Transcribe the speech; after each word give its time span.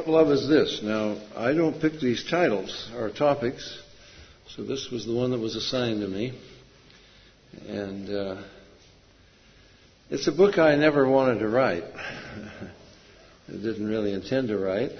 What 0.00 0.08
Love 0.08 0.30
Is 0.30 0.48
This? 0.48 0.80
Now, 0.82 1.20
I 1.36 1.52
don't 1.52 1.78
pick 1.78 2.00
these 2.00 2.24
titles 2.30 2.88
or 2.96 3.10
topics, 3.10 3.78
so 4.48 4.62
this 4.62 4.88
was 4.90 5.04
the 5.04 5.12
one 5.12 5.32
that 5.32 5.38
was 5.38 5.56
assigned 5.56 6.00
to 6.00 6.08
me. 6.08 6.32
And 7.68 8.08
uh, 8.08 8.42
it's 10.08 10.26
a 10.26 10.32
book 10.32 10.56
I 10.56 10.74
never 10.76 11.06
wanted 11.06 11.40
to 11.40 11.48
write. 11.48 11.84
I 13.48 13.52
didn't 13.52 13.86
really 13.86 14.14
intend 14.14 14.48
to 14.48 14.56
write. 14.58 14.92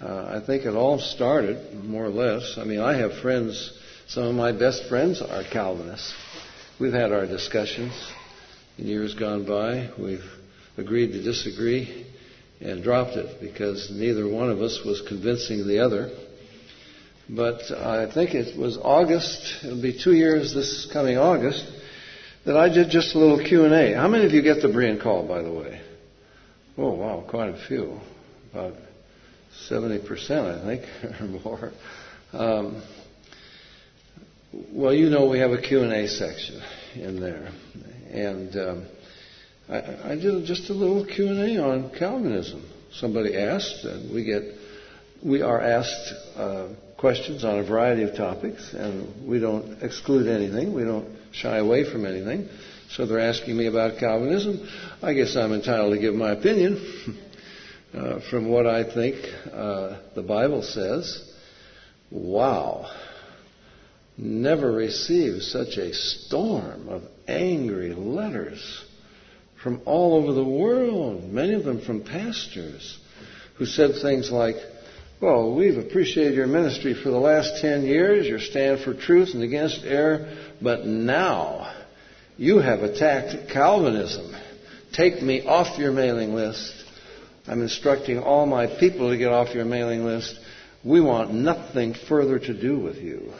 Uh, 0.00 0.40
I 0.42 0.44
think 0.44 0.64
it 0.64 0.74
all 0.74 0.98
started, 0.98 1.84
more 1.84 2.06
or 2.06 2.08
less. 2.08 2.56
I 2.58 2.64
mean, 2.64 2.80
I 2.80 2.96
have 2.96 3.20
friends, 3.20 3.78
some 4.08 4.24
of 4.24 4.34
my 4.34 4.50
best 4.50 4.88
friends 4.88 5.22
are 5.22 5.44
Calvinists. 5.44 6.12
We've 6.80 6.92
had 6.92 7.12
our 7.12 7.26
discussions 7.26 7.92
in 8.76 8.88
years 8.88 9.14
gone 9.14 9.46
by. 9.46 9.90
We've 9.96 10.28
agreed 10.76 11.12
to 11.12 11.22
disagree 11.22 12.06
and 12.60 12.82
dropped 12.82 13.16
it 13.16 13.40
because 13.40 13.90
neither 13.90 14.28
one 14.28 14.50
of 14.50 14.60
us 14.60 14.80
was 14.84 15.02
convincing 15.06 15.66
the 15.66 15.80
other. 15.80 16.10
But 17.28 17.70
I 17.72 18.12
think 18.12 18.34
it 18.34 18.56
was 18.56 18.78
August, 18.78 19.64
it'll 19.64 19.82
be 19.82 19.98
two 19.98 20.12
years 20.14 20.54
this 20.54 20.88
coming 20.92 21.18
August, 21.18 21.64
that 22.44 22.56
I 22.56 22.68
did 22.68 22.90
just 22.90 23.14
a 23.14 23.18
little 23.18 23.44
Q&A. 23.44 23.94
How 23.94 24.06
many 24.06 24.24
of 24.24 24.32
you 24.32 24.42
get 24.42 24.62
the 24.62 24.68
Berean 24.68 25.02
call, 25.02 25.26
by 25.26 25.42
the 25.42 25.52
way? 25.52 25.80
Oh, 26.78 26.92
wow, 26.94 27.24
quite 27.28 27.48
a 27.48 27.66
few. 27.66 27.98
About 28.52 28.74
70%, 29.68 30.30
I 30.30 30.64
think, 30.64 31.20
or 31.20 31.26
more. 31.26 31.72
Um, 32.32 32.82
well, 34.72 34.94
you 34.94 35.10
know 35.10 35.26
we 35.26 35.40
have 35.40 35.50
a 35.50 35.60
Q&A 35.60 36.06
section 36.06 36.62
in 36.94 37.20
there. 37.20 37.50
And 38.12 38.56
um, 38.56 38.86
I, 39.68 40.12
I 40.12 40.14
did 40.14 40.44
just 40.44 40.70
a 40.70 40.72
little 40.72 41.04
Q 41.04 41.28
and 41.28 41.40
A 41.40 41.62
on 41.62 41.90
Calvinism. 41.98 42.64
Somebody 42.92 43.36
asked, 43.36 43.84
and 43.84 44.14
we 44.14 44.24
get 44.24 44.42
we 45.24 45.42
are 45.42 45.60
asked 45.60 46.14
uh, 46.36 46.68
questions 46.98 47.44
on 47.44 47.58
a 47.58 47.64
variety 47.64 48.02
of 48.04 48.14
topics, 48.14 48.72
and 48.72 49.28
we 49.28 49.40
don't 49.40 49.82
exclude 49.82 50.28
anything. 50.28 50.72
We 50.72 50.84
don't 50.84 51.08
shy 51.32 51.58
away 51.58 51.90
from 51.90 52.06
anything. 52.06 52.48
So 52.90 53.06
they're 53.06 53.20
asking 53.20 53.56
me 53.56 53.66
about 53.66 53.98
Calvinism. 53.98 54.68
I 55.02 55.12
guess 55.14 55.34
I'm 55.36 55.52
entitled 55.52 55.94
to 55.94 56.00
give 56.00 56.14
my 56.14 56.30
opinion 56.32 57.18
uh, 57.94 58.20
from 58.30 58.48
what 58.48 58.66
I 58.66 58.84
think 58.94 59.16
uh, 59.52 59.98
the 60.14 60.22
Bible 60.22 60.62
says. 60.62 61.28
Wow. 62.10 62.88
Never 64.16 64.70
received 64.70 65.42
such 65.42 65.76
a 65.76 65.92
storm 65.92 66.88
of 66.88 67.02
angry 67.26 67.92
letters 67.92 68.84
from 69.66 69.82
all 69.84 70.14
over 70.14 70.32
the 70.32 70.44
world, 70.44 71.24
many 71.24 71.52
of 71.52 71.64
them 71.64 71.80
from 71.80 72.04
pastors, 72.04 73.00
who 73.56 73.66
said 73.66 73.90
things 74.00 74.30
like, 74.30 74.54
well, 75.20 75.56
we've 75.56 75.76
appreciated 75.76 76.36
your 76.36 76.46
ministry 76.46 76.94
for 76.94 77.10
the 77.10 77.18
last 77.18 77.60
10 77.62 77.82
years, 77.82 78.28
your 78.28 78.38
stand 78.38 78.84
for 78.84 78.94
truth 78.94 79.30
and 79.34 79.42
against 79.42 79.84
error, 79.84 80.32
but 80.62 80.86
now 80.86 81.74
you 82.36 82.58
have 82.58 82.84
attacked 82.84 83.50
Calvinism. 83.52 84.36
Take 84.92 85.20
me 85.20 85.44
off 85.44 85.76
your 85.80 85.90
mailing 85.90 86.32
list. 86.32 86.84
I'm 87.48 87.60
instructing 87.60 88.20
all 88.20 88.46
my 88.46 88.68
people 88.68 89.10
to 89.10 89.18
get 89.18 89.32
off 89.32 89.52
your 89.52 89.64
mailing 89.64 90.04
list. 90.04 90.38
We 90.84 91.00
want 91.00 91.34
nothing 91.34 91.96
further 92.08 92.38
to 92.38 92.54
do 92.54 92.78
with 92.78 92.98
you. 92.98 93.32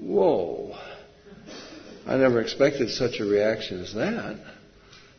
Whoa. 0.00 0.76
I 2.04 2.16
never 2.16 2.40
expected 2.40 2.90
such 2.90 3.20
a 3.20 3.24
reaction 3.24 3.80
as 3.80 3.94
that. 3.94 4.40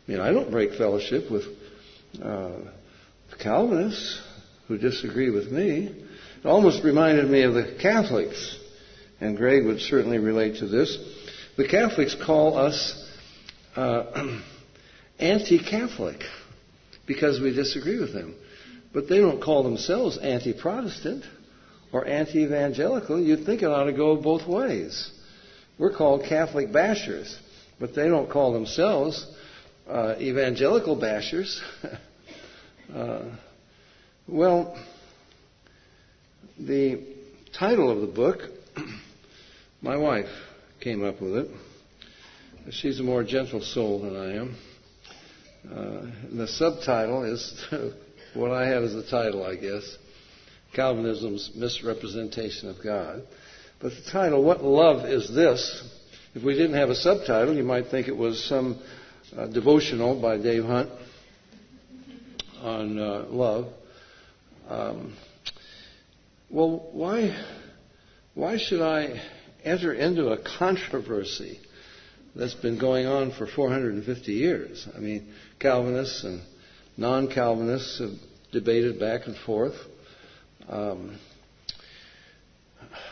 I 0.06 0.12
mean, 0.12 0.20
I 0.20 0.32
don't 0.32 0.50
break 0.50 0.74
fellowship 0.74 1.30
with 1.30 1.44
uh, 2.22 2.52
Calvinists 3.40 4.20
who 4.68 4.78
disagree 4.78 5.30
with 5.30 5.50
me. 5.50 5.86
It 5.88 6.46
almost 6.46 6.84
reminded 6.84 7.28
me 7.28 7.42
of 7.42 7.54
the 7.54 7.76
Catholics, 7.82 8.56
and 9.20 9.36
Greg 9.36 9.64
would 9.64 9.80
certainly 9.80 10.18
relate 10.18 10.58
to 10.60 10.68
this. 10.68 10.96
The 11.56 11.66
Catholics 11.66 12.14
call 12.24 12.56
us 12.56 13.10
uh, 13.74 14.38
anti-Catholic 15.18 16.22
because 17.06 17.40
we 17.40 17.52
disagree 17.52 17.98
with 17.98 18.12
them, 18.12 18.36
but 18.92 19.08
they 19.08 19.18
don't 19.18 19.42
call 19.42 19.64
themselves 19.64 20.18
anti-Protestant 20.18 21.24
or 21.92 22.06
anti-evangelical. 22.06 23.20
You'd 23.20 23.44
think 23.44 23.62
it 23.62 23.66
ought 23.66 23.84
to 23.84 23.92
go 23.92 24.16
both 24.16 24.46
ways. 24.46 25.10
We're 25.78 25.96
called 25.96 26.26
Catholic 26.28 26.68
bashers, 26.68 27.34
but 27.80 27.94
they 27.96 28.08
don't 28.08 28.30
call 28.30 28.52
themselves 28.52 29.26
uh, 29.88 30.16
evangelical 30.18 30.96
bashers. 30.96 31.60
uh, 32.94 33.24
well, 34.26 34.78
the 36.58 37.04
title 37.58 37.90
of 37.90 38.00
the 38.00 38.06
book, 38.06 38.40
my 39.82 39.96
wife 39.96 40.28
came 40.80 41.04
up 41.04 41.20
with 41.20 41.36
it. 41.36 41.50
She's 42.70 42.98
a 42.98 43.04
more 43.04 43.22
gentle 43.22 43.60
soul 43.60 44.02
than 44.02 44.16
I 44.16 44.34
am. 44.36 44.56
Uh, 45.70 46.36
the 46.36 46.48
subtitle 46.48 47.24
is 47.24 47.64
what 48.34 48.50
I 48.50 48.66
have 48.66 48.82
as 48.82 48.92
the 48.92 49.06
title, 49.08 49.44
I 49.44 49.56
guess 49.56 49.96
Calvinism's 50.74 51.52
Misrepresentation 51.54 52.68
of 52.68 52.76
God. 52.82 53.22
But 53.80 53.92
the 53.92 54.10
title, 54.10 54.42
What 54.44 54.62
Love 54.62 55.06
Is 55.06 55.32
This? 55.32 55.82
If 56.34 56.42
we 56.42 56.54
didn't 56.54 56.74
have 56.74 56.90
a 56.90 56.94
subtitle, 56.94 57.54
you 57.54 57.62
might 57.62 57.88
think 57.88 58.08
it 58.08 58.16
was 58.16 58.42
some 58.44 58.80
uh, 59.34 59.46
devotional 59.46 60.20
by 60.20 60.36
Dave 60.36 60.64
Hunt 60.64 60.90
on 62.60 62.98
uh, 62.98 63.24
love. 63.28 63.72
Um, 64.68 65.16
well, 66.50 66.88
why 66.92 67.34
why 68.34 68.58
should 68.58 68.82
I 68.82 69.20
enter 69.64 69.92
into 69.94 70.28
a 70.28 70.38
controversy 70.58 71.58
that's 72.34 72.54
been 72.54 72.78
going 72.78 73.06
on 73.06 73.32
for 73.32 73.46
450 73.46 74.32
years? 74.32 74.86
I 74.94 74.98
mean, 74.98 75.32
Calvinists 75.58 76.22
and 76.24 76.42
non-Calvinists 76.96 77.98
have 78.00 78.12
debated 78.52 79.00
back 79.00 79.26
and 79.26 79.36
forth. 79.38 79.74
Um, 80.68 81.18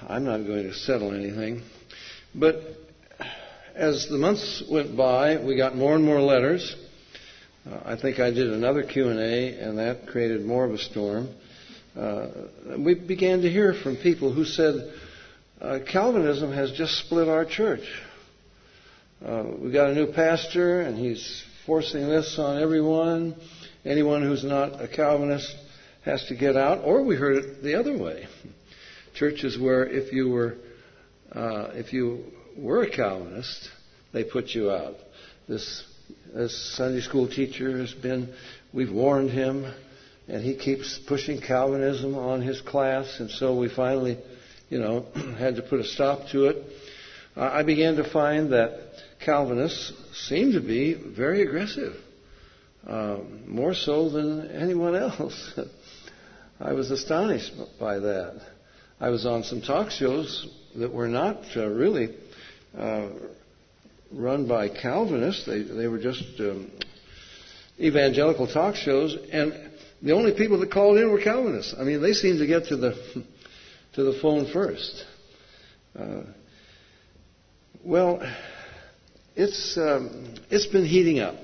I'm 0.09 0.25
not 0.25 0.39
going 0.47 0.65
to 0.65 0.75
settle 0.75 1.15
anything, 1.15 1.63
but 2.35 2.57
as 3.75 4.07
the 4.09 4.19
months 4.19 4.63
went 4.71 4.97
by, 4.97 5.43
we 5.43 5.57
got 5.57 5.75
more 5.75 5.95
and 5.95 6.05
more 6.05 6.21
letters. 6.21 6.77
Uh, 7.69 7.81
I 7.85 7.97
think 7.97 8.21
I 8.21 8.31
did 8.31 8.53
another 8.53 8.85
Q&A, 8.85 9.59
and 9.59 9.79
that 9.79 10.07
created 10.07 10.45
more 10.45 10.65
of 10.65 10.73
a 10.73 10.79
storm. 10.79 11.29
Uh, 11.97 12.29
we 12.79 12.95
began 12.95 13.43
to 13.43 13.51
hear 13.51 13.75
from 13.75 13.97
people 13.97 14.33
who 14.33 14.45
said, 14.45 14.93
uh, 15.61 15.79
Calvinism 15.91 16.53
has 16.53 16.71
just 16.73 16.99
split 16.99 17.29
our 17.29 17.45
church. 17.45 17.85
Uh, 19.25 19.45
we 19.59 19.73
got 19.73 19.91
a 19.91 19.95
new 19.95 20.13
pastor, 20.13 20.83
and 20.83 20.97
he's 20.97 21.43
forcing 21.67 22.09
this 22.09 22.39
on 22.39 22.63
everyone. 22.63 23.35
Anyone 23.85 24.23
who's 24.23 24.45
not 24.45 24.81
a 24.81 24.87
Calvinist 24.87 25.55
has 26.05 26.25
to 26.27 26.37
get 26.37 26.57
out. 26.57 26.85
Or 26.85 27.03
we 27.03 27.17
heard 27.17 27.37
it 27.37 27.63
the 27.63 27.75
other 27.75 27.97
way. 27.97 28.27
Churches 29.15 29.59
where 29.59 29.87
if 29.87 30.13
you 30.13 30.29
were 30.29 30.57
uh, 31.33 31.71
if 31.75 31.93
you 31.93 32.25
were 32.57 32.83
a 32.83 32.91
Calvinist, 32.91 33.69
they 34.13 34.25
put 34.25 34.51
you 34.51 34.71
out. 34.71 34.95
This, 35.49 35.85
this 36.35 36.77
Sunday 36.77 37.01
school 37.01 37.29
teacher 37.29 37.79
has 37.79 37.93
been, 37.93 38.33
we've 38.73 38.93
warned 38.93 39.31
him, 39.31 39.73
and 40.29 40.43
he 40.43 40.57
keeps 40.57 40.99
pushing 41.07 41.41
Calvinism 41.41 42.17
on 42.17 42.41
his 42.41 42.61
class, 42.61 43.17
and 43.21 43.31
so 43.31 43.57
we 43.57 43.69
finally, 43.69 44.19
you 44.71 44.79
know, 44.79 45.07
had 45.39 45.57
to 45.57 45.63
put 45.63 45.81
a 45.81 45.85
stop 45.85 46.29
to 46.33 46.47
it. 46.47 46.65
Uh, 47.37 47.51
I 47.53 47.63
began 47.63 47.97
to 47.97 48.11
find 48.11 48.53
that 48.53 48.81
Calvinists 49.25 49.93
seem 50.29 50.53
to 50.53 50.61
be 50.61 50.95
very 50.95 51.43
aggressive, 51.43 51.95
uh, 52.87 53.19
more 53.47 53.75
so 53.75 54.09
than 54.09 54.51
anyone 54.51 54.95
else. 54.95 55.59
I 56.61 56.73
was 56.73 56.91
astonished 56.91 57.53
by 57.81 57.99
that. 57.99 58.41
I 59.01 59.09
was 59.09 59.27
on 59.27 59.43
some 59.43 59.61
talk 59.61 59.91
shows 59.91 60.47
that 60.77 60.93
were 60.93 61.09
not 61.09 61.43
uh, 61.57 61.67
really 61.67 62.15
uh, 62.77 63.09
run 64.13 64.47
by 64.47 64.69
Calvinists. 64.69 65.47
They, 65.47 65.63
they 65.63 65.87
were 65.87 65.99
just 65.99 66.25
um, 66.41 66.71
evangelical 67.79 68.47
talk 68.47 68.75
shows, 68.77 69.17
and 69.33 69.71
the 70.03 70.13
only 70.13 70.33
people 70.33 70.61
that 70.61 70.71
called 70.71 70.99
in 70.99 71.11
were 71.11 71.23
Calvinists. 71.23 71.75
I 71.79 71.85
mean, 71.85 72.03
they 72.03 72.13
seemed 72.13 72.39
to 72.39 72.47
get 72.47 72.67
to 72.67 72.77
the 72.77 72.93
to 73.95 74.03
the 74.03 74.19
phone 74.21 74.53
first. 74.53 75.05
Uh, 75.99 76.23
well, 77.85 78.21
it's 79.37 79.77
um, 79.77 80.35
it's 80.51 80.67
been 80.67 80.87
heating 80.87 81.21
up, 81.21 81.37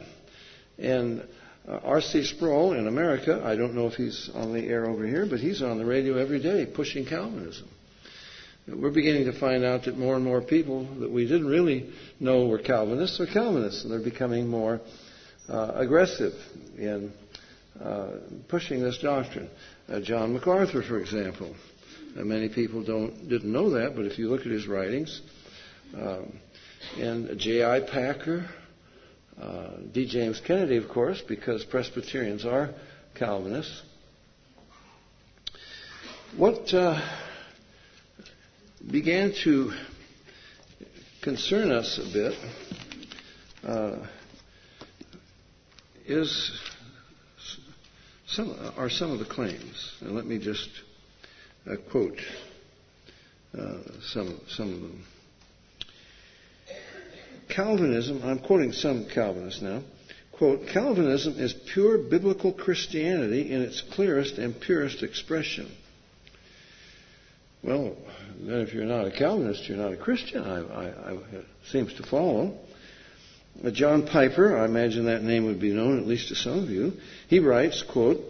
and 0.79 1.27
uh, 1.69 1.81
R.C. 1.85 2.25
Sproul 2.25 2.73
in 2.73 2.87
America. 2.87 3.43
I 3.45 3.57
don't 3.57 3.75
know 3.75 3.87
if 3.87 3.95
he's 3.95 4.31
on 4.35 4.53
the 4.53 4.67
air 4.67 4.87
over 4.87 5.07
here, 5.07 5.27
but 5.27 5.39
he's 5.39 5.63
on 5.63 5.79
the 5.79 5.85
radio 5.85 6.17
every 6.17 6.43
day 6.43 6.67
pushing 6.67 7.07
Calvinism 7.07 7.69
we're 8.77 8.91
beginning 8.91 9.25
to 9.25 9.39
find 9.39 9.65
out 9.65 9.85
that 9.85 9.97
more 9.97 10.17
and 10.17 10.25
more 10.25 10.41
people 10.43 10.87
that 11.01 11.11
we 11.11 11.27
didn't 11.27 11.47
really 11.47 11.93
know 12.19 12.47
were 12.47 12.59
Calvinists 12.59 13.21
are 13.21 13.27
Calvinists, 13.27 13.85
and 13.85 13.93
they're 13.93 14.01
becoming 14.01 14.49
more 14.49 14.81
uh, 15.49 15.73
aggressive 15.75 16.33
in 16.77 17.13
uh, 17.83 18.19
pushing 18.49 18.83
this 18.83 18.99
doctrine. 18.99 19.49
Uh, 19.89 20.01
John 20.01 20.33
MacArthur, 20.33 20.83
for 20.83 20.99
example. 20.99 21.55
Many 22.15 22.49
people 22.49 22.83
don't 22.83 23.29
didn't 23.29 23.53
know 23.53 23.71
that, 23.71 23.95
but 23.95 24.05
if 24.05 24.19
you 24.19 24.29
look 24.29 24.41
at 24.41 24.49
his 24.49 24.67
writings, 24.67 25.23
um, 25.95 26.41
and 26.99 27.39
J.I. 27.39 27.81
Packer, 27.81 28.49
uh, 29.41 29.77
D. 29.93 30.07
James 30.07 30.41
Kennedy, 30.45 30.77
of 30.77 30.89
course, 30.89 31.23
because 31.27 31.65
Presbyterians 31.65 32.45
are 32.45 32.75
Calvinists. 33.15 33.83
What 36.37 36.75
uh, 36.75 37.01
began 38.89 39.33
to 39.45 39.73
concern 41.23 41.71
us 41.71 41.99
a 41.99 42.13
bit 42.13 42.39
uh, 43.65 44.07
is 46.07 46.61
some, 48.27 48.73
are 48.77 48.89
some 48.89 49.11
of 49.11 49.19
the 49.19 49.25
claims. 49.25 49.95
And 50.01 50.13
let 50.13 50.25
me 50.25 50.39
just 50.39 50.69
uh, 51.71 51.77
quote 51.91 52.19
uh, 53.57 53.79
some, 54.03 54.41
some 54.49 54.73
of 54.73 54.81
them. 54.81 55.05
Calvinism, 57.49 58.23
I'm 58.25 58.39
quoting 58.39 58.73
some 58.73 59.09
Calvinists 59.13 59.61
now, 59.61 59.83
quote, 60.33 60.69
Calvinism 60.69 61.35
is 61.37 61.53
pure 61.53 61.99
biblical 61.99 62.53
Christianity 62.53 63.53
in 63.53 63.61
its 63.63 63.83
clearest 63.83 64.39
and 64.39 64.59
purest 64.59 65.03
expression. 65.03 65.71
Well, 67.63 67.95
then 68.41 68.61
if 68.61 68.73
you're 68.73 68.87
not 68.87 69.07
a 69.07 69.11
Calvinist, 69.11 69.69
you're 69.69 69.77
not 69.77 69.93
a 69.93 69.97
Christian, 69.97 70.43
I, 70.43 70.61
I, 70.61 70.85
I, 70.87 71.13
it 71.13 71.45
seems 71.71 71.93
to 71.95 72.03
follow. 72.03 72.59
Uh, 73.63 73.71
John 73.71 74.07
Piper, 74.07 74.57
I 74.57 74.65
imagine 74.65 75.07
that 75.07 75.23
name 75.23 75.45
would 75.45 75.61
be 75.61 75.73
known 75.73 75.99
at 75.99 76.07
least 76.07 76.29
to 76.29 76.35
some 76.35 76.59
of 76.59 76.71
you, 76.71 76.95
he 77.29 77.39
writes, 77.39 77.83
quote, 77.83 78.21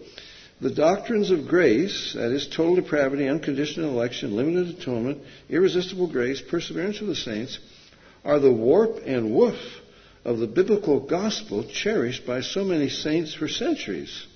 the 0.59 0.73
doctrines 0.73 1.31
of 1.31 1.47
grace, 1.47 2.13
that 2.13 2.31
is, 2.31 2.45
total 2.47 2.75
depravity, 2.75 3.27
unconditional 3.27 3.89
election, 3.89 4.35
limited 4.35 4.77
atonement, 4.77 5.19
irresistible 5.49 6.11
grace, 6.11 6.41
perseverance 6.41 6.99
of 6.99 7.07
the 7.07 7.15
saints, 7.15 7.57
are 8.23 8.39
the 8.39 8.51
warp 8.51 8.97
and 9.05 9.33
woof 9.33 9.59
of 10.25 10.39
the 10.39 10.45
biblical 10.45 10.99
gospel 10.99 11.63
cherished 11.63 12.27
by 12.27 12.41
so 12.41 12.63
many 12.63 12.89
saints 12.89 13.33
for 13.33 13.47
centuries. 13.47 14.27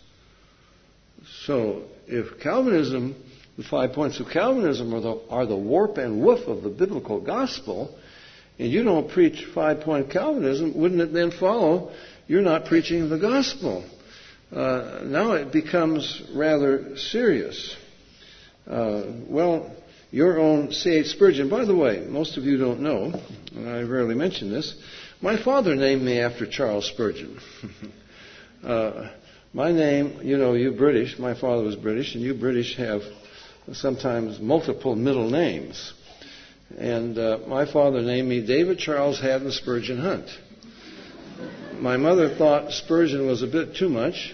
So, 1.44 1.84
if 2.08 2.40
Calvinism 2.40 3.16
the 3.58 3.64
five 3.64 3.94
points 3.94 4.20
of 4.20 4.28
Calvinism 4.28 4.94
are 4.94 5.02
the, 5.02 5.22
are 5.30 5.46
the 5.46 5.56
warp 5.56 5.98
and 5.98 6.22
woof 6.22 6.48
of 6.48 6.62
the 6.64 6.70
biblical 6.70 7.22
gospel, 7.22 7.98
and 8.60 8.70
you 8.70 8.84
don't 8.84 9.10
preach 9.10 9.46
five 9.54 9.82
point 9.82 10.10
Calvinism, 10.10 10.74
wouldn't 10.76 11.02
it 11.02 11.14
then 11.14 11.32
follow 11.32 11.92
you're 12.28 12.42
not 12.42 12.66
preaching 12.66 13.10
the 13.10 13.20
gospel? 13.20 13.86
Uh, 14.52 15.02
now 15.04 15.34
it 15.34 15.52
becomes 15.52 16.22
rather 16.34 16.98
serious. 16.98 17.76
Uh, 18.68 19.04
well, 19.28 19.76
your 20.12 20.40
own 20.40 20.72
C.H. 20.72 21.08
Spurgeon, 21.08 21.50
by 21.50 21.66
the 21.66 21.76
way, 21.76 22.06
most 22.08 22.38
of 22.38 22.44
you 22.44 22.58
don't 22.58 22.80
know, 22.80 23.14
and 23.56 23.70
I 23.70 23.82
rarely 23.82 24.16
mention 24.16 24.52
this, 24.52 24.76
my 25.22 25.42
father 25.42 25.76
named 25.76 26.02
me 26.02 26.20
after 26.20 26.46
Charles 26.46 26.88
Spurgeon. 26.88 27.40
uh, 28.64 29.10
my 29.54 29.72
name, 29.72 30.20
you 30.24 30.38
know, 30.38 30.54
you 30.54 30.72
British, 30.72 31.18
my 31.18 31.40
father 31.40 31.64
was 31.64 31.76
British, 31.76 32.16
and 32.16 32.24
you 32.24 32.34
British 32.34 32.78
have 32.78 33.02
sometimes 33.74 34.40
multiple 34.40 34.96
middle 34.96 35.30
names. 35.30 35.94
And 36.78 37.18
uh, 37.18 37.40
my 37.48 37.72
father 37.72 38.02
named 38.02 38.28
me 38.28 38.46
David 38.46 38.80
Charles 38.80 39.20
Haddon 39.20 39.52
Spurgeon 39.52 40.00
Hunt. 40.00 40.30
My 41.80 41.98
mother 41.98 42.36
thought 42.36 42.72
Spurgeon 42.72 43.28
was 43.28 43.44
a 43.44 43.48
bit 43.48 43.76
too 43.76 43.90
much, 43.90 44.34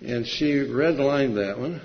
and 0.00 0.26
she 0.26 0.52
redlined 0.52 1.36
that 1.36 1.58
one. 1.58 1.80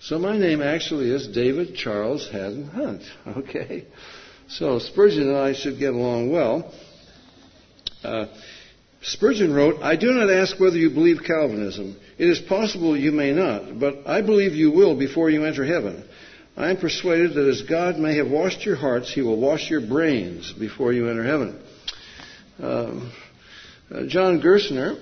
So 0.00 0.18
my 0.18 0.36
name 0.36 0.60
actually 0.60 1.10
is 1.10 1.28
David 1.28 1.76
Charles 1.76 2.28
Haddon 2.28 2.68
Hunt. 2.68 3.02
Okay? 3.38 3.86
So 4.48 4.78
Spurgeon 4.78 5.28
and 5.28 5.38
I 5.38 5.54
should 5.54 5.78
get 5.78 5.94
along 5.94 6.30
well. 6.30 6.70
Uh, 8.02 8.26
Spurgeon 9.02 9.54
wrote, 9.54 9.80
I 9.82 9.96
do 9.96 10.12
not 10.12 10.30
ask 10.30 10.58
whether 10.60 10.76
you 10.76 10.90
believe 10.90 11.22
Calvinism. 11.26 11.96
It 12.18 12.28
is 12.28 12.40
possible 12.40 12.96
you 12.96 13.12
may 13.12 13.32
not, 13.32 13.78
but 13.78 14.06
I 14.06 14.20
believe 14.20 14.52
you 14.52 14.70
will 14.70 14.96
before 14.96 15.30
you 15.30 15.44
enter 15.44 15.64
heaven. 15.64 16.04
I 16.56 16.70
am 16.70 16.76
persuaded 16.76 17.34
that 17.34 17.48
as 17.48 17.62
God 17.62 17.98
may 17.98 18.16
have 18.16 18.30
washed 18.30 18.64
your 18.64 18.76
hearts, 18.76 19.12
He 19.12 19.22
will 19.22 19.40
wash 19.40 19.68
your 19.68 19.80
brains 19.80 20.52
before 20.52 20.92
you 20.92 21.08
enter 21.08 21.24
heaven. 21.24 21.60
Um, 22.62 23.12
uh, 23.92 24.06
John 24.06 24.40
Gerstner 24.40 24.96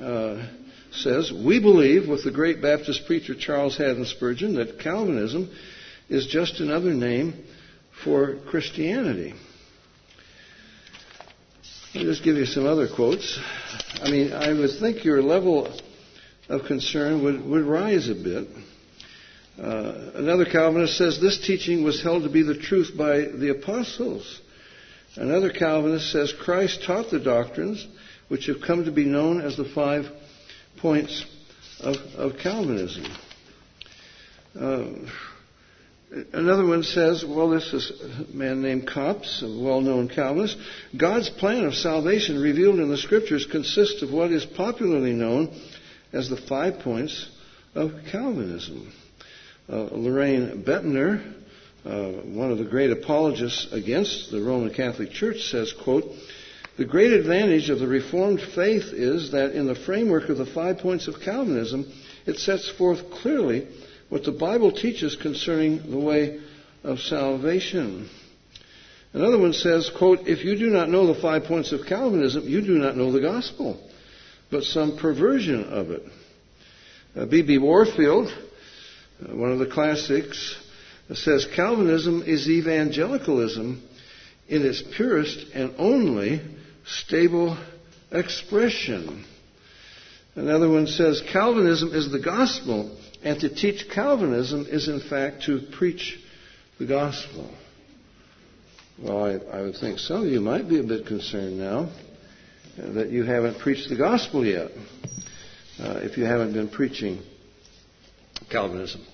uh, 0.00 0.46
says, 0.92 1.30
We 1.30 1.60
believe, 1.60 2.08
with 2.08 2.24
the 2.24 2.30
great 2.30 2.62
Baptist 2.62 3.06
preacher 3.06 3.34
Charles 3.34 3.76
Haddon 3.76 4.06
Spurgeon, 4.06 4.54
that 4.54 4.80
Calvinism 4.80 5.50
is 6.08 6.26
just 6.26 6.60
another 6.60 6.94
name 6.94 7.44
for 8.02 8.36
Christianity. 8.48 9.34
I'll 11.94 12.02
just 12.02 12.24
give 12.24 12.36
you 12.36 12.46
some 12.46 12.64
other 12.64 12.88
quotes. 12.88 13.38
I 14.02 14.10
mean, 14.10 14.32
I 14.32 14.54
would 14.54 14.78
think 14.80 15.04
your 15.04 15.20
level 15.20 15.78
of 16.48 16.64
concern 16.66 17.22
would, 17.24 17.44
would 17.44 17.64
rise 17.64 18.08
a 18.08 18.14
bit. 18.14 18.48
Uh, 19.60 20.12
another 20.14 20.44
Calvinist 20.44 20.96
says 20.96 21.20
this 21.20 21.44
teaching 21.44 21.82
was 21.82 22.00
held 22.02 22.22
to 22.22 22.28
be 22.28 22.42
the 22.42 22.56
truth 22.56 22.92
by 22.96 23.22
the 23.22 23.50
apostles. 23.50 24.40
Another 25.16 25.50
Calvinist 25.50 26.12
says 26.12 26.32
Christ 26.32 26.84
taught 26.84 27.10
the 27.10 27.18
doctrines 27.18 27.84
which 28.28 28.46
have 28.46 28.60
come 28.64 28.84
to 28.84 28.92
be 28.92 29.04
known 29.04 29.40
as 29.40 29.56
the 29.56 29.64
five 29.64 30.04
points 30.76 31.24
of, 31.80 31.96
of 32.16 32.38
Calvinism. 32.38 33.04
Uh, 34.58 34.84
another 36.32 36.64
one 36.64 36.84
says, 36.84 37.24
well, 37.26 37.50
this 37.50 37.72
is 37.72 37.90
a 37.90 38.36
man 38.36 38.62
named 38.62 38.86
Coppes, 38.86 39.42
a 39.42 39.46
well 39.46 39.80
known 39.80 40.08
Calvinist. 40.08 40.56
God's 40.96 41.30
plan 41.30 41.64
of 41.64 41.74
salvation 41.74 42.40
revealed 42.40 42.78
in 42.78 42.90
the 42.90 42.96
Scriptures 42.96 43.44
consists 43.50 44.02
of 44.02 44.12
what 44.12 44.30
is 44.30 44.44
popularly 44.44 45.14
known 45.14 45.60
as 46.12 46.28
the 46.28 46.36
five 46.36 46.78
points 46.80 47.28
of 47.74 47.92
Calvinism. 48.12 48.92
Uh, 49.70 49.86
Loraine 49.92 50.64
Boettner, 50.64 51.34
uh, 51.84 52.22
one 52.22 52.50
of 52.50 52.56
the 52.56 52.64
great 52.64 52.90
apologists 52.90 53.70
against 53.70 54.30
the 54.30 54.40
Roman 54.40 54.72
Catholic 54.72 55.10
Church, 55.10 55.42
says, 55.50 55.74
quote, 55.84 56.06
the 56.78 56.86
great 56.86 57.12
advantage 57.12 57.68
of 57.68 57.78
the 57.78 57.86
Reformed 57.86 58.40
faith 58.54 58.94
is 58.94 59.32
that 59.32 59.52
in 59.52 59.66
the 59.66 59.74
framework 59.74 60.30
of 60.30 60.38
the 60.38 60.46
five 60.46 60.78
points 60.78 61.06
of 61.06 61.20
Calvinism, 61.20 61.86
it 62.24 62.38
sets 62.38 62.70
forth 62.78 63.10
clearly 63.10 63.66
what 64.08 64.24
the 64.24 64.32
Bible 64.32 64.72
teaches 64.72 65.16
concerning 65.16 65.90
the 65.90 65.98
way 65.98 66.40
of 66.82 67.00
salvation. 67.00 68.08
Another 69.12 69.38
one 69.38 69.52
says, 69.52 69.90
quote, 69.98 70.20
if 70.26 70.44
you 70.46 70.56
do 70.56 70.70
not 70.70 70.88
know 70.88 71.06
the 71.06 71.20
five 71.20 71.44
points 71.44 71.72
of 71.72 71.84
Calvinism, 71.86 72.48
you 72.48 72.62
do 72.62 72.78
not 72.78 72.96
know 72.96 73.12
the 73.12 73.20
gospel, 73.20 73.78
but 74.50 74.62
some 74.62 74.96
perversion 74.96 75.64
of 75.64 75.90
it. 75.90 76.02
B.B. 77.28 77.58
Uh, 77.58 77.60
Warfield, 77.60 78.28
uh, 78.28 78.47
one 79.20 79.52
of 79.52 79.58
the 79.58 79.66
classics, 79.66 80.56
says 81.14 81.46
Calvinism 81.56 82.22
is 82.26 82.48
evangelicalism 82.48 83.82
in 84.48 84.64
its 84.64 84.82
purest 84.96 85.46
and 85.54 85.74
only 85.78 86.40
stable 86.86 87.56
expression. 88.10 89.24
Another 90.34 90.68
one 90.68 90.86
says 90.86 91.22
Calvinism 91.32 91.94
is 91.94 92.10
the 92.12 92.20
gospel, 92.20 92.96
and 93.22 93.40
to 93.40 93.48
teach 93.52 93.88
Calvinism 93.90 94.66
is 94.68 94.88
in 94.88 95.00
fact 95.00 95.44
to 95.44 95.62
preach 95.72 96.18
the 96.78 96.86
gospel. 96.86 97.50
Well, 99.02 99.24
I, 99.24 99.58
I 99.58 99.62
would 99.62 99.76
think 99.76 99.98
some 99.98 100.24
of 100.24 100.30
you 100.30 100.40
might 100.40 100.68
be 100.68 100.78
a 100.78 100.84
bit 100.84 101.06
concerned 101.06 101.58
now 101.58 101.90
that 102.76 103.10
you 103.10 103.24
haven't 103.24 103.58
preached 103.58 103.88
the 103.88 103.96
gospel 103.96 104.44
yet, 104.44 104.70
uh, 105.80 106.00
if 106.02 106.16
you 106.16 106.24
haven't 106.24 106.52
been 106.52 106.68
preaching 106.68 107.20
Calvinism. 108.50 109.04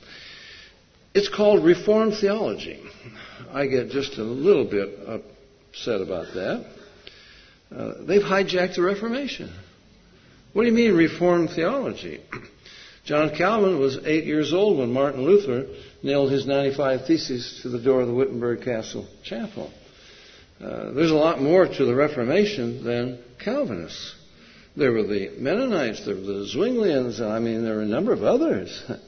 It's 1.15 1.29
called 1.29 1.65
Reformed 1.65 2.15
theology. 2.21 2.83
I 3.53 3.67
get 3.67 3.91
just 3.91 4.19
a 4.19 4.23
little 4.25 4.65
bit 4.65 4.99
upset 5.07 6.01
about 6.01 6.35
that. 6.35 6.67
Uh, 7.75 7.93
they've 8.05 8.23
hijacked 8.23 8.77
the 8.77 8.83
Reformation. 8.83 9.53
What 10.53 10.63
do 10.63 10.69
you 10.69 10.75
mean, 10.75 10.95
Reformed 10.95 11.51
theology? 11.51 12.21
John 13.05 13.37
Calvin 13.37 13.79
was 13.79 13.99
eight 14.05 14.25
years 14.25 14.53
old 14.53 14.79
when 14.79 14.93
Martin 14.93 15.25
Luther 15.25 15.67
nailed 16.03 16.33
his 16.33 16.47
95 16.47 17.07
Theses 17.07 17.61
to 17.63 17.69
the 17.69 17.81
door 17.81 18.01
of 18.01 18.09
the 18.09 18.15
Wittenberg 18.15 18.63
Castle 18.63 19.07
Chapel. 19.23 19.71
Uh, 20.61 20.93
there's 20.93 21.11
a 21.11 21.17
lot 21.17 21.41
more 21.41 21.67
to 21.67 21.85
the 21.85 21.95
Reformation 21.95 22.83
than 22.85 23.23
Calvinists. 23.39 24.15
There 24.77 24.93
were 24.93 25.03
the 25.03 25.31
Mennonites, 25.39 26.05
there 26.07 26.15
were 26.15 26.23
the 26.23 26.51
Zwinglians, 26.53 27.21
I 27.21 27.39
mean, 27.39 27.65
there 27.65 27.77
were 27.77 27.83
a 27.83 27.87
number 27.87 28.13
of 28.13 28.25
others. 28.25 28.83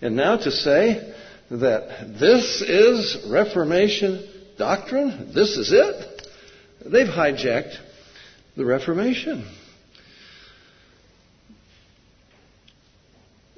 And 0.00 0.16
now 0.16 0.36
to 0.36 0.50
say 0.50 1.14
that 1.50 2.16
this 2.20 2.62
is 2.62 3.26
Reformation 3.30 4.28
doctrine, 4.58 5.32
this 5.34 5.56
is 5.56 5.72
it, 5.72 6.28
they've 6.84 7.06
hijacked 7.06 7.76
the 8.56 8.64
Reformation. 8.64 9.46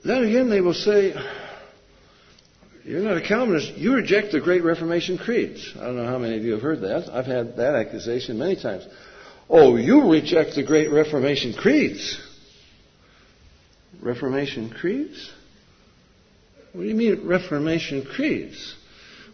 then 0.04 0.25
again, 0.25 0.49
they 0.49 0.61
will 0.61 0.75
say, 0.75 1.12
You're 2.85 3.02
not 3.02 3.18
a 3.18 3.26
Calvinist. 3.26 3.76
You 3.76 3.95
reject 3.95 4.33
the 4.33 4.40
Great 4.40 4.64
Reformation 4.64 5.18
creeds. 5.18 5.75
I 5.76 5.85
don't 5.85 5.97
know 5.97 6.07
how 6.07 6.18
many 6.18 6.37
of 6.37 6.45
you 6.45 6.52
have 6.52 6.62
heard 6.62 6.80
that. 6.80 7.11
I've 7.12 7.26
had 7.26 7.57
that 7.57 7.75
accusation 7.75 8.38
many 8.38 8.61
times. 8.61 8.87
Oh, 9.50 9.76
you 9.76 10.11
reject 10.11 10.54
the 10.54 10.62
Great 10.62 10.90
Reformation 10.90 11.52
creeds. 11.52 12.21
Reformation 14.00 14.71
creeds? 14.71 15.30
What 16.73 16.83
do 16.83 16.89
you 16.89 16.95
mean, 16.95 17.27
Reformation 17.27 18.05
creeds? 18.05 18.75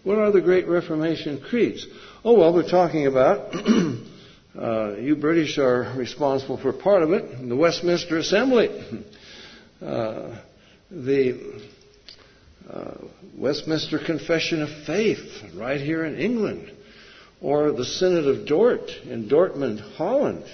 What 0.05 0.19
are 0.19 0.31
the 0.31 0.41
Great 0.41 0.69
Reformation 0.69 1.41
creeds? 1.41 1.87
Oh, 2.25 2.39
well, 2.39 2.55
we're 2.55 2.69
talking 2.69 3.07
about, 3.07 3.55
uh, 4.59 4.97
you 4.97 5.17
British 5.17 5.59
are 5.59 5.95
responsible 5.97 6.59
for 6.59 6.73
part 6.73 7.03
of 7.03 7.13
it, 7.13 7.49
the 7.49 7.57
Westminster 7.57 8.19
Assembly. 8.19 8.69
Uh, 9.83 10.39
the 10.91 11.61
uh, 12.71 12.95
Westminster 13.37 13.99
Confession 13.99 14.63
of 14.63 14.69
Faith, 14.87 15.43
right 15.55 15.81
here 15.81 16.05
in 16.05 16.19
England, 16.19 16.71
or 17.41 17.73
the 17.73 17.85
Synod 17.85 18.27
of 18.27 18.47
Dort 18.47 18.91
in 19.05 19.29
Dortmund, 19.29 19.81
Holland. 19.97 20.45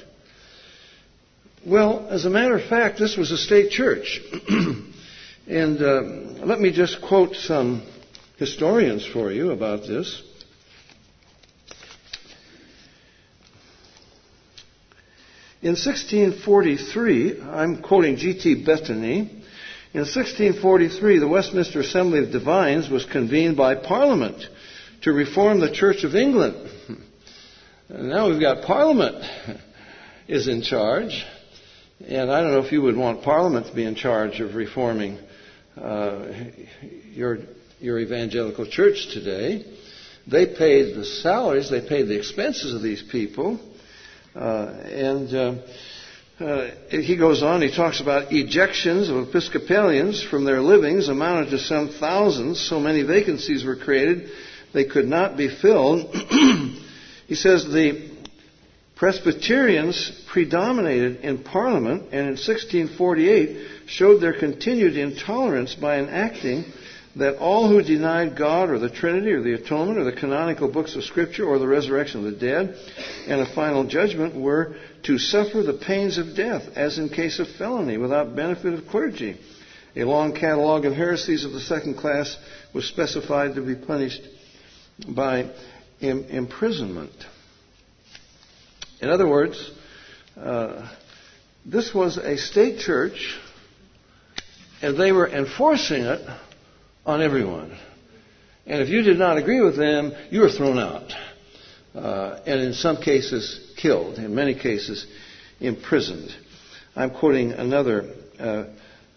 Well, 1.67 2.07
as 2.09 2.25
a 2.25 2.31
matter 2.31 2.57
of 2.57 2.69
fact, 2.69 2.99
this 2.99 3.17
was 3.17 3.31
a 3.33 3.37
state 3.37 3.71
church. 3.71 4.21
and 5.47 5.83
uh, 5.83 6.45
let 6.45 6.61
me 6.61 6.73
just 6.73 7.01
quote 7.03 7.35
some 7.35 7.87
historians 8.39 9.07
for 9.07 9.31
you 9.31 9.51
about 9.51 9.83
this. 9.83 10.23
In 15.63 15.77
1643, 15.77 17.43
I'm 17.43 17.83
quoting 17.83 18.17
G.T. 18.17 18.65
Bettany, 18.65 19.41
in 19.93 20.03
1643, 20.03 21.19
the 21.19 21.27
Westminster 21.27 21.81
Assembly 21.81 22.21
of 22.21 22.31
Divines 22.31 22.89
was 22.89 23.05
convened 23.05 23.57
by 23.57 23.75
Parliament 23.75 24.41
to 25.03 25.13
reform 25.13 25.59
the 25.59 25.73
Church 25.73 26.05
of 26.05 26.15
England. 26.15 26.71
And 27.89 28.09
now 28.09 28.31
we've 28.31 28.41
got 28.41 28.65
Parliament 28.65 29.25
is 30.29 30.47
in 30.47 30.63
charge. 30.63 31.27
And 32.07 32.31
I 32.31 32.41
don't 32.41 32.53
know 32.53 32.65
if 32.65 32.71
you 32.71 32.83
would 32.83 32.97
want 32.97 33.25
Parliament 33.25 33.67
to 33.67 33.75
be 33.75 33.85
in 33.85 33.97
charge 33.97 34.39
of 34.41 34.55
reforming 34.55 35.19
uh, 35.77 36.33
your, 37.12 37.39
your 37.79 37.99
evangelical 37.99 38.67
church 38.67 39.09
today. 39.12 39.65
They 40.27 40.47
paid 40.47 40.97
the 40.97 41.05
salaries, 41.05 41.71
they 41.71 41.87
paid 41.87 42.05
the 42.05 42.19
expenses 42.19 42.75
of 42.75 42.83
these 42.83 43.03
people. 43.11 43.59
Uh, 44.35 44.67
and 44.85 45.35
uh, 45.35 46.45
uh, 46.45 46.71
he 46.89 47.17
goes 47.17 47.43
on, 47.43 47.62
he 47.62 47.75
talks 47.75 48.00
about 48.00 48.31
ejections 48.31 49.11
of 49.11 49.29
Episcopalians 49.29 50.23
from 50.23 50.45
their 50.45 50.61
livings 50.61 51.09
amounted 51.09 51.50
to 51.50 51.59
some 51.59 51.89
thousands. 51.89 52.67
So 52.69 52.81
many 52.81 53.03
vacancies 53.03 53.65
were 53.65 53.77
created, 53.77 54.31
they 54.73 54.85
could 54.85 55.07
not 55.07 55.37
be 55.37 55.49
filled. 55.61 56.15
he 57.27 57.35
says 57.35 57.65
the 57.65 58.11
Presbyterians 58.97 60.25
predominated 60.31 61.21
in 61.23 61.43
Parliament 61.43 62.09
and 62.12 62.21
in 62.21 62.37
1648 62.37 63.80
showed 63.91 64.21
their 64.21 64.39
continued 64.39 64.97
intolerance 64.97 65.75
by 65.75 65.99
enacting 65.99 66.65
that 67.17 67.37
all 67.39 67.69
who 67.69 67.83
denied 67.83 68.37
God 68.37 68.71
or 68.71 68.79
the 68.79 68.89
Trinity 68.89 69.33
or 69.33 69.43
the 69.43 69.55
atonement 69.55 69.99
or 69.99 70.05
the 70.05 70.13
canonical 70.13 70.69
books 70.71 70.95
of 70.95 71.03
Scripture 71.03 71.45
or 71.45 71.59
the 71.59 71.67
resurrection 71.67 72.25
of 72.25 72.33
the 72.33 72.39
dead 72.39 72.77
and 73.27 73.41
a 73.41 73.53
final 73.53 73.85
judgment 73.85 74.35
were 74.35 74.77
to 75.03 75.19
suffer 75.19 75.63
the 75.63 75.73
pains 75.73 76.19
of 76.19 76.37
death, 76.37 76.63
as 76.77 76.99
in 76.99 77.09
case 77.09 77.41
of 77.41 77.49
felony, 77.59 77.97
without 77.97 78.37
benefit 78.37 78.75
of 78.75 78.87
clergy. 78.87 79.37
A 79.97 80.05
long 80.05 80.35
catalogue 80.35 80.85
of 80.85 80.95
heresies 80.95 81.45
of 81.45 81.51
the 81.51 81.61
second 81.61 81.97
class 81.97 82.37
was 82.73 82.85
specified 82.85 83.57
to 83.57 83.61
be 83.61 83.75
punished 83.75 84.23
by 85.09 85.51
Im- 86.01 86.27
imprisonment. 86.29 87.13
In 89.01 89.11
other 89.11 89.27
words, 89.27 89.71
uh, 90.37 90.89
this 91.67 91.93
was 91.93 92.19
a 92.19 92.37
state 92.37 92.79
church, 92.79 93.37
and 94.83 94.99
they 94.99 95.13
were 95.13 95.29
enforcing 95.29 96.03
it 96.03 96.21
on 97.07 97.23
everyone. 97.23 97.77
And 98.67 98.83
if 98.83 98.89
you 98.89 99.03
did 99.03 99.19
not 99.19 99.37
agree 99.37 99.61
with 99.61 99.77
them, 99.77 100.13
you 100.31 100.41
were 100.41 100.51
thrown 100.51 100.79
out. 100.79 101.13
Uh, 101.95 102.39
and 102.47 102.61
in 102.61 102.73
some 102.73 102.99
cases, 102.99 103.73
killed. 103.77 104.19
In 104.19 104.35
many 104.35 104.55
cases, 104.55 105.07
imprisoned. 105.61 106.35
I'm 106.95 107.11
quoting 107.11 107.53
another 107.53 108.15
uh, 108.39 108.65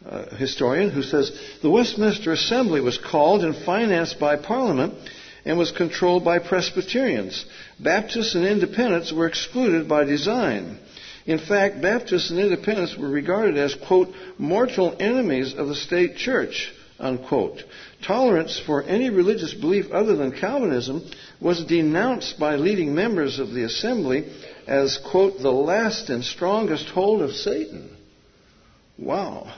uh, 0.06 0.36
historian 0.36 0.90
who 0.90 1.04
says 1.04 1.32
the 1.62 1.70
Westminster 1.70 2.32
Assembly 2.32 2.82
was 2.82 2.98
called 2.98 3.44
and 3.44 3.56
financed 3.56 4.20
by 4.20 4.36
Parliament 4.38 4.96
and 5.46 5.58
was 5.58 5.72
controlled 5.72 6.24
by 6.24 6.40
Presbyterians. 6.40 7.46
Baptists 7.80 8.36
and 8.36 8.46
Independents 8.46 9.12
were 9.12 9.28
excluded 9.28 9.88
by 9.88 10.04
design. 10.04 10.80
In 11.26 11.40
fact, 11.40 11.82
Baptists 11.82 12.30
and 12.32 12.40
Independents 12.40 12.98
were 12.98 13.10
regarded 13.10 13.58
as, 13.58 13.76
quote, 13.76 14.14
mortal 14.38 14.96
enemies 15.00 15.54
of 15.54 15.68
the 15.68 15.76
state 15.76 16.18
church 16.18 16.72
unquote. 17.00 17.64
Tolerance 18.06 18.62
for 18.66 18.84
any 18.84 19.10
religious 19.10 19.54
belief 19.54 19.92
other 19.92 20.16
than 20.16 20.32
Calvinism 20.32 21.10
was 21.40 21.66
denounced 21.66 22.40
by 22.40 22.56
leading 22.56 22.96
members 22.96 23.40
of 23.40 23.52
the 23.52 23.64
assembly 23.64 24.32
as, 24.68 24.98
quote, 25.12 25.40
the 25.40 25.52
last 25.52 26.10
and 26.10 26.24
strongest 26.24 26.88
hold 26.90 27.22
of 27.22 27.32
Satan. 27.32 27.96
Wow. 28.98 29.54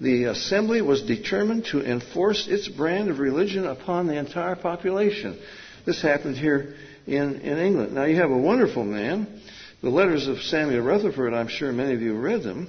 The 0.00 0.24
assembly 0.24 0.82
was 0.82 1.02
determined 1.02 1.66
to 1.66 1.80
enforce 1.80 2.46
its 2.48 2.68
brand 2.68 3.10
of 3.10 3.18
religion 3.18 3.66
upon 3.66 4.06
the 4.06 4.18
entire 4.18 4.56
population. 4.56 5.38
This 5.84 6.02
happened 6.02 6.36
here 6.36 6.74
in, 7.06 7.40
in 7.40 7.58
England. 7.58 7.94
Now, 7.94 8.04
you 8.04 8.16
have 8.16 8.30
a 8.30 8.36
wonderful 8.36 8.84
man. 8.84 9.40
The 9.82 9.90
letters 9.90 10.26
of 10.26 10.38
Samuel 10.38 10.80
Rutherford, 10.80 11.34
I'm 11.34 11.48
sure 11.48 11.70
many 11.70 11.92
of 11.92 12.00
you 12.00 12.16
read 12.16 12.42
them. 12.42 12.68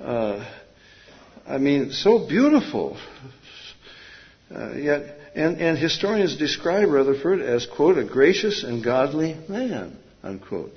Uh, 0.00 0.42
I 1.46 1.58
mean, 1.58 1.90
so 1.90 2.26
beautiful. 2.26 2.96
Uh, 4.50 4.72
yet, 4.72 5.18
and, 5.34 5.60
and 5.60 5.76
historians 5.76 6.38
describe 6.38 6.88
Rutherford 6.88 7.42
as, 7.42 7.66
quote, 7.66 7.98
a 7.98 8.04
gracious 8.04 8.64
and 8.64 8.82
godly 8.82 9.36
man, 9.46 9.98
unquote. 10.22 10.72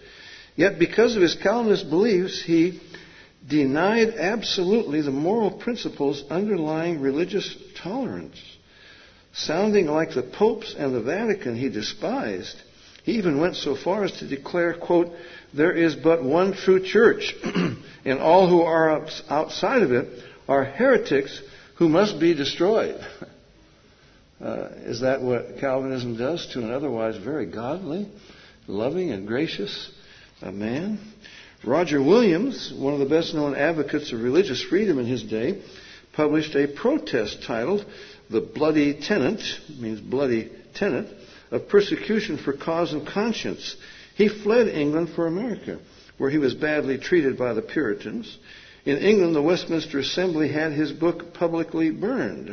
Yet, 0.57 0.77
because 0.77 1.15
of 1.15 1.21
his 1.21 1.35
Calvinist 1.35 1.89
beliefs, 1.89 2.43
he 2.43 2.81
denied 3.47 4.09
absolutely 4.09 5.01
the 5.01 5.11
moral 5.11 5.51
principles 5.51 6.21
underlying 6.29 6.99
religious 6.99 7.55
tolerance. 7.81 8.41
Sounding 9.33 9.85
like 9.85 10.13
the 10.13 10.23
popes 10.23 10.75
and 10.77 10.93
the 10.93 11.01
Vatican 11.01 11.55
he 11.55 11.69
despised, 11.69 12.61
he 13.03 13.13
even 13.13 13.39
went 13.39 13.55
so 13.55 13.75
far 13.75 14.03
as 14.03 14.11
to 14.13 14.27
declare, 14.27 14.73
quote, 14.73 15.11
there 15.55 15.71
is 15.71 15.95
but 15.95 16.23
one 16.23 16.53
true 16.53 16.83
church, 16.83 17.33
and 18.05 18.19
all 18.19 18.49
who 18.49 18.61
are 18.61 19.07
outside 19.29 19.83
of 19.83 19.91
it 19.91 20.23
are 20.47 20.63
heretics 20.63 21.41
who 21.77 21.89
must 21.89 22.19
be 22.19 22.33
destroyed. 22.33 22.99
Uh, 24.43 24.67
is 24.79 24.99
that 24.99 25.21
what 25.21 25.59
Calvinism 25.61 26.17
does 26.17 26.45
to 26.47 26.59
an 26.59 26.69
otherwise 26.69 27.15
very 27.15 27.45
godly, 27.45 28.05
loving, 28.67 29.11
and 29.11 29.25
gracious 29.25 29.89
uh, 30.41 30.51
man? 30.51 30.99
Roger 31.65 32.03
Williams, 32.03 32.73
one 32.75 32.93
of 32.93 32.99
the 32.99 33.05
best 33.05 33.33
known 33.33 33.55
advocates 33.55 34.11
of 34.11 34.21
religious 34.21 34.61
freedom 34.61 34.99
in 34.99 35.05
his 35.05 35.23
day, 35.23 35.63
published 36.13 36.53
a 36.53 36.67
protest 36.67 37.43
titled 37.47 37.85
The 38.29 38.41
Bloody 38.41 38.99
Tenant, 39.01 39.41
means 39.79 40.01
bloody 40.01 40.51
tenet, 40.75 41.07
of 41.49 41.69
persecution 41.69 42.37
for 42.37 42.51
cause 42.51 42.91
and 42.91 43.07
conscience. 43.07 43.77
He 44.15 44.29
fled 44.29 44.67
England 44.69 45.09
for 45.13 45.27
America, 45.27 45.79
where 46.17 46.29
he 46.29 46.37
was 46.37 46.55
badly 46.55 46.97
treated 46.97 47.37
by 47.37 47.53
the 47.53 47.61
Puritans. 47.61 48.37
In 48.85 48.97
England, 48.97 49.35
the 49.35 49.41
Westminster 49.41 49.99
Assembly 49.99 50.47
had 50.47 50.71
his 50.71 50.91
book 50.91 51.33
publicly 51.33 51.91
burned. 51.91 52.47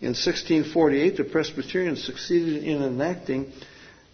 In 0.00 0.14
1648, 0.14 1.16
the 1.16 1.24
Presbyterians 1.24 2.04
succeeded 2.04 2.62
in 2.62 2.82
enacting 2.82 3.52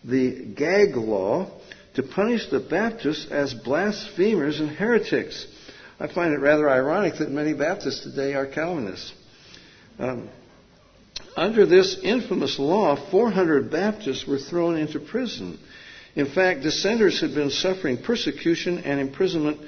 the 0.02 0.46
gag 0.56 0.96
law 0.96 1.50
to 1.94 2.02
punish 2.02 2.48
the 2.48 2.60
Baptists 2.60 3.30
as 3.30 3.52
blasphemers 3.52 4.60
and 4.60 4.70
heretics. 4.70 5.46
I 6.00 6.06
find 6.06 6.32
it 6.32 6.38
rather 6.38 6.70
ironic 6.70 7.18
that 7.18 7.30
many 7.30 7.52
Baptists 7.52 8.02
today 8.04 8.34
are 8.34 8.46
Calvinists. 8.46 9.12
Um, 9.98 10.30
under 11.36 11.66
this 11.66 11.98
infamous 12.02 12.58
law, 12.58 12.96
400 13.10 13.70
Baptists 13.70 14.26
were 14.26 14.38
thrown 14.38 14.76
into 14.76 14.98
prison. 14.98 15.58
In 16.16 16.26
fact, 16.26 16.62
dissenters 16.62 17.20
had 17.20 17.34
been 17.34 17.50
suffering 17.50 17.98
persecution 18.02 18.78
and 18.78 19.00
imprisonment 19.00 19.60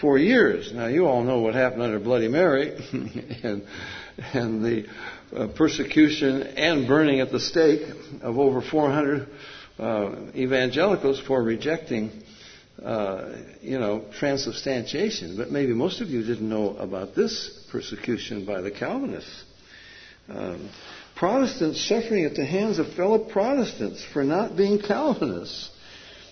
for 0.00 0.18
years. 0.18 0.72
Now, 0.72 0.86
you 0.86 1.06
all 1.06 1.22
know 1.24 1.40
what 1.40 1.54
happened 1.54 1.82
under 1.82 1.98
Bloody 1.98 2.28
Mary 2.28 2.76
and, 3.42 3.66
and 4.32 4.64
the 4.64 4.86
uh, 5.34 5.48
persecution 5.48 6.42
and 6.42 6.86
burning 6.86 7.20
at 7.20 7.32
the 7.32 7.40
stake 7.40 7.82
of 8.22 8.38
over 8.38 8.62
400 8.62 9.28
uh, 9.78 10.14
evangelicals 10.34 11.20
for 11.20 11.42
rejecting 11.42 12.10
uh, 12.82 13.36
you 13.60 13.78
know, 13.78 14.04
transubstantiation. 14.18 15.36
But 15.36 15.50
maybe 15.50 15.72
most 15.72 16.00
of 16.00 16.08
you 16.08 16.22
didn't 16.22 16.48
know 16.48 16.76
about 16.76 17.14
this 17.14 17.66
persecution 17.70 18.46
by 18.46 18.60
the 18.60 18.70
Calvinists. 18.70 19.44
Um, 20.28 20.70
Protestants 21.16 21.86
suffering 21.86 22.24
at 22.24 22.34
the 22.34 22.46
hands 22.46 22.78
of 22.78 22.94
fellow 22.94 23.18
Protestants 23.18 24.02
for 24.12 24.24
not 24.24 24.56
being 24.56 24.80
Calvinists. 24.80 25.70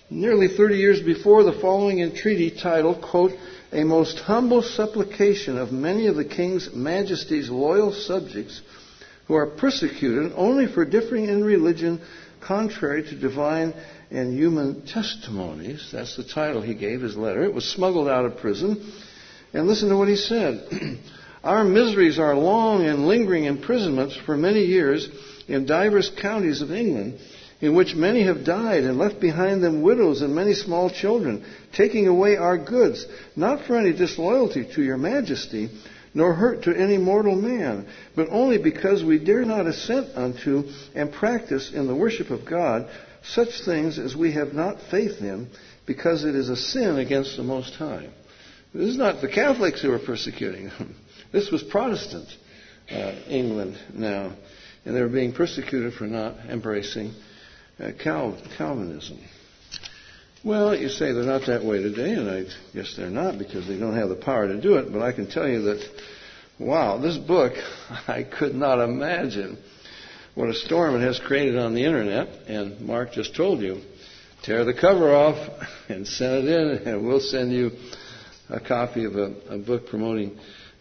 Nearly 0.09 0.47
30 0.47 0.75
years 0.75 1.01
before, 1.01 1.43
the 1.43 1.53
following 1.53 1.99
entreaty 1.99 2.49
titled, 2.49 3.01
quote, 3.01 3.31
A 3.71 3.83
most 3.83 4.17
humble 4.19 4.63
supplication 4.63 5.57
of 5.57 5.71
many 5.71 6.07
of 6.07 6.15
the 6.15 6.25
King's 6.25 6.73
Majesty's 6.73 7.49
loyal 7.49 7.93
subjects 7.93 8.61
who 9.27 9.35
are 9.35 9.45
persecuted 9.45 10.31
only 10.35 10.65
for 10.65 10.83
differing 10.83 11.25
in 11.25 11.43
religion 11.43 12.01
contrary 12.41 13.03
to 13.03 13.15
divine 13.15 13.73
and 14.09 14.33
human 14.33 14.83
testimonies. 14.87 15.89
That's 15.91 16.17
the 16.17 16.23
title 16.23 16.61
he 16.61 16.73
gave 16.73 17.01
his 17.01 17.15
letter. 17.15 17.43
It 17.43 17.53
was 17.53 17.71
smuggled 17.71 18.07
out 18.07 18.25
of 18.25 18.37
prison. 18.37 18.91
And 19.53 19.67
listen 19.67 19.89
to 19.89 19.97
what 19.97 20.07
he 20.07 20.15
said. 20.15 20.67
Our 21.43 21.63
miseries 21.63 22.17
are 22.17 22.35
long 22.35 22.85
and 22.85 23.07
lingering 23.07 23.45
imprisonments 23.45 24.17
for 24.25 24.35
many 24.35 24.61
years 24.61 25.07
in 25.47 25.67
divers 25.67 26.11
counties 26.19 26.61
of 26.61 26.71
England, 26.71 27.19
in 27.61 27.75
which 27.75 27.95
many 27.95 28.23
have 28.23 28.45
died 28.45 28.83
and 28.83 28.97
left 28.97 29.19
behind 29.19 29.61
them 29.61 29.81
widows 29.81 30.21
and 30.21 30.33
many 30.33 30.53
small 30.53 30.89
children, 30.89 31.43
taking 31.73 32.07
away 32.07 32.37
our 32.37 32.57
goods, 32.57 33.05
not 33.35 33.65
for 33.65 33.77
any 33.77 33.91
disloyalty 33.91 34.67
to 34.75 34.81
your 34.81 34.97
majesty, 34.97 35.69
nor 36.13 36.33
hurt 36.33 36.63
to 36.63 36.75
any 36.75 36.97
mortal 36.97 37.35
man, 37.35 37.85
but 38.15 38.29
only 38.29 38.57
because 38.57 39.03
we 39.03 39.23
dare 39.23 39.45
not 39.45 39.67
assent 39.67 40.15
unto 40.15 40.63
and 40.95 41.11
practice 41.11 41.71
in 41.73 41.87
the 41.87 41.95
worship 41.95 42.29
of 42.29 42.45
God 42.45 42.89
such 43.23 43.61
things 43.65 43.99
as 43.99 44.15
we 44.15 44.31
have 44.31 44.53
not 44.53 44.77
faith 44.89 45.19
in, 45.19 45.49
because 45.85 46.23
it 46.23 46.35
is 46.35 46.49
a 46.49 46.55
sin 46.55 46.97
against 46.97 47.35
the 47.35 47.43
Most 47.43 47.75
High. 47.75 48.07
This 48.73 48.89
is 48.89 48.97
not 48.97 49.21
the 49.21 49.27
Catholics 49.27 49.81
who 49.81 49.91
are 49.91 49.99
persecuting 49.99 50.69
them. 50.69 50.95
This 51.31 51.51
was 51.51 51.61
Protestant 51.61 52.27
uh, 52.89 53.13
England 53.27 53.77
now, 53.93 54.33
and 54.83 54.95
they 54.95 55.01
were 55.01 55.09
being 55.09 55.31
persecuted 55.31 55.93
for 55.93 56.05
not 56.05 56.37
embracing 56.49 57.13
Calvinism. 57.79 59.19
Well, 60.43 60.75
you 60.75 60.89
say 60.89 61.11
they're 61.11 61.23
not 61.23 61.47
that 61.47 61.65
way 61.65 61.81
today, 61.81 62.13
and 62.13 62.29
I 62.29 62.45
guess 62.73 62.95
they're 62.95 63.09
not 63.09 63.37
because 63.37 63.67
they 63.67 63.77
don't 63.77 63.95
have 63.95 64.09
the 64.09 64.15
power 64.15 64.47
to 64.47 64.61
do 64.61 64.75
it. 64.75 64.91
But 64.91 65.01
I 65.01 65.11
can 65.11 65.29
tell 65.29 65.47
you 65.47 65.63
that, 65.63 65.85
wow, 66.59 66.97
this 66.97 67.17
book, 67.17 67.53
I 68.07 68.23
could 68.23 68.55
not 68.55 68.79
imagine 68.79 69.57
what 70.35 70.49
a 70.49 70.53
storm 70.53 70.95
it 70.95 71.05
has 71.05 71.19
created 71.19 71.57
on 71.57 71.73
the 71.73 71.83
internet. 71.83 72.27
And 72.47 72.79
Mark 72.81 73.11
just 73.11 73.35
told 73.35 73.59
you, 73.59 73.81
tear 74.43 74.63
the 74.63 74.73
cover 74.73 75.13
off 75.13 75.35
and 75.89 76.07
send 76.07 76.47
it 76.47 76.51
in, 76.51 76.87
and 76.87 77.05
we'll 77.05 77.19
send 77.19 77.51
you 77.51 77.71
a 78.49 78.59
copy 78.59 79.03
of 79.05 79.15
a, 79.15 79.35
a 79.49 79.57
book 79.57 79.87
promoting 79.87 80.37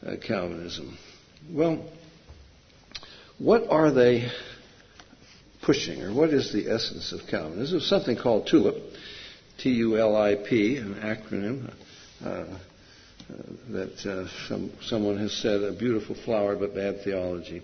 uh, 0.07 0.15
Calvinism. 0.25 0.97
Well, 1.51 1.85
what 3.39 3.69
are 3.71 3.91
they 3.91 4.31
pushing, 5.69 6.01
or 6.03 6.15
what 6.15 6.31
is 6.31 6.51
the 6.51 6.67
essence 6.71 7.13
of 7.13 7.21
Calvinism? 7.29 7.73
There's 7.79 7.87
something 7.91 8.17
called 8.17 8.47
TULIP, 8.47 8.75
T-U-L-I-P, 9.59 10.79
an 10.79 10.95
acronym 10.95 11.71
uh, 12.25 12.29
uh, 12.29 12.47
that 13.73 14.07
uh, 14.07 14.29
some, 14.49 14.73
someone 14.81 15.19
has 15.19 15.31
said 15.35 15.61
a 15.63 15.73
beautiful 15.73 16.15
flower 16.25 16.57
but 16.57 16.75
bad 16.75 17.03
theology. 17.05 17.61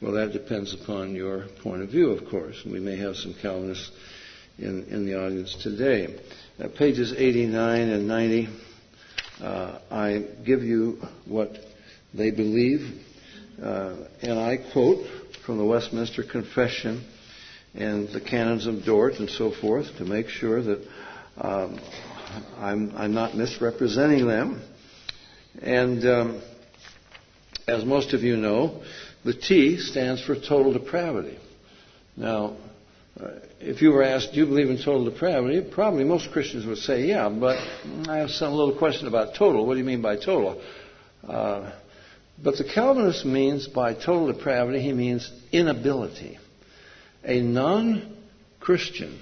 Well, 0.00 0.12
that 0.12 0.32
depends 0.32 0.72
upon 0.72 1.14
your 1.14 1.44
point 1.62 1.82
of 1.82 1.90
view, 1.90 2.12
of 2.12 2.26
course. 2.30 2.58
And 2.64 2.72
we 2.72 2.80
may 2.80 2.96
have 2.96 3.16
some 3.16 3.34
Calvinists 3.34 3.90
in, 4.56 4.84
in 4.84 5.04
the 5.04 5.22
audience 5.22 5.54
today. 5.62 6.18
Uh, 6.58 6.68
pages 6.68 7.12
89 7.12 7.80
and 7.90 8.08
90 8.08 8.48
uh, 9.42 9.78
I 9.90 10.24
give 10.46 10.62
you 10.62 11.02
what 11.26 11.50
they 12.14 12.30
believe, 12.30 12.98
uh, 13.62 13.94
and 14.22 14.38
I 14.38 14.56
quote 14.72 15.06
from 15.44 15.58
the 15.58 15.66
Westminster 15.66 16.22
Confession 16.22 17.04
and 17.76 18.08
the 18.08 18.20
canons 18.20 18.66
of 18.66 18.84
Dort 18.84 19.14
and 19.14 19.28
so 19.28 19.50
forth 19.50 19.96
to 19.98 20.04
make 20.04 20.28
sure 20.28 20.62
that 20.62 20.88
um, 21.36 21.78
I'm, 22.58 22.92
I'm, 22.96 23.12
not 23.12 23.36
misrepresenting 23.36 24.26
them. 24.26 24.62
And 25.60 26.04
um, 26.06 26.42
as 27.68 27.84
most 27.84 28.14
of 28.14 28.22
you 28.22 28.36
know, 28.36 28.82
the 29.24 29.34
T 29.34 29.78
stands 29.78 30.24
for 30.24 30.34
total 30.34 30.72
depravity. 30.72 31.38
Now, 32.16 32.56
uh, 33.20 33.30
if 33.60 33.82
you 33.82 33.90
were 33.90 34.02
asked, 34.02 34.32
do 34.32 34.40
you 34.40 34.46
believe 34.46 34.70
in 34.70 34.78
total 34.78 35.04
depravity? 35.04 35.68
Probably 35.70 36.04
most 36.04 36.30
Christians 36.32 36.64
would 36.64 36.78
say, 36.78 37.04
yeah, 37.04 37.28
but 37.28 37.58
I 38.08 38.18
have 38.18 38.30
some 38.30 38.54
little 38.54 38.76
question 38.76 39.06
about 39.06 39.34
total. 39.34 39.66
What 39.66 39.74
do 39.74 39.80
you 39.80 39.84
mean 39.84 40.02
by 40.02 40.16
total? 40.16 40.62
Uh, 41.26 41.72
but 42.42 42.56
the 42.56 42.64
Calvinist 42.64 43.24
means 43.24 43.66
by 43.68 43.94
total 43.94 44.32
depravity, 44.32 44.80
he 44.80 44.92
means 44.92 45.30
inability. 45.52 46.38
A 47.26 47.40
non 47.40 48.16
Christian, 48.60 49.20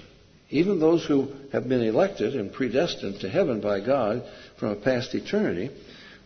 even 0.49 0.79
those 0.79 1.05
who 1.05 1.31
have 1.51 1.67
been 1.67 1.81
elected 1.81 2.35
and 2.35 2.53
predestined 2.53 3.19
to 3.21 3.29
heaven 3.29 3.61
by 3.61 3.79
God 3.79 4.23
from 4.59 4.69
a 4.69 4.75
past 4.75 5.13
eternity, 5.15 5.71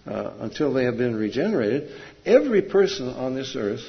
uh, 0.06 0.32
until 0.40 0.74
they 0.74 0.86
have 0.86 0.98
been 0.98 1.16
regenerated, 1.16 1.92
every 2.26 2.62
person 2.62 3.10
on 3.10 3.36
this 3.36 3.56
earth, 3.56 3.82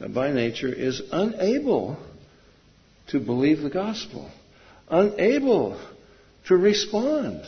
uh, 0.00 0.08
by 0.08 0.32
nature, 0.32 0.72
is 0.72 1.02
unable 1.12 1.98
to 3.08 3.20
believe 3.20 3.60
the 3.60 3.70
gospel, 3.70 4.30
unable 4.88 5.80
to 6.46 6.56
respond, 6.56 7.42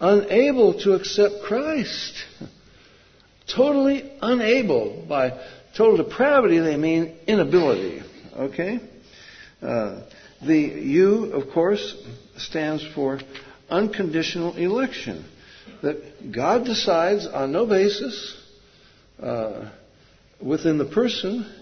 unable 0.00 0.80
to 0.80 0.92
accept 0.94 1.42
Christ. 1.46 2.14
Totally 3.54 4.10
unable. 4.20 5.06
By 5.08 5.38
total 5.74 5.96
depravity, 5.96 6.58
they 6.58 6.76
mean 6.76 7.16
inability. 7.26 8.02
Okay? 8.36 8.80
Uh, 9.60 10.02
the 10.46 10.56
U, 10.56 11.32
of 11.32 11.52
course, 11.52 11.96
stands 12.36 12.86
for 12.94 13.20
unconditional 13.68 14.56
election. 14.56 15.24
That 15.82 16.32
God 16.32 16.64
decides 16.64 17.26
on 17.26 17.52
no 17.52 17.66
basis 17.66 18.36
uh, 19.20 19.70
within 20.40 20.78
the 20.78 20.86
person 20.86 21.52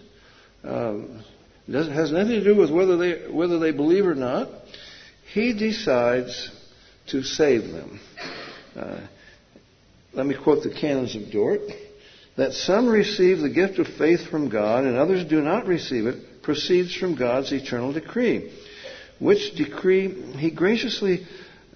um, 0.62 1.24
has 1.68 2.12
nothing 2.12 2.28
to 2.28 2.44
do 2.44 2.54
with 2.54 2.70
whether 2.70 2.96
they, 2.96 3.30
whether 3.30 3.58
they 3.58 3.72
believe 3.72 4.06
or 4.06 4.14
not. 4.14 4.48
He 5.32 5.52
decides 5.52 6.50
to 7.08 7.22
save 7.22 7.62
them. 7.62 8.00
Uh, 8.74 9.00
let 10.12 10.26
me 10.26 10.36
quote 10.42 10.62
the 10.62 10.74
canons 10.74 11.16
of 11.16 11.30
Dort. 11.30 11.60
That 12.36 12.52
some 12.52 12.86
receive 12.86 13.38
the 13.38 13.48
gift 13.48 13.78
of 13.78 13.86
faith 13.86 14.28
from 14.28 14.50
God 14.50 14.84
and 14.84 14.96
others 14.96 15.24
do 15.24 15.40
not 15.40 15.66
receive 15.66 16.06
it 16.06 16.25
proceeds 16.46 16.94
from 16.94 17.16
God's 17.16 17.52
eternal 17.52 17.92
decree, 17.92 18.52
which 19.18 19.56
decree 19.56 20.08
he 20.38 20.52
graciously 20.52 21.26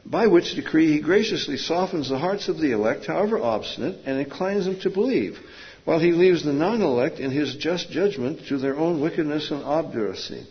by 0.06 0.28
which 0.28 0.54
decree 0.54 0.92
he 0.92 1.00
graciously 1.00 1.56
softens 1.56 2.08
the 2.08 2.18
hearts 2.18 2.48
of 2.48 2.58
the 2.58 2.72
elect, 2.72 3.06
however 3.06 3.38
obstinate, 3.38 3.98
and 4.06 4.18
inclines 4.18 4.64
them 4.64 4.80
to 4.80 4.88
believe 4.88 5.38
while 5.84 5.98
he 5.98 6.12
leaves 6.12 6.44
the 6.44 6.52
non 6.52 6.80
elect 6.82 7.18
in 7.18 7.32
his 7.32 7.56
just 7.56 7.90
judgment 7.90 8.46
to 8.48 8.58
their 8.58 8.76
own 8.76 9.00
wickedness 9.00 9.50
and 9.50 9.64
obduracy. 9.64 10.46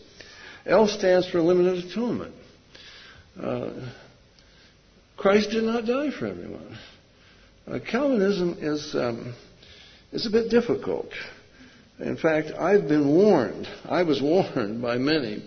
L 0.66 0.88
stands 0.88 1.28
for 1.30 1.42
limited 1.42 1.86
atonement. 1.86 2.36
Uh, 3.42 3.70
Christ 5.16 5.52
did 5.52 5.64
not 5.64 5.86
die 5.86 6.12
for 6.12 6.28
everyone. 6.28 6.78
Uh, 7.66 7.80
Calvinism 7.90 8.58
is, 8.60 8.94
um, 8.96 9.34
is 10.12 10.26
a 10.26 10.30
bit 10.30 10.50
difficult. 10.50 11.10
In 12.00 12.16
fact, 12.16 12.52
I've 12.52 12.88
been 12.88 13.08
warned. 13.08 13.68
I 13.86 14.04
was 14.04 14.22
warned 14.22 14.82
by 14.82 14.98
many, 14.98 15.44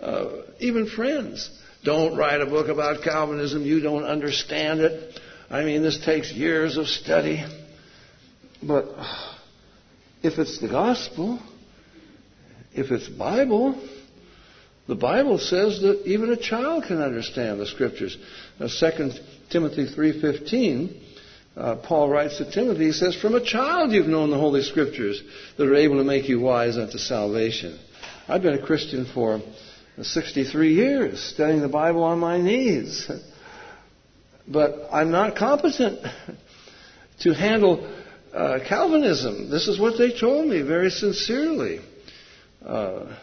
uh, 0.00 0.42
even 0.60 0.86
friends. 0.86 1.50
Don't 1.84 2.16
write 2.16 2.40
a 2.40 2.46
book 2.46 2.68
about 2.68 3.02
Calvinism. 3.02 3.64
You 3.64 3.80
don't 3.80 4.04
understand 4.04 4.80
it. 4.80 5.18
I 5.50 5.64
mean, 5.64 5.82
this 5.82 6.02
takes 6.04 6.32
years 6.32 6.76
of 6.76 6.86
study. 6.86 7.44
But 8.62 8.86
if 10.22 10.38
it's 10.38 10.60
the 10.60 10.68
gospel, 10.68 11.40
if 12.72 12.90
it's 12.92 13.08
Bible, 13.08 13.76
the 14.86 14.94
Bible 14.94 15.38
says 15.38 15.80
that 15.80 16.02
even 16.06 16.30
a 16.30 16.36
child 16.36 16.84
can 16.84 17.02
understand 17.02 17.60
the 17.60 17.66
scriptures. 17.66 18.16
Now, 18.60 18.68
2 18.68 19.10
Timothy 19.50 19.86
3.15, 19.86 21.00
uh, 21.56 21.76
Paul 21.76 22.08
writes 22.08 22.38
to 22.38 22.50
Timothy, 22.50 22.86
he 22.86 22.92
says, 22.92 23.14
From 23.14 23.34
a 23.34 23.44
child 23.44 23.92
you've 23.92 24.06
known 24.06 24.30
the 24.30 24.38
Holy 24.38 24.62
Scriptures 24.62 25.22
that 25.56 25.68
are 25.68 25.74
able 25.74 25.98
to 25.98 26.04
make 26.04 26.28
you 26.28 26.40
wise 26.40 26.78
unto 26.78 26.98
salvation. 26.98 27.78
I've 28.26 28.42
been 28.42 28.54
a 28.54 28.64
Christian 28.64 29.04
for 29.12 29.40
63 30.00 30.74
years, 30.74 31.22
studying 31.22 31.60
the 31.60 31.68
Bible 31.68 32.04
on 32.04 32.18
my 32.18 32.38
knees. 32.38 33.10
But 34.48 34.88
I'm 34.90 35.10
not 35.10 35.36
competent 35.36 36.00
to 37.20 37.34
handle 37.34 37.86
uh, 38.32 38.60
Calvinism. 38.66 39.50
This 39.50 39.68
is 39.68 39.78
what 39.78 39.98
they 39.98 40.18
told 40.18 40.46
me 40.46 40.62
very 40.62 40.90
sincerely. 40.90 41.80
Uh, 42.64 43.14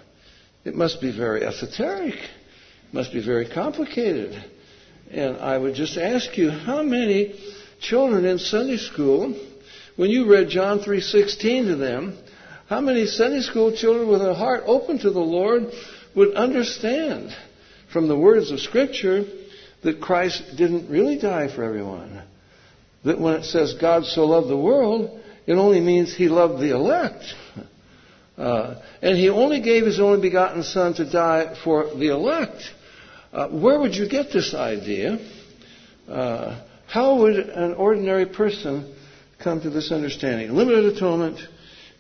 it 0.64 0.76
must 0.76 1.02
be 1.02 1.16
very 1.16 1.44
esoteric. 1.44 2.14
It 2.14 2.94
must 2.94 3.12
be 3.12 3.26
very 3.26 3.50
complicated. 3.50 4.36
And 5.10 5.38
I 5.38 5.58
would 5.58 5.74
just 5.74 5.98
ask 5.98 6.38
you, 6.38 6.52
how 6.52 6.84
many 6.84 7.34
children 7.80 8.26
in 8.26 8.40
Sunday 8.40 8.78
school, 8.78 9.36
when 9.96 10.10
you 10.10 10.30
read 10.30 10.50
John 10.50 10.80
3:16 10.80 11.68
to 11.68 11.76
them, 11.76 12.18
how 12.68 12.82
many 12.82 13.06
Sunday 13.06 13.42
school 13.42 13.72
children 13.72 14.08
with 14.08 14.22
a 14.22 14.34
heart 14.34 14.64
open 14.66 15.00
to 15.00 15.10
the 15.10 15.20
Lord 15.20 15.72
would 16.16 16.36
understand 16.36 17.36
from 17.92 18.08
the 18.08 18.18
words 18.18 18.52
of 18.52 18.60
Scripture 18.60 19.26
that 19.82 20.00
Christ 20.00 20.44
didn't 20.56 20.90
really 20.90 21.18
die 21.18 21.48
for 21.48 21.64
everyone? 21.64 22.22
That 23.04 23.20
when 23.20 23.36
it 23.36 23.46
says 23.46 23.74
God 23.74 24.06
so 24.06 24.26
loved 24.26 24.50
the 24.50 24.58
world, 24.58 25.20
it 25.48 25.54
only 25.54 25.80
means 25.80 26.14
He 26.14 26.30
loved 26.30 26.62
the 26.62 26.72
elect. 26.72 27.24
Uh, 28.38 28.82
and 29.02 29.18
He 29.18 29.28
only 29.28 29.60
gave 29.60 29.86
His 29.86 30.00
only 30.00 30.22
begotten 30.22 30.64
Son 30.64 30.94
to 30.94 31.04
die 31.04 31.58
for 31.62 31.94
the 31.94 32.08
elect. 32.08 32.64
Uh, 33.34 33.50
where 33.50 33.78
would 33.78 33.94
you 33.94 34.08
get 34.08 34.32
this 34.32 34.54
idea? 34.54 35.20
Uh, 36.08 36.62
how 36.90 37.18
would 37.20 37.36
an 37.36 37.76
ordinary 37.76 38.26
person 38.26 38.96
come 39.44 39.62
to 39.62 39.70
this 39.70 39.92
understanding? 39.92 40.52
Limited 40.52 40.86
atonement 40.86 41.40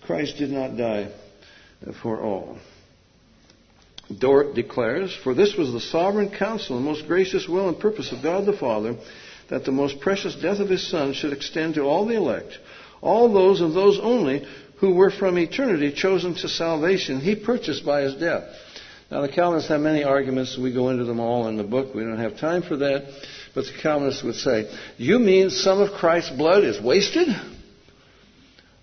Christ 0.02 0.38
did 0.38 0.50
not 0.50 0.78
die 0.78 1.12
for 2.02 2.20
all. 2.22 2.58
Dort 4.18 4.56
declares, 4.56 5.16
For 5.24 5.36
this 5.36 5.56
was 5.56 5.72
the 5.72 5.80
sovereign 5.80 6.32
counsel 6.36 6.78
and 6.78 6.86
most 6.86 7.06
gracious 7.06 7.48
will 7.48 7.70
and 7.70 7.80
purpose 7.80 8.12
of 8.12 8.24
God 8.24 8.48
the 8.48 8.58
Father, 8.58 8.98
that 9.50 9.66
the 9.66 9.72
most 9.72 10.00
precious 10.00 10.36
death 10.36 10.60
of 10.60 10.70
his 10.70 10.90
Son 10.90 11.14
should 11.14 11.34
extend 11.34 11.76
to 11.76 11.84
all 11.84 12.08
the 12.08 12.16
elect, 12.16 12.58
all 13.02 13.32
those 13.32 13.62
and 13.62 13.76
those 13.76 14.00
only 14.02 14.48
who 14.78 14.96
were 14.96 15.12
from 15.12 15.38
eternity 15.38 15.94
chosen 15.94 16.34
to 16.34 16.50
salvation, 16.50 17.20
he 17.20 17.36
purchased 17.36 17.86
by 17.86 18.02
his 18.02 18.16
death. 18.16 18.44
Now, 19.12 19.22
the 19.22 19.30
Calvinists 19.30 19.70
have 19.70 19.82
many 19.82 20.04
arguments. 20.04 20.58
We 20.58 20.74
go 20.74 20.90
into 20.90 21.04
them 21.04 21.20
all 21.20 21.48
in 21.48 21.58
the 21.58 21.64
book. 21.64 21.94
We 21.94 22.02
don't 22.02 22.20
have 22.20 22.40
time 22.40 22.62
for 22.62 22.78
that. 22.78 23.08
But 23.56 23.66
the 23.66 23.74
Calvinists 23.82 24.24
would 24.24 24.36
say, 24.36 24.70
You 24.98 25.20
mean 25.20 25.50
some 25.50 25.82
of 25.82 25.92
Christ's 25.94 26.36
blood 26.36 26.64
is 26.64 26.82
wasted? 26.82 27.28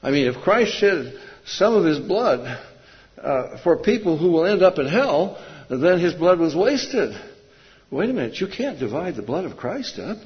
I 0.02 0.10
mean, 0.10 0.26
if 0.26 0.42
Christ 0.42 0.74
shed 0.74 1.18
some 1.44 1.74
of 1.74 1.84
his 1.84 1.98
blood 1.98 2.58
uh, 3.20 3.58
for 3.62 3.78
people 3.78 4.18
who 4.18 4.30
will 4.30 4.46
end 4.46 4.62
up 4.62 4.78
in 4.78 4.86
hell, 4.86 5.42
then 5.68 6.00
his 6.00 6.14
blood 6.14 6.38
was 6.38 6.54
wasted. 6.54 7.14
Wait 7.90 8.10
a 8.10 8.12
minute, 8.12 8.40
you 8.40 8.48
can't 8.48 8.78
divide 8.78 9.16
the 9.16 9.22
blood 9.22 9.44
of 9.44 9.56
Christ 9.56 9.98
up 9.98 10.18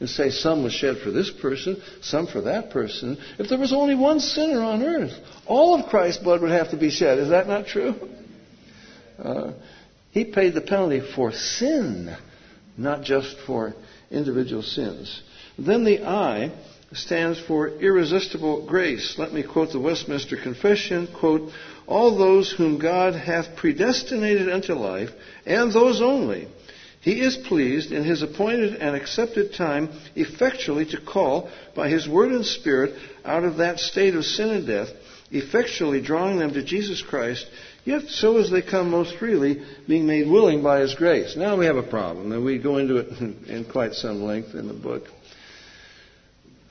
and 0.00 0.08
say 0.08 0.30
some 0.30 0.64
was 0.64 0.72
shed 0.72 0.98
for 0.98 1.10
this 1.10 1.30
person, 1.30 1.80
some 2.02 2.26
for 2.26 2.42
that 2.42 2.70
person. 2.70 3.16
If 3.38 3.48
there 3.48 3.58
was 3.58 3.72
only 3.72 3.94
one 3.94 4.20
sinner 4.20 4.60
on 4.60 4.82
earth, 4.82 5.12
all 5.46 5.80
of 5.80 5.88
Christ's 5.88 6.22
blood 6.22 6.42
would 6.42 6.50
have 6.50 6.70
to 6.70 6.76
be 6.76 6.90
shed. 6.90 7.18
Is 7.18 7.28
that 7.28 7.46
not 7.46 7.66
true? 7.66 7.94
Uh, 9.18 9.52
he 10.10 10.24
paid 10.24 10.54
the 10.54 10.60
penalty 10.60 11.00
for 11.14 11.32
sin, 11.32 12.16
not 12.76 13.02
just 13.02 13.36
for 13.46 13.74
individual 14.14 14.62
sins. 14.62 15.22
Then 15.58 15.84
the 15.84 16.04
I 16.04 16.52
stands 16.92 17.40
for 17.40 17.68
irresistible 17.68 18.66
grace. 18.66 19.16
Let 19.18 19.32
me 19.32 19.42
quote 19.42 19.72
the 19.72 19.80
Westminster 19.80 20.36
Confession, 20.36 21.08
quote, 21.12 21.50
all 21.86 22.16
those 22.16 22.50
whom 22.50 22.78
God 22.78 23.14
hath 23.14 23.56
predestinated 23.56 24.48
unto 24.48 24.74
life, 24.74 25.10
and 25.44 25.72
those 25.72 26.00
only, 26.00 26.48
he 27.04 27.20
is 27.20 27.36
pleased 27.36 27.92
in 27.92 28.02
his 28.02 28.22
appointed 28.22 28.76
and 28.76 28.96
accepted 28.96 29.52
time 29.52 29.90
effectually 30.16 30.86
to 30.86 31.00
call 31.00 31.50
by 31.74 31.90
his 31.90 32.08
word 32.08 32.32
and 32.32 32.46
spirit 32.46 32.94
out 33.26 33.44
of 33.44 33.58
that 33.58 33.78
state 33.78 34.14
of 34.14 34.24
sin 34.24 34.48
and 34.48 34.66
death, 34.66 34.88
effectually 35.30 36.00
drawing 36.00 36.38
them 36.38 36.54
to 36.54 36.64
Jesus 36.64 37.02
Christ, 37.02 37.46
yet 37.84 38.02
so 38.08 38.38
as 38.38 38.50
they 38.50 38.62
come 38.62 38.90
most 38.90 39.16
freely, 39.16 39.62
being 39.86 40.06
made 40.06 40.28
willing 40.28 40.62
by 40.62 40.80
his 40.80 40.94
grace. 40.94 41.36
Now 41.36 41.56
we 41.56 41.66
have 41.66 41.76
a 41.76 41.82
problem, 41.82 42.32
and 42.32 42.44
we 42.44 42.58
go 42.58 42.78
into 42.78 42.96
it 42.96 43.08
in 43.48 43.66
quite 43.70 43.94
some 43.94 44.22
length 44.22 44.54
in 44.54 44.68
the 44.68 44.74
book. 44.74 45.04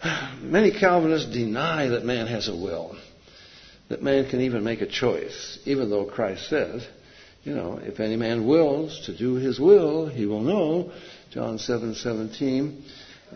Many 0.41 0.71
Calvinists 0.71 1.32
deny 1.32 1.88
that 1.88 2.06
man 2.06 2.28
has 2.28 2.47
a 2.47 2.56
will, 2.56 2.97
that 3.89 4.02
man 4.02 4.30
can 4.30 4.41
even 4.41 4.63
make 4.63 4.82
a 4.82 4.88
choice, 4.88 5.60
even 5.65 5.89
though 5.89 6.06
Christ 6.06 6.49
says, 6.49 6.86
you 7.43 7.54
know, 7.54 7.80
if 7.82 7.99
any 7.99 8.15
man 8.15 8.47
wills 8.47 9.06
to 9.06 9.17
do 9.17 9.36
his 9.36 9.60
will, 9.60 10.08
he 10.08 10.26
will 10.26 10.41
know, 10.41 10.91
John 11.32 11.60
7 11.60 11.95
17, 11.95 12.84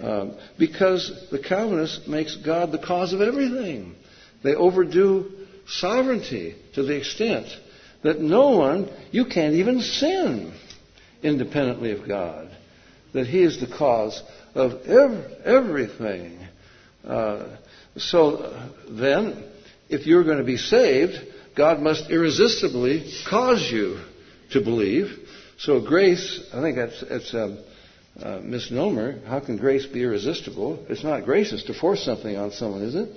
um, 0.01 0.37
because 0.57 1.27
the 1.31 1.39
Calvinist 1.39 2.07
makes 2.07 2.35
God 2.37 2.71
the 2.71 2.77
cause 2.79 3.13
of 3.13 3.21
everything. 3.21 3.95
They 4.43 4.55
overdo 4.55 5.31
sovereignty 5.67 6.55
to 6.75 6.83
the 6.83 6.95
extent 6.95 7.47
that 8.03 8.19
no 8.19 8.49
one, 8.51 8.89
you 9.11 9.25
can't 9.25 9.55
even 9.55 9.81
sin 9.81 10.53
independently 11.23 11.91
of 11.91 12.07
God, 12.07 12.49
that 13.13 13.27
He 13.27 13.41
is 13.41 13.59
the 13.59 13.67
cause 13.67 14.21
of 14.53 14.85
everything. 15.43 16.39
Uh, 17.03 17.47
so 17.97 18.69
then, 18.89 19.43
if 19.89 20.05
you're 20.05 20.23
going 20.23 20.37
to 20.37 20.43
be 20.43 20.57
saved, 20.57 21.15
God 21.55 21.79
must 21.79 22.09
irresistibly 22.11 23.11
cause 23.27 23.67
you 23.71 23.99
to 24.51 24.61
believe. 24.61 25.07
So 25.57 25.81
grace, 25.81 26.47
I 26.53 26.61
think 26.61 26.77
that's, 26.77 27.33
a, 27.33 27.63
a 28.19 28.39
misnomer. 28.41 29.19
How 29.25 29.39
can 29.39 29.57
grace 29.57 29.85
be 29.87 30.03
irresistible? 30.03 30.85
It's 30.89 31.03
not 31.03 31.25
gracious 31.25 31.63
to 31.63 31.73
force 31.73 32.03
something 32.03 32.37
on 32.37 32.51
someone, 32.51 32.83
is 32.83 32.95
it? 32.95 33.09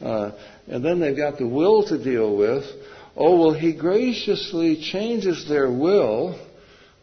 Uh, 0.00 0.32
and 0.68 0.84
then 0.84 1.00
they've 1.00 1.16
got 1.16 1.38
the 1.38 1.48
will 1.48 1.84
to 1.88 2.02
deal 2.02 2.36
with. 2.36 2.64
Oh, 3.16 3.38
well, 3.38 3.52
he 3.52 3.72
graciously 3.72 4.80
changes 4.80 5.48
their 5.48 5.70
will 5.70 6.38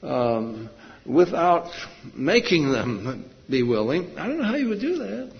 um, 0.02 0.70
without 1.06 1.70
making 2.14 2.72
them 2.72 3.30
be 3.50 3.64
willing. 3.64 4.18
I 4.18 4.28
don't 4.28 4.38
know 4.38 4.46
how 4.46 4.56
you 4.56 4.70
would 4.70 4.82
do 4.82 4.98
that 4.98 5.32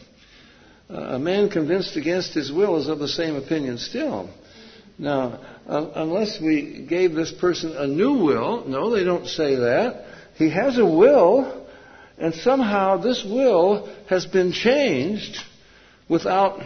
a 0.94 1.20
man 1.20 1.50
convinced 1.50 1.96
against 1.96 2.34
his 2.34 2.52
will 2.52 2.78
is 2.78 2.88
of 2.88 3.00
the 3.00 3.08
same 3.08 3.36
opinion 3.36 3.78
still. 3.78 4.30
Now, 4.98 5.40
uh, 5.68 5.90
unless 5.96 6.40
we 6.42 6.86
gave 6.88 7.14
this 7.14 7.32
person 7.32 7.76
a 7.76 7.88
new 7.88 8.24
will, 8.24 8.66
no, 8.68 8.90
they 8.90 9.04
don't 9.04 9.28
say 9.28 9.56
that. 9.56 10.06
He 10.36 10.50
has 10.50 10.78
a 10.78 10.86
will, 10.86 11.68
and 12.18 12.34
somehow 12.36 12.98
this 12.98 13.24
will 13.24 13.90
has 14.10 14.26
been 14.26 14.52
changed 14.52 15.38
without 16.10 16.62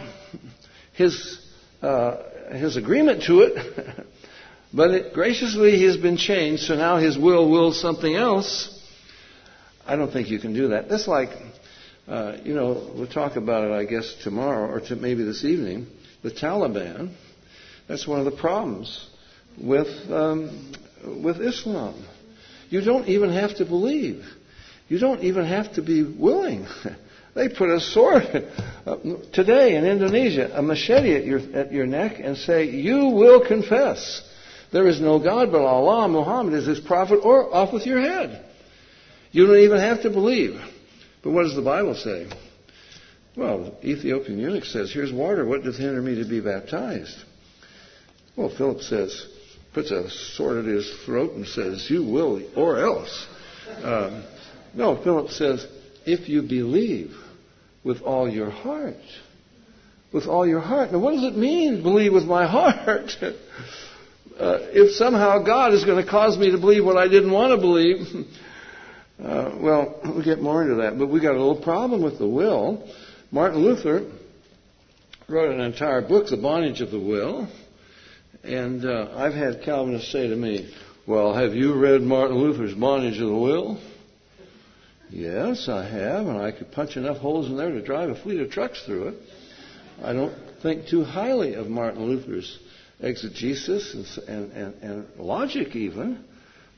his 0.92 1.38
uh, 1.82 2.16
his 2.52 2.76
agreement 2.76 3.24
to 3.24 3.40
it. 3.40 4.06
but 4.72 4.90
it, 4.90 5.14
graciously, 5.14 5.72
he 5.72 5.84
has 5.84 5.96
been 5.96 6.16
changed, 6.16 6.64
so 6.64 6.76
now 6.76 6.96
his 6.96 7.18
will 7.18 7.50
wills 7.50 7.80
something 7.80 8.14
else. 8.14 8.72
I 9.86 9.96
don't 9.96 10.12
think 10.12 10.30
you 10.30 10.38
can 10.38 10.52
do 10.52 10.68
that. 10.68 10.88
That's 10.88 11.06
like 11.06 11.30
uh, 12.08 12.36
you 12.44 12.54
know, 12.54 12.92
we'll 12.94 13.08
talk 13.08 13.36
about 13.36 13.64
it, 13.64 13.72
I 13.72 13.84
guess, 13.84 14.14
tomorrow 14.22 14.70
or 14.70 14.80
to 14.80 14.96
maybe 14.96 15.24
this 15.24 15.44
evening. 15.44 15.88
The 16.22 16.30
Taliban. 16.30 17.14
That's 17.88 18.06
one 18.06 18.20
of 18.20 18.24
the 18.24 18.36
problems 18.36 19.08
with 19.60 19.88
um, 20.10 20.72
with 21.22 21.40
Islam. 21.40 22.06
You 22.68 22.80
don't 22.80 23.08
even 23.08 23.30
have 23.30 23.56
to 23.56 23.64
believe. 23.64 24.24
You 24.88 24.98
don't 24.98 25.22
even 25.22 25.44
have 25.44 25.74
to 25.74 25.82
be 25.82 26.02
willing. 26.02 26.66
they 27.36 27.48
put 27.48 27.70
a 27.70 27.80
sword 27.80 28.24
today 29.32 29.76
in 29.76 29.86
Indonesia, 29.86 30.50
a 30.52 30.62
machete 30.62 31.14
at 31.14 31.24
your 31.24 31.38
at 31.54 31.72
your 31.72 31.86
neck, 31.86 32.18
and 32.18 32.36
say, 32.36 32.64
"You 32.70 33.10
will 33.10 33.46
confess 33.46 34.22
there 34.72 34.88
is 34.88 35.00
no 35.00 35.20
God 35.20 35.52
but 35.52 35.60
Allah. 35.60 36.08
Muhammad 36.08 36.54
is 36.54 36.66
His 36.66 36.80
prophet, 36.80 37.20
or 37.22 37.54
off 37.54 37.72
with 37.72 37.86
your 37.86 38.00
head." 38.00 38.42
You 39.36 39.46
don't 39.46 39.58
even 39.58 39.78
have 39.78 40.02
to 40.02 40.10
believe. 40.10 40.58
But 41.22 41.32
what 41.32 41.42
does 41.42 41.54
the 41.54 41.62
Bible 41.62 41.94
say? 41.94 42.26
Well, 43.36 43.76
the 43.82 43.88
Ethiopian 43.90 44.38
eunuch 44.38 44.64
says, 44.64 44.90
Here's 44.90 45.12
water. 45.12 45.44
What 45.44 45.62
doth 45.62 45.76
hinder 45.76 46.00
me 46.00 46.14
to 46.14 46.24
be 46.24 46.40
baptized? 46.40 47.16
Well, 48.34 48.48
Philip 48.48 48.80
says, 48.80 49.26
puts 49.74 49.90
a 49.90 50.08
sword 50.08 50.58
at 50.58 50.64
his 50.64 50.90
throat 51.04 51.32
and 51.34 51.46
says, 51.46 51.86
You 51.90 52.04
will, 52.04 52.42
or 52.56 52.78
else. 52.78 53.26
Um, 53.82 54.24
no, 54.72 54.96
Philip 55.02 55.30
says, 55.30 55.66
If 56.06 56.30
you 56.30 56.40
believe 56.42 57.14
with 57.86 58.02
all 58.02 58.28
your 58.28 58.50
heart. 58.50 58.96
With 60.12 60.26
all 60.26 60.46
your 60.46 60.60
heart. 60.60 60.90
Now, 60.90 60.98
what 60.98 61.12
does 61.12 61.22
it 61.22 61.36
mean, 61.36 61.82
believe 61.82 62.12
with 62.12 62.24
my 62.24 62.46
heart? 62.50 63.10
uh, 63.22 63.28
if 64.38 64.96
somehow 64.96 65.44
God 65.44 65.72
is 65.72 65.84
going 65.84 66.04
to 66.04 66.10
cause 66.10 66.36
me 66.36 66.50
to 66.50 66.58
believe 66.58 66.84
what 66.84 66.96
I 66.96 67.06
didn't 67.06 67.30
want 67.30 67.52
to 67.52 67.58
believe, 67.58 68.26
uh, 69.22 69.56
well, 69.60 70.00
we'll 70.04 70.24
get 70.24 70.42
more 70.42 70.62
into 70.62 70.82
that, 70.82 70.98
but 70.98 71.06
we 71.06 71.20
got 71.20 71.36
a 71.36 71.38
little 71.38 71.62
problem 71.62 72.02
with 72.02 72.18
the 72.18 72.28
will. 72.28 72.86
Martin 73.30 73.60
Luther 73.60 74.10
wrote 75.28 75.54
an 75.54 75.60
entire 75.60 76.02
book, 76.02 76.26
The 76.28 76.36
Bondage 76.36 76.80
of 76.80 76.90
the 76.90 77.00
Will, 77.00 77.48
and 78.42 78.84
uh, 78.84 79.12
I've 79.16 79.34
had 79.34 79.62
Calvinists 79.64 80.10
say 80.10 80.28
to 80.28 80.36
me, 80.36 80.72
Well, 81.06 81.34
have 81.34 81.54
you 81.54 81.74
read 81.74 82.00
Martin 82.02 82.38
Luther's 82.38 82.74
Bondage 82.74 83.20
of 83.20 83.28
the 83.28 83.34
Will? 83.34 83.80
Yes, 85.10 85.68
I 85.68 85.84
have, 85.84 86.26
and 86.26 86.38
I 86.38 86.50
could 86.50 86.72
punch 86.72 86.96
enough 86.96 87.18
holes 87.18 87.46
in 87.46 87.56
there 87.56 87.70
to 87.70 87.80
drive 87.80 88.10
a 88.10 88.16
fleet 88.16 88.40
of 88.40 88.50
trucks 88.50 88.82
through 88.84 89.08
it. 89.08 89.14
I 90.02 90.12
don't 90.12 90.34
think 90.62 90.88
too 90.88 91.04
highly 91.04 91.54
of 91.54 91.68
Martin 91.68 92.06
Luther's 92.06 92.58
exegesis 93.00 94.18
and, 94.26 94.52
and, 94.52 94.52
and, 94.52 94.82
and 94.82 95.06
logic, 95.18 95.76
even. 95.76 96.24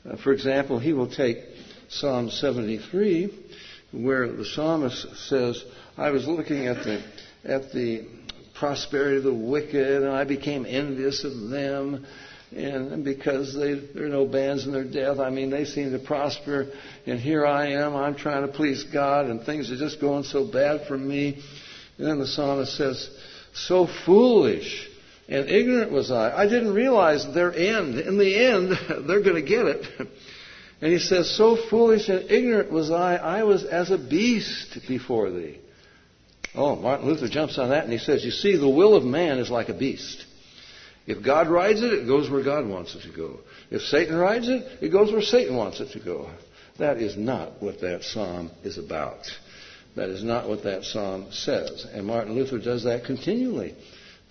Uh, 0.09 0.17
for 0.17 0.33
example, 0.33 0.79
he 0.79 0.93
will 0.93 1.11
take 1.11 1.39
Psalm 1.89 2.31
73, 2.31 3.33
where 3.93 4.31
the 4.31 4.45
psalmist 4.45 5.17
says, 5.29 5.65
I 5.97 6.11
was 6.11 6.29
looking 6.29 6.67
at 6.67 6.85
the, 6.85 7.03
at 7.45 7.73
the 7.73 8.07
prosperity 8.55 9.17
of 9.17 9.25
the 9.25 9.33
wicked, 9.33 10.03
and 10.03 10.11
I 10.11 10.25
became 10.25 10.67
envious 10.67 11.25
of 11.25 11.49
them. 11.49 12.07
And 12.55 13.05
because 13.05 13.55
they, 13.55 13.75
there 13.75 14.07
are 14.07 14.09
no 14.09 14.25
bands 14.25 14.65
in 14.65 14.73
their 14.73 14.85
death, 14.85 15.19
I 15.19 15.29
mean, 15.29 15.51
they 15.51 15.67
seem 15.67 15.93
to 15.93 15.99
prosper. 15.99 16.69
And 17.07 17.21
here 17.21 17.47
I 17.47 17.73
am, 17.73 17.95
I'm 17.95 18.15
trying 18.15 18.47
to 18.47 18.53
please 18.53 18.85
God, 18.85 19.27
and 19.27 19.43
things 19.43 19.71
are 19.71 19.77
just 19.77 20.01
going 20.01 20.25
so 20.25 20.51
bad 20.51 20.87
for 20.87 20.97
me. 20.97 21.43
And 21.99 22.07
then 22.07 22.19
the 22.19 22.27
psalmist 22.27 22.77
says, 22.77 23.11
So 23.53 23.87
foolish 24.07 24.89
and 25.29 25.49
ignorant 25.49 25.93
was 25.93 26.11
I. 26.11 26.35
I 26.35 26.49
didn't 26.49 26.73
realize 26.73 27.27
their 27.35 27.53
end. 27.53 27.99
In 27.99 28.17
the 28.17 28.47
end, 28.47 28.71
they're 29.09 29.23
going 29.23 29.43
to 29.43 29.43
get 29.43 29.67
it. 29.67 30.09
And 30.81 30.93
he 30.93 31.01
says, 31.01 31.35
So 31.37 31.57
foolish 31.57 32.09
and 32.09 32.31
ignorant 32.31 32.71
was 32.71 32.93
I, 32.93 33.17
I 33.17 33.43
was 33.43 33.65
as 33.65 33.91
a 33.91 33.99
beast 33.99 34.79
before 34.87 35.29
thee. 35.31 35.59
Oh, 36.55 36.77
Martin 36.77 37.09
Luther 37.09 37.29
jumps 37.29 37.59
on 37.59 37.71
that 37.71 37.83
and 37.83 37.93
he 37.93 37.99
says, 37.99 38.25
You 38.25 38.31
see, 38.31 38.57
the 38.57 38.69
will 38.69 38.95
of 38.95 39.05
man 39.05 39.39
is 39.39 39.51
like 39.51 39.69
a 39.69 39.75
beast. 39.75 40.25
If 41.09 41.25
God 41.25 41.49
rides 41.49 41.81
it, 41.81 41.91
it 41.95 42.07
goes 42.07 42.29
where 42.29 42.45
God 42.45 42.69
wants 42.69 42.95
it 42.95 43.01
to 43.11 43.17
go. 43.17 43.41
If 43.71 43.81
Satan 43.81 44.15
rides 44.15 44.47
it, 44.47 44.63
it 44.83 44.91
goes 44.91 45.11
where 45.11 45.23
Satan 45.23 45.57
wants 45.57 45.81
it 45.81 45.93
to 45.93 46.01
go. 46.01 46.31
That 46.79 46.99
is 46.99 47.17
not 47.17 47.63
what 47.63 47.81
that 47.81 48.03
psalm 48.03 48.51
is 48.63 48.77
about. 48.77 49.27
That 49.97 50.11
is 50.11 50.23
not 50.23 50.51
what 50.51 50.65
that 50.65 50.85
psalm 50.85 51.29
says. 51.31 51.87
And 51.91 52.07
Martin 52.07 52.35
Luther 52.35 52.59
does 52.59 52.85
that 52.85 53.05
continually 53.07 53.75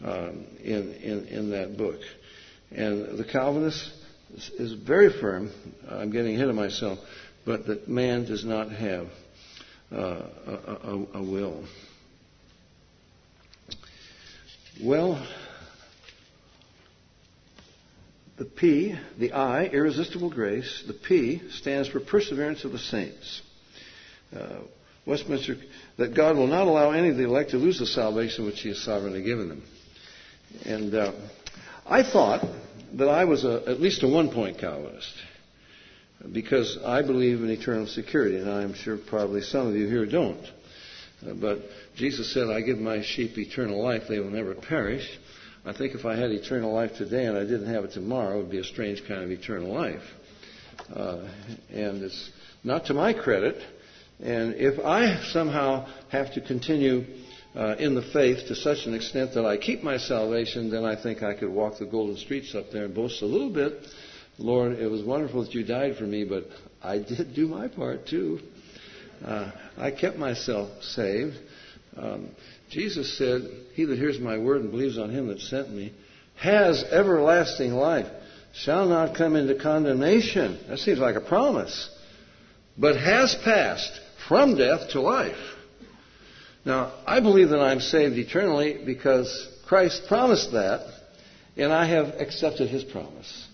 um, 0.06 0.46
in, 0.64 0.94
in, 0.94 1.28
in 1.28 1.50
that 1.50 1.78
book. 1.78 2.00
And 2.70 3.18
the 3.18 3.26
Calvinist 3.26 3.92
is, 4.36 4.74
very 4.74 5.12
firm. 5.20 5.52
I'm 5.90 6.12
getting 6.12 6.36
ahead 6.36 6.50
of 6.50 6.56
myself, 6.56 7.00
but 7.44 7.66
that 7.66 7.88
man 7.88 8.26
does 8.26 8.46
not 8.46 8.70
have 8.72 9.08
uh, 9.92 9.96
a, 9.96 10.78
a, 10.84 11.08
a 11.16 11.24
will. 11.24 11.66
Well, 14.84 15.28
the 18.38 18.46
P, 18.46 18.98
the 19.18 19.32
I, 19.32 19.66
irresistible 19.66 20.30
grace, 20.30 20.84
the 20.86 20.94
P 20.94 21.42
stands 21.52 21.88
for 21.88 22.00
perseverance 22.00 22.64
of 22.64 22.72
the 22.72 22.80
saints. 22.80 23.42
Uh, 24.36 24.60
Westminster, 25.06 25.56
that 25.98 26.14
God 26.14 26.36
will 26.36 26.48
not 26.48 26.68
allow 26.68 26.92
any 26.92 27.10
of 27.10 27.18
the 27.18 27.24
elect 27.24 27.52
to 27.52 27.58
lose 27.58 27.80
the 27.80 27.86
salvation 27.86 28.46
which 28.46 28.60
He 28.60 28.70
has 28.70 28.82
sovereignly 28.82 29.24
given 29.24 29.48
them. 29.48 29.64
And 30.66 30.94
uh, 30.94 31.14
I 31.86 32.04
thought 32.04 32.46
that 32.94 33.08
I 33.08 33.26
was 33.26 33.46
a, 33.46 33.64
at 33.68 33.80
least 33.80 34.04
a 34.04 34.08
one 34.08 34.30
point 34.32 34.60
Calvinist 34.60 35.14
because 36.32 36.78
I 36.84 37.02
believe 37.04 37.42
in 37.42 37.50
eternal 37.50 37.88
security, 37.88 38.38
and 38.38 38.50
I'm 38.50 38.74
sure 38.74 38.98
probably 38.98 39.42
some 39.42 39.68
of 39.68 39.76
you 39.76 39.88
here 39.88 40.06
don't. 40.06 40.44
Uh, 41.26 41.34
but 41.34 41.60
Jesus 41.96 42.34
said, 42.34 42.50
I 42.50 42.62
give 42.62 42.78
my 42.78 43.02
sheep 43.02 43.38
eternal 43.38 43.82
life, 43.82 44.04
they 44.10 44.20
will 44.20 44.30
never 44.30 44.56
perish. 44.56 45.08
I 45.68 45.74
think 45.74 45.96
if 45.96 46.06
I 46.06 46.16
had 46.16 46.32
eternal 46.32 46.74
life 46.74 46.96
today 46.96 47.26
and 47.26 47.38
I 47.38 47.42
didn't 47.42 47.68
have 47.74 47.84
it 47.84 47.92
tomorrow, 47.92 48.36
it 48.36 48.44
would 48.44 48.52
be 48.52 48.60
a 48.60 48.64
strange 48.64 49.06
kind 49.06 49.22
of 49.22 49.30
eternal 49.30 49.74
life. 49.74 50.02
Uh, 50.96 51.28
and 51.70 52.04
it's 52.04 52.30
not 52.64 52.86
to 52.86 52.94
my 52.94 53.12
credit. 53.12 53.62
And 54.24 54.56
if 54.56 54.80
I 54.80 55.22
somehow 55.34 55.90
have 56.08 56.34
to 56.36 56.42
continue 56.42 57.04
uh, 57.54 57.76
in 57.80 57.96
the 57.96 58.02
faith 58.14 58.48
to 58.48 58.56
such 58.56 58.86
an 58.86 58.94
extent 58.94 59.34
that 59.34 59.46
I 59.46 59.58
keep 59.58 59.84
my 59.84 59.98
salvation, 59.98 60.72
then 60.72 60.86
I 60.86 60.96
think 60.96 61.22
I 61.22 61.34
could 61.34 61.50
walk 61.50 61.80
the 61.80 61.86
golden 61.86 62.16
streets 62.16 62.56
up 62.56 62.72
there 62.72 62.86
and 62.86 62.96
boast 62.96 63.22
a 63.22 63.26
little 63.26 63.52
bit. 63.52 63.74
Lord, 64.38 64.80
it 64.80 64.90
was 64.90 65.04
wonderful 65.04 65.44
that 65.44 65.54
you 65.54 65.66
died 65.66 65.98
for 65.98 66.06
me, 66.06 66.24
but 66.24 66.46
I 66.82 67.00
did 67.00 67.36
do 67.36 67.46
my 67.46 67.68
part 67.68 68.08
too. 68.08 68.40
Uh, 69.22 69.52
I 69.78 69.92
kept 69.92 70.16
myself 70.18 70.70
saved. 70.82 71.36
Um, 71.98 72.30
Jesus 72.70 73.18
said, 73.18 73.42
He 73.74 73.86
that 73.86 73.98
hears 73.98 74.20
my 74.20 74.38
word 74.38 74.62
and 74.62 74.72
believes 74.72 74.98
on 74.98 75.10
him 75.10 75.28
that 75.28 75.40
sent 75.40 75.70
me 75.72 75.94
has 76.38 76.84
everlasting 76.84 77.72
life, 77.72 78.08
shall 78.54 78.88
not 78.88 79.16
come 79.16 79.36
into 79.36 79.56
condemnation. 79.56 80.60
That 80.70 80.80
seems 80.80 81.00
like 81.00 81.16
a 81.16 81.22
promise. 81.22 81.90
But 82.78 82.96
has 82.96 83.36
passed 83.44 84.00
from 84.28 84.56
death 84.56 84.92
to 84.92 85.02
life. 85.02 85.36
Now, 86.64 86.94
I 87.06 87.20
believe 87.20 87.50
that 87.50 87.60
I'm 87.60 87.80
saved 87.80 88.18
eternally 88.18 88.80
because 88.86 89.48
Christ 89.68 90.04
promised 90.08 90.52
that, 90.52 90.86
and 91.56 91.74
I 91.74 91.88
have 91.88 92.16
accepted 92.20 92.70
his 92.70 92.84
promise. 92.84 93.48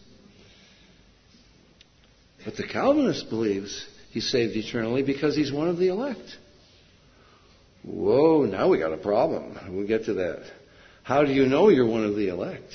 But 2.43 2.57
the 2.57 2.67
Calvinist 2.67 3.29
believes 3.29 3.85
he's 4.11 4.29
saved 4.29 4.55
eternally 4.55 5.03
because 5.03 5.35
he's 5.35 5.51
one 5.51 5.69
of 5.69 5.77
the 5.77 5.87
elect. 5.87 6.37
Whoa, 7.83 8.45
now 8.45 8.69
we 8.69 8.79
got 8.79 8.93
a 8.93 8.97
problem. 8.97 9.57
We'll 9.69 9.87
get 9.87 10.05
to 10.05 10.13
that. 10.15 10.43
How 11.03 11.23
do 11.23 11.33
you 11.33 11.45
know 11.45 11.69
you're 11.69 11.85
one 11.85 12.05
of 12.05 12.15
the 12.15 12.29
elect? 12.29 12.71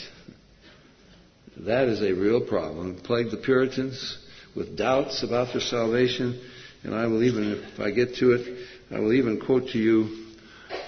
That 1.66 1.88
is 1.88 2.03
a 2.03 2.12
real 2.12 2.47
problem. 2.47 2.97
It 2.97 3.05
plagued 3.05 3.31
the 3.31 3.38
Puritans 3.38 4.18
with 4.55 4.77
doubts 4.77 5.23
about 5.23 5.53
their 5.53 5.62
salvation, 5.62 6.40
and 6.85 6.94
I 6.94 7.07
will 7.07 7.23
even, 7.23 7.53
if 7.53 7.81
I 7.81 7.90
get 7.90 8.16
to 8.16 8.33
it, 8.33 8.68
I 8.90 9.01
will 9.01 9.14
even 9.14 9.40
quote 9.40 9.68
to 9.71 9.79
you 9.79 10.27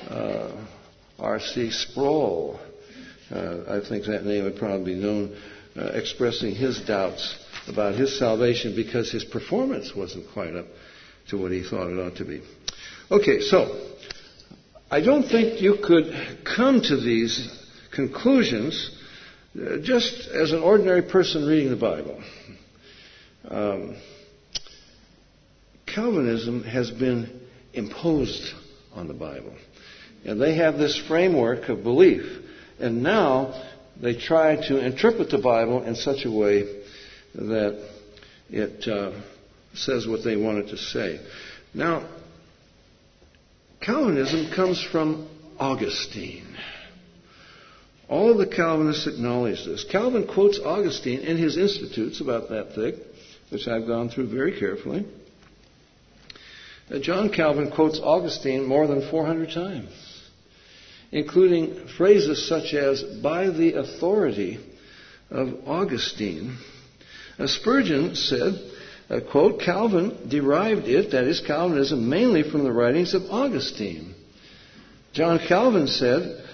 uh, 0.08 0.66
R.C. 1.18 1.70
Sproul. 1.70 2.60
Uh, 3.30 3.80
I 3.82 3.88
think 3.88 4.06
that 4.06 4.24
name 4.24 4.44
would 4.44 4.56
probably 4.56 4.94
be 4.94 5.00
known, 5.00 5.36
uh, 5.76 5.86
expressing 5.94 6.54
his 6.54 6.80
doubts 6.80 7.36
about 7.68 7.94
his 7.94 8.18
salvation 8.18 8.76
because 8.76 9.10
his 9.10 9.24
performance 9.24 9.94
wasn't 9.94 10.26
quite 10.32 10.54
up 10.54 10.66
to 11.28 11.38
what 11.38 11.52
he 11.52 11.62
thought 11.62 11.88
it 11.88 11.98
ought 11.98 12.16
to 12.16 12.24
be. 12.24 12.42
Okay, 13.10 13.40
so 13.40 13.96
I 14.92 15.00
don't 15.00 15.22
think 15.22 15.62
you 15.62 15.78
could 15.84 16.12
come 16.44 16.80
to 16.80 16.96
these 16.96 17.48
conclusions 17.94 18.90
uh, 19.54 19.76
just 19.82 20.28
as 20.28 20.50
an 20.50 20.62
ordinary 20.62 21.02
person 21.02 21.46
reading 21.46 21.70
the 21.70 21.76
Bible. 21.76 22.20
Um, 23.48 23.96
Calvinism 25.86 26.64
has 26.64 26.90
been 26.90 27.40
imposed 27.72 28.52
on 28.92 29.06
the 29.06 29.14
Bible. 29.14 29.54
And 30.24 30.40
they 30.40 30.56
have 30.56 30.76
this 30.76 30.98
framework 31.06 31.68
of 31.68 31.84
belief. 31.84 32.24
And 32.80 33.02
now 33.02 33.62
they 34.00 34.14
try 34.18 34.56
to 34.68 34.84
interpret 34.84 35.30
the 35.30 35.38
Bible 35.38 35.84
in 35.84 35.94
such 35.94 36.24
a 36.24 36.30
way 36.30 36.62
that 37.36 37.88
it 38.50 38.88
uh, 38.88 39.12
says 39.74 40.06
what 40.08 40.24
they 40.24 40.36
want 40.36 40.58
it 40.58 40.68
to 40.70 40.76
say. 40.76 41.20
Now, 41.74 42.08
Calvinism 43.80 44.52
comes 44.54 44.82
from 44.92 45.26
Augustine. 45.58 46.54
All 48.10 48.30
of 48.30 48.38
the 48.38 48.46
Calvinists 48.46 49.06
acknowledge 49.06 49.64
this. 49.64 49.84
Calvin 49.84 50.26
quotes 50.26 50.58
Augustine 50.58 51.20
in 51.20 51.38
his 51.38 51.56
Institutes 51.56 52.20
about 52.20 52.50
that 52.50 52.74
thick, 52.74 52.96
which 53.48 53.66
I've 53.66 53.86
gone 53.86 54.10
through 54.10 54.28
very 54.28 54.58
carefully. 54.58 55.06
Uh, 56.90 56.98
John 56.98 57.30
Calvin 57.30 57.70
quotes 57.70 58.00
Augustine 58.00 58.66
more 58.66 58.86
than 58.86 59.08
400 59.10 59.50
times, 59.50 59.92
including 61.12 61.88
phrases 61.96 62.48
such 62.48 62.74
as, 62.74 63.02
by 63.02 63.48
the 63.48 63.74
authority 63.74 64.58
of 65.30 65.54
Augustine. 65.66 66.58
Uh, 67.38 67.46
Spurgeon 67.46 68.14
said, 68.14 68.69
uh, 69.10 69.20
quote, 69.30 69.60
Calvin 69.60 70.28
derived 70.28 70.86
it, 70.86 71.10
that 71.10 71.24
is 71.24 71.40
Calvinism, 71.40 72.08
mainly 72.08 72.48
from 72.48 72.62
the 72.62 72.72
writings 72.72 73.12
of 73.12 73.24
Augustine. 73.30 74.14
John 75.12 75.40
Calvin 75.48 75.88
said, 75.88 76.44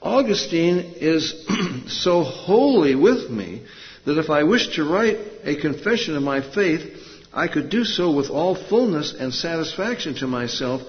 Augustine 0.00 0.94
is 0.96 1.44
so 1.88 2.22
wholly 2.22 2.94
with 2.94 3.30
me 3.30 3.66
that 4.06 4.18
if 4.18 4.30
I 4.30 4.44
wished 4.44 4.74
to 4.74 4.88
write 4.88 5.18
a 5.42 5.60
confession 5.60 6.14
of 6.14 6.22
my 6.22 6.40
faith, 6.54 7.00
I 7.32 7.48
could 7.48 7.68
do 7.68 7.84
so 7.84 8.12
with 8.12 8.30
all 8.30 8.54
fullness 8.54 9.12
and 9.18 9.34
satisfaction 9.34 10.14
to 10.16 10.28
myself 10.28 10.82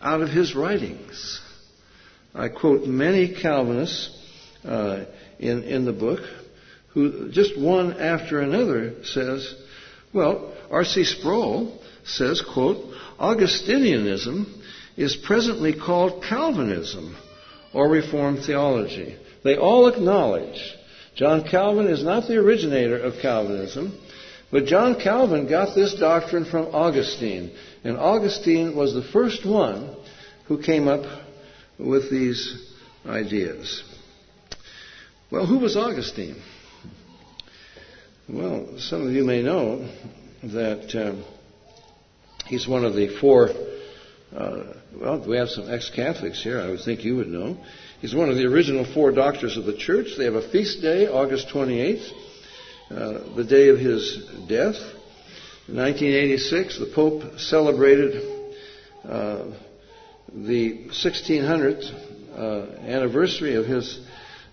out 0.00 0.22
of 0.22 0.30
his 0.30 0.54
writings. 0.54 1.42
I 2.34 2.48
quote 2.48 2.86
many 2.86 3.34
Calvinists 3.34 4.16
uh, 4.64 5.04
in, 5.38 5.64
in 5.64 5.84
the 5.84 5.92
book 5.92 6.20
who 6.94 7.30
just 7.30 7.58
one 7.58 8.00
after 8.00 8.40
another 8.40 9.04
says, 9.04 9.54
well, 10.12 10.54
R.C. 10.70 11.04
Sproul 11.04 11.78
says, 12.04 12.42
quote, 12.42 12.78
Augustinianism 13.18 14.46
is 14.96 15.16
presently 15.16 15.72
called 15.72 16.22
Calvinism 16.24 17.16
or 17.72 17.88
Reformed 17.88 18.44
theology. 18.44 19.16
They 19.42 19.56
all 19.56 19.88
acknowledge 19.88 20.76
John 21.16 21.46
Calvin 21.48 21.86
is 21.86 22.04
not 22.04 22.28
the 22.28 22.36
originator 22.36 22.98
of 22.98 23.20
Calvinism. 23.20 23.98
But 24.50 24.66
John 24.66 25.00
Calvin 25.00 25.48
got 25.48 25.74
this 25.74 25.94
doctrine 25.94 26.44
from 26.44 26.74
Augustine, 26.74 27.52
and 27.84 27.96
Augustine 27.96 28.74
was 28.74 28.94
the 28.94 29.02
first 29.12 29.46
one 29.46 29.94
who 30.46 30.60
came 30.60 30.88
up 30.88 31.04
with 31.78 32.10
these 32.10 32.72
ideas. 33.06 33.84
Well, 35.30 35.46
who 35.46 35.58
was 35.58 35.76
Augustine? 35.76 36.42
Well, 38.28 38.78
some 38.78 39.06
of 39.06 39.12
you 39.12 39.24
may 39.24 39.42
know 39.42 39.88
that 40.42 40.94
uh, 40.94 41.22
He's 42.50 42.66
one 42.66 42.84
of 42.84 42.94
the 42.94 43.16
four, 43.20 43.50
uh, 44.36 44.62
well, 45.00 45.24
we 45.24 45.36
have 45.36 45.50
some 45.50 45.72
ex 45.72 45.88
Catholics 45.94 46.42
here, 46.42 46.60
I 46.60 46.70
would 46.70 46.80
think 46.80 47.04
you 47.04 47.14
would 47.14 47.28
know. 47.28 47.56
He's 48.00 48.12
one 48.12 48.28
of 48.28 48.34
the 48.34 48.44
original 48.44 48.84
four 48.92 49.12
doctors 49.12 49.56
of 49.56 49.66
the 49.66 49.76
church. 49.76 50.08
They 50.18 50.24
have 50.24 50.34
a 50.34 50.50
feast 50.50 50.82
day, 50.82 51.06
August 51.06 51.46
28th, 51.54 52.10
uh, 52.90 53.36
the 53.36 53.44
day 53.44 53.68
of 53.68 53.78
his 53.78 54.16
death. 54.48 54.74
In 55.68 55.76
1986, 55.76 56.80
the 56.80 56.90
Pope 56.92 57.38
celebrated 57.38 58.16
uh, 59.04 59.44
the 60.34 60.88
1600th 60.88 62.36
uh, 62.36 62.80
anniversary 62.80 63.54
of 63.54 63.66
his 63.66 64.00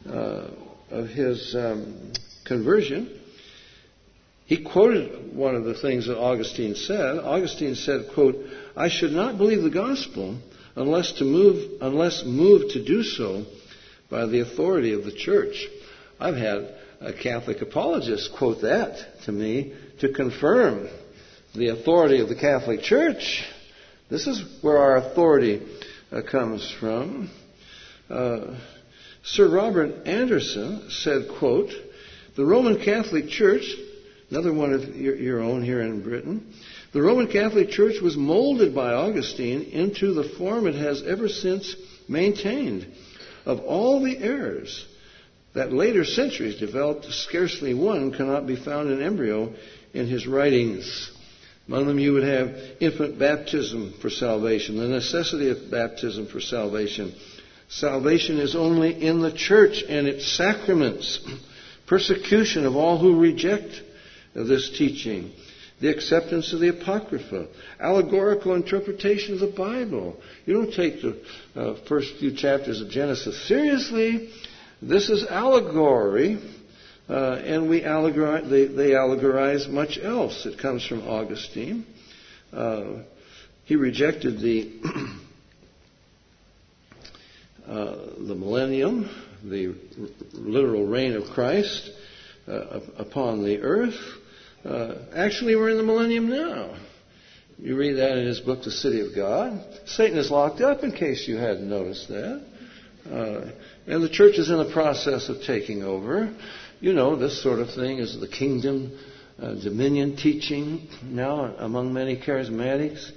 uh, 0.08 0.52
of 0.92 1.08
his 1.08 1.56
um, 1.56 2.14
conversion. 2.46 3.20
He 4.48 4.64
quoted 4.64 5.36
one 5.36 5.56
of 5.56 5.66
the 5.66 5.74
things 5.74 6.08
that 6.08 6.18
Augustine 6.18 6.76
said. 6.76 7.20
Augustine 7.20 7.76
said, 7.76 8.08
"quote 8.14 8.38
I 8.76 8.88
should 8.88 9.12
not 9.12 9.38
believe 9.38 9.62
the 9.62 9.70
gospel 9.70 10.38
unless 10.76 11.12
to 11.14 11.26
move 11.26 11.82
unless 11.82 12.24
moved 12.24 12.72
to 12.72 12.84
do 12.84 13.04
so 13.04 13.46
by 14.10 14.26
the 14.26 14.40
authority 14.40 14.94
of 14.94 15.04
the 15.04 15.12
church." 15.12 15.68
I've 16.20 16.38
had 16.38 16.74
a 17.02 17.12
Catholic 17.12 17.62
apologist 17.62 18.32
quote 18.38 18.62
that 18.62 19.22
to 19.26 19.32
me 19.34 19.74
to 20.00 20.14
confirm 20.14 20.88
the 21.54 21.68
authority 21.68 22.22
of 22.22 22.30
the 22.30 22.36
Catholic 22.36 22.82
Church. 22.82 23.44
This 24.10 24.28
is 24.28 24.42
where 24.62 24.78
our 24.78 24.98
authority 24.98 25.62
uh, 26.12 26.22
comes 26.22 26.72
from. 26.80 27.30
Uh, 28.10 28.56
Sir 29.24 29.50
Robert 29.50 30.08
Anderson 30.08 30.90
said, 30.90 31.28
quote, 31.38 31.72
the 32.36 32.46
Roman 32.46 32.84
Catholic 32.84 33.28
Church, 33.28 33.66
another 34.30 34.54
one 34.54 34.74
of 34.74 34.96
your, 34.96 35.42
own 35.42 35.64
here 35.64 35.82
in 35.82 36.02
Britain, 36.02 36.54
the 36.94 37.02
Roman 37.02 37.28
Catholic 37.28 37.70
Church 37.70 38.02
was 38.02 38.18
molded 38.18 38.74
by 38.74 38.94
Augustine 38.94 39.64
into 39.64 40.14
the 40.14 40.30
form 40.38 40.68
it 40.68 40.76
has 40.76 41.04
ever 41.04 41.30
since 41.30 41.76
maintained. 42.08 42.88
Of 43.46 43.62
all 43.62 44.04
the 44.04 44.18
errors 44.18 44.86
that 45.54 45.72
later 45.72 46.04
centuries 46.04 46.60
developed, 46.60 47.06
scarcely 47.06 47.74
one 47.74 48.12
cannot 48.12 48.46
be 48.46 48.56
found 48.56 48.92
in 48.92 49.02
embryo 49.02 49.54
in 49.94 50.08
his 50.08 50.28
writings. 50.28 51.12
Among 51.68 51.88
them, 51.88 52.00
you 52.00 52.14
would 52.14 52.24
have 52.24 52.56
infant 52.80 53.20
baptism 53.20 53.96
for 54.02 54.10
salvation, 54.10 54.78
the 54.78 54.88
necessity 54.88 55.50
of 55.50 55.70
baptism 55.70 56.28
for 56.28 56.40
salvation. 56.40 57.14
Salvation 57.70 58.40
is 58.40 58.56
only 58.56 59.02
in 59.02 59.20
the 59.20 59.34
church 59.34 59.84
and 59.88 60.08
its 60.08 60.32
sacraments. 60.38 61.20
Persecution 61.88 62.66
of 62.66 62.76
all 62.76 62.98
who 62.98 63.20
reject 63.20 63.82
this 64.46 64.70
teaching. 64.78 65.32
The 65.80 65.90
acceptance 65.90 66.54
of 66.54 66.60
the 66.60 66.70
Apocrypha. 66.70 67.48
Allegorical 67.80 68.56
interpretation 68.56 69.36
of 69.36 69.40
the 69.40 69.48
Bible. 69.48 70.18
You 70.46 70.54
don't 70.54 70.74
take 70.74 71.02
the 71.02 71.22
uh, 71.56 71.76
first 71.88 72.16
few 72.20 72.36
chapters 72.36 72.82
of 72.82 72.90
Genesis 72.90 73.48
seriously. 73.48 74.30
This 74.82 75.10
is 75.10 75.26
allegory 75.26 76.40
uh, 77.10 77.42
and 77.44 77.70
we 77.70 77.82
allegorize, 77.82 78.50
they, 78.50 78.66
they, 78.66 78.92
allegorize 78.92 79.70
much 79.70 79.98
else. 80.02 80.46
It 80.46 80.60
comes 80.60 80.86
from 80.86 81.08
Augustine. 81.08 81.86
Uh, 82.52 83.04
he 83.64 83.78
rejected 83.78 84.42
the 84.42 84.74
uh, 87.66 87.96
the 88.28 88.36
millennium, 88.36 89.10
the 89.44 89.76
literal 90.34 90.86
reign 90.86 91.14
of 91.14 91.30
Christ 91.30 91.90
uh, 92.48 92.82
upon 92.98 93.44
the 93.44 93.62
earth. 93.62 94.00
Uh, 94.68 94.96
actually, 95.16 95.56
we're 95.56 95.70
in 95.70 95.78
the 95.78 95.84
millennium 95.84 96.30
now. 96.30 96.78
You 97.58 97.76
read 97.76 97.94
that 97.94 98.18
in 98.18 98.28
his 98.28 98.40
book, 98.40 98.64
The 98.64 98.72
City 98.72 99.00
of 99.00 99.16
God. 99.16 99.64
Satan 99.86 100.18
is 100.18 100.30
locked 100.30 100.62
up, 100.62 100.84
in 100.84 100.92
case 100.92 101.28
you 101.28 101.38
hadn't 101.38 101.70
noticed 101.70 102.08
that. 102.10 102.46
Uh, 103.10 103.52
and 103.88 104.04
the 104.04 104.10
church 104.10 104.38
is 104.38 104.50
in 104.50 104.58
the 104.58 104.72
process 104.74 105.30
of 105.30 105.42
taking 105.44 105.84
over 105.84 106.36
you 106.80 106.94
know, 106.94 107.16
this 107.16 107.42
sort 107.42 107.60
of 107.60 107.74
thing 107.74 107.98
is 107.98 108.20
the 108.20 108.28
kingdom 108.28 108.98
uh, 109.42 109.56
dominion 109.56 110.16
teaching 110.16 110.88
now 111.04 111.56
among 111.58 111.94
many 111.94 112.20
charismatics 112.20 113.12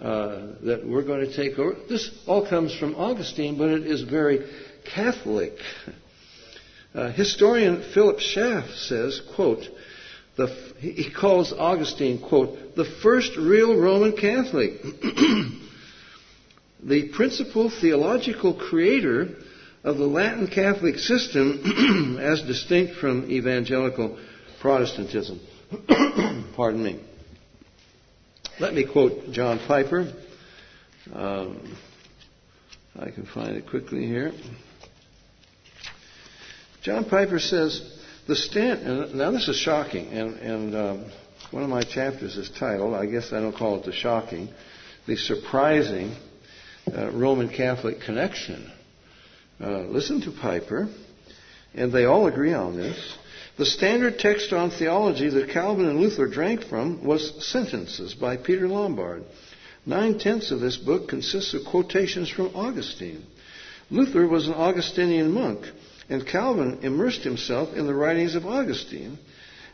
uh, 0.00 0.54
that 0.62 0.82
we're 0.84 1.04
going 1.04 1.20
to 1.20 1.34
take 1.34 1.58
over. 1.58 1.76
This 1.88 2.10
all 2.26 2.48
comes 2.48 2.76
from 2.76 2.96
Augustine, 2.96 3.58
but 3.58 3.68
it 3.68 3.86
is 3.86 4.02
very 4.02 4.50
Catholic. 4.92 5.54
Uh, 6.94 7.12
historian 7.12 7.84
Philip 7.94 8.18
Schaff 8.18 8.70
says, 8.70 9.20
quote, 9.34 9.64
the, 10.36 10.48
he 10.78 11.10
calls 11.10 11.52
Augustine, 11.52 12.20
quote, 12.20 12.76
the 12.76 12.84
first 13.02 13.36
real 13.36 13.76
Roman 13.76 14.12
Catholic, 14.16 14.82
the 16.82 17.08
principal 17.14 17.70
theological 17.70 18.54
creator 18.54 19.36
of 19.82 19.96
the 19.96 20.06
Latin 20.06 20.48
Catholic 20.48 20.98
system 20.98 22.18
as 22.20 22.42
distinct 22.42 22.96
from 22.96 23.30
evangelical 23.30 24.18
Protestantism. 24.60 25.40
Pardon 26.56 26.82
me. 26.82 27.00
Let 28.58 28.74
me 28.74 28.84
quote 28.90 29.30
John 29.32 29.60
Piper. 29.66 30.12
Um, 31.12 31.76
I 32.98 33.10
can 33.10 33.26
find 33.26 33.56
it 33.56 33.68
quickly 33.68 34.06
here. 34.06 34.32
John 36.82 37.04
Piper 37.04 37.38
says, 37.38 37.95
the 38.26 38.36
stand, 38.36 39.14
now 39.14 39.30
this 39.30 39.48
is 39.48 39.56
shocking, 39.56 40.08
and, 40.08 40.36
and 40.38 40.74
um, 40.74 41.10
one 41.50 41.62
of 41.62 41.68
my 41.68 41.82
chapters 41.82 42.36
is 42.36 42.50
titled, 42.50 42.94
I 42.94 43.06
guess 43.06 43.32
I 43.32 43.40
don't 43.40 43.56
call 43.56 43.76
it 43.76 43.84
the 43.84 43.92
shocking, 43.92 44.48
the 45.06 45.16
surprising 45.16 46.14
uh, 46.92 47.10
Roman 47.10 47.48
Catholic 47.48 48.00
connection 48.00 48.72
uh, 49.60 49.80
listen 49.80 50.20
to 50.22 50.32
Piper, 50.32 50.88
and 51.74 51.92
they 51.92 52.04
all 52.04 52.26
agree 52.26 52.52
on 52.52 52.76
this. 52.76 53.16
The 53.56 53.64
standard 53.64 54.18
text 54.18 54.52
on 54.52 54.70
theology 54.70 55.30
that 55.30 55.48
Calvin 55.48 55.88
and 55.88 55.98
Luther 55.98 56.26
drank 56.26 56.64
from 56.64 57.02
was 57.04 57.46
Sentences 57.46 58.12
by 58.12 58.36
Peter 58.36 58.68
Lombard. 58.68 59.24
Nine 59.86 60.18
tenths 60.18 60.50
of 60.50 60.60
this 60.60 60.76
book 60.76 61.08
consists 61.08 61.54
of 61.54 61.64
quotations 61.64 62.28
from 62.28 62.54
Augustine. 62.54 63.24
Luther 63.88 64.26
was 64.26 64.46
an 64.46 64.54
Augustinian 64.54 65.32
monk, 65.32 65.64
and 66.08 66.26
Calvin 66.26 66.80
immersed 66.82 67.22
himself 67.22 67.74
in 67.74 67.86
the 67.86 67.94
writings 67.94 68.34
of 68.34 68.46
Augustine, 68.46 69.18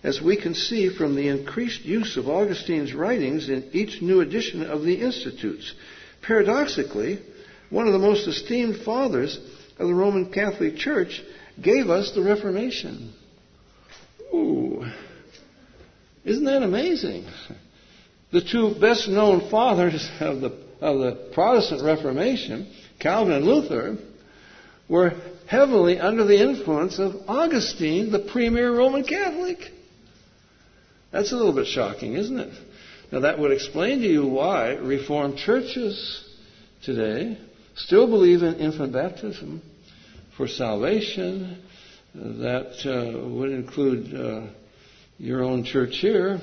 as 0.03 0.21
we 0.21 0.41
can 0.41 0.55
see 0.55 0.89
from 0.89 1.15
the 1.15 1.29
increased 1.29 1.83
use 1.83 2.17
of 2.17 2.29
Augustine's 2.29 2.95
writings 2.95 3.49
in 3.49 3.71
each 3.73 4.03
new 4.03 4.21
edition 4.21 4.65
of 4.65 4.83
the 4.83 5.01
Institutes. 5.01 5.75
Paradoxically, 6.23 7.21
one 7.71 7.87
of 7.87 7.93
the 7.93 7.99
most 7.99 8.27
esteemed 8.27 8.83
fathers 8.85 9.39
of 9.79 9.89
the 9.89 9.95
Roman 9.95 10.33
Catholic 10.33 10.77
Church 10.77 11.21
gave 11.61 11.89
us 11.89 12.13
the 12.15 12.23
Reformation. 12.23 13.13
Ooh. 14.35 14.85
Isn't 16.25 16.45
that 16.45 16.63
amazing? 16.63 17.27
The 18.33 18.41
two 18.41 18.75
best 18.81 19.09
known 19.09 19.51
fathers 19.51 20.09
of 20.21 20.41
the, 20.41 20.65
of 20.81 20.99
the 21.01 21.31
Protestant 21.35 21.83
Reformation, 21.83 22.73
Calvin 22.99 23.35
and 23.35 23.45
Luther, 23.45 23.99
were 24.89 25.13
heavily 25.53 26.01
under 26.01 26.25
the 26.25 26.41
influence 26.41 26.99
of 26.99 27.15
Augustine, 27.29 28.11
the 28.11 28.19
premier 28.33 28.75
Roman 28.75 29.05
Catholic. 29.05 29.59
That's 31.11 31.31
a 31.31 31.37
little 31.37 31.53
bit 31.53 31.67
shocking, 31.67 32.15
isn't 32.15 32.41
it? 32.41 32.55
Now, 33.13 33.21
that 33.21 33.39
would 33.39 33.53
explain 33.53 34.01
to 34.01 34.07
you 34.07 34.27
why 34.27 34.71
Reformed 34.77 35.37
churches 35.37 36.25
today 36.83 37.37
still 37.77 38.07
believe 38.07 38.43
in 38.43 38.55
infant 38.55 38.95
baptism 38.95 39.61
for 40.39 40.49
salvation. 40.49 41.63
That 42.15 42.73
uh, 42.87 43.29
would 43.29 43.51
include 43.51 44.15
uh, 44.15 44.47
your 45.19 45.43
own 45.43 45.65
church 45.65 45.99
here, 46.01 46.41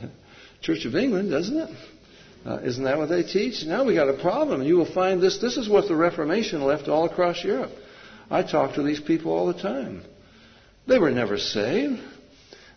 Church 0.60 0.84
of 0.84 0.94
England, 0.94 1.30
doesn't 1.30 1.56
it? 1.56 1.70
Uh, 2.44 2.58
isn't 2.58 2.84
that 2.84 2.98
what 2.98 3.08
they 3.08 3.22
teach? 3.22 3.64
Now 3.64 3.84
we 3.84 3.94
got 3.94 4.10
a 4.10 4.20
problem. 4.20 4.62
You 4.62 4.76
will 4.76 4.92
find 4.92 5.22
this. 5.22 5.38
This 5.40 5.56
is 5.56 5.70
what 5.70 5.88
the 5.88 5.96
Reformation 5.96 6.62
left 6.62 6.88
all 6.88 7.06
across 7.06 7.42
Europe. 7.42 7.70
I 8.32 8.42
talk 8.42 8.76
to 8.76 8.82
these 8.82 9.00
people 9.00 9.32
all 9.32 9.52
the 9.52 9.60
time. 9.60 10.02
They 10.88 10.98
were 10.98 11.10
never 11.10 11.36
saved. 11.36 12.00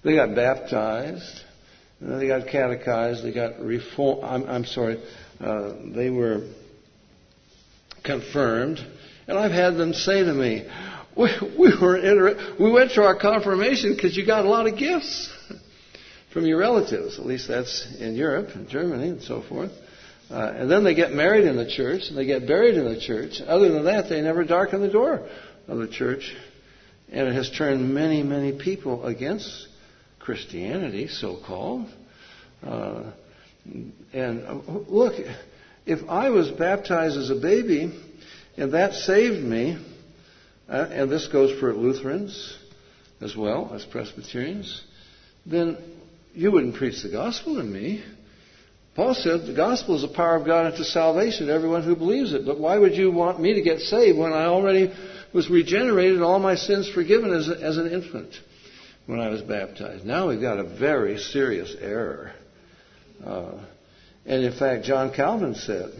They 0.03 0.16
got 0.16 0.36
baptized. 0.36 1.41
They 2.01 2.28
got 2.28 2.47
catechized. 2.47 3.24
They 3.24 3.34
got 3.34 3.60
reformed. 3.62 4.24
I'm, 4.24 4.43
I'm 4.47 4.66
sorry. 4.66 5.01
Uh, 5.39 5.74
they 5.95 6.10
were 6.10 6.47
confirmed. 8.03 8.86
And 9.28 9.38
I've 9.38 9.51
had 9.51 9.78
them 9.78 9.93
say 9.93 10.24
to 10.24 10.34
me, 10.34 10.68
we, 11.18 11.30
we 11.58 11.74
were 11.82 11.97
inter- 11.97 12.56
we 12.60 12.70
went 12.70 12.91
to 12.91 13.03
our 13.03 13.18
confirmation 13.18 13.95
because 13.95 14.16
you 14.16 14.26
got 14.26 14.45
a 14.45 14.49
lot 14.49 14.68
of 14.68 14.78
gifts 14.78 15.34
from 16.34 16.45
your 16.45 16.60
relatives. 16.60 17.18
At 17.18 17.26
least 17.26 17.47
that's 17.47 17.95
in 17.97 18.16
Europe 18.16 18.49
and 18.56 18.68
Germany 18.68 19.08
and 19.08 19.24
so 19.24 19.41
forth. 19.41 19.72
Uh, 20.30 20.53
and 20.58 20.72
then 20.72 20.84
they 20.84 20.95
get 20.95 21.12
married 21.12 21.45
in 21.45 21.56
the 21.56 21.70
church 21.70 22.03
and 22.10 22.18
they 22.18 22.26
get 22.26 22.47
buried 22.47 22.76
in 22.76 22.86
the 22.86 22.99
church. 22.99 23.41
Other 23.45 23.72
than 23.72 23.86
that, 23.86 24.10
they 24.10 24.22
never 24.22 24.43
darken 24.43 24.82
the 24.82 24.89
door 24.89 25.28
of 25.68 25.78
the 25.80 25.88
church. 25.88 26.36
And 27.11 27.28
it 27.28 27.34
has 27.34 27.49
turned 27.49 27.93
many, 27.93 28.24
many 28.24 28.57
people 28.57 29.05
against 29.05 29.68
Christianity, 30.20 31.07
so 31.07 31.38
called. 31.45 31.88
Uh, 32.63 33.11
And 34.13 34.45
uh, 34.45 34.59
look, 34.88 35.13
if 35.86 36.07
I 36.07 36.30
was 36.30 36.51
baptized 36.51 37.18
as 37.18 37.30
a 37.32 37.36
baby 37.36 37.91
and 38.57 38.74
that 38.74 38.93
saved 38.93 39.43
me, 39.43 39.78
uh, 40.70 40.88
and 40.91 41.09
this 41.09 41.28
goes 41.28 41.59
for 41.59 41.74
Lutherans 41.74 42.57
as 43.22 43.36
well 43.36 43.72
as 43.74 43.84
Presbyterians, 43.86 44.84
then 45.45 45.78
you 46.34 46.51
wouldn't 46.51 46.76
preach 46.76 47.01
the 47.01 47.09
gospel 47.09 47.55
to 47.55 47.63
me. 47.63 48.03
Paul 48.95 49.16
said 49.16 49.47
the 49.47 49.53
gospel 49.53 49.95
is 49.95 50.03
the 50.03 50.16
power 50.16 50.36
of 50.38 50.45
God 50.45 50.72
unto 50.72 50.84
salvation 50.84 51.47
to 51.47 51.53
everyone 51.53 51.84
who 51.84 51.95
believes 51.95 52.34
it. 52.34 52.45
But 52.45 52.59
why 52.59 52.78
would 52.78 52.95
you 52.95 53.11
want 53.11 53.41
me 53.41 53.55
to 53.55 53.61
get 53.61 53.80
saved 53.80 54.18
when 54.18 54.32
I 54.32 54.45
already 54.45 54.93
was 55.36 55.49
regenerated, 55.49 56.21
all 56.21 56.39
my 56.39 56.55
sins 56.55 56.89
forgiven 56.89 57.33
as, 57.33 57.49
as 57.49 57.77
an 57.77 57.91
infant 57.91 58.33
when 59.05 59.19
I 59.19 59.27
was 59.27 59.41
baptized? 59.41 60.05
Now 60.05 60.29
we've 60.29 60.39
got 60.39 60.59
a 60.59 60.63
very 60.63 61.17
serious 61.17 61.75
error. 61.79 62.31
Uh, 63.23 63.59
and 64.25 64.45
in 64.45 64.53
fact, 64.53 64.86
John 64.86 65.13
Calvin 65.13 65.55
said, 65.55 65.91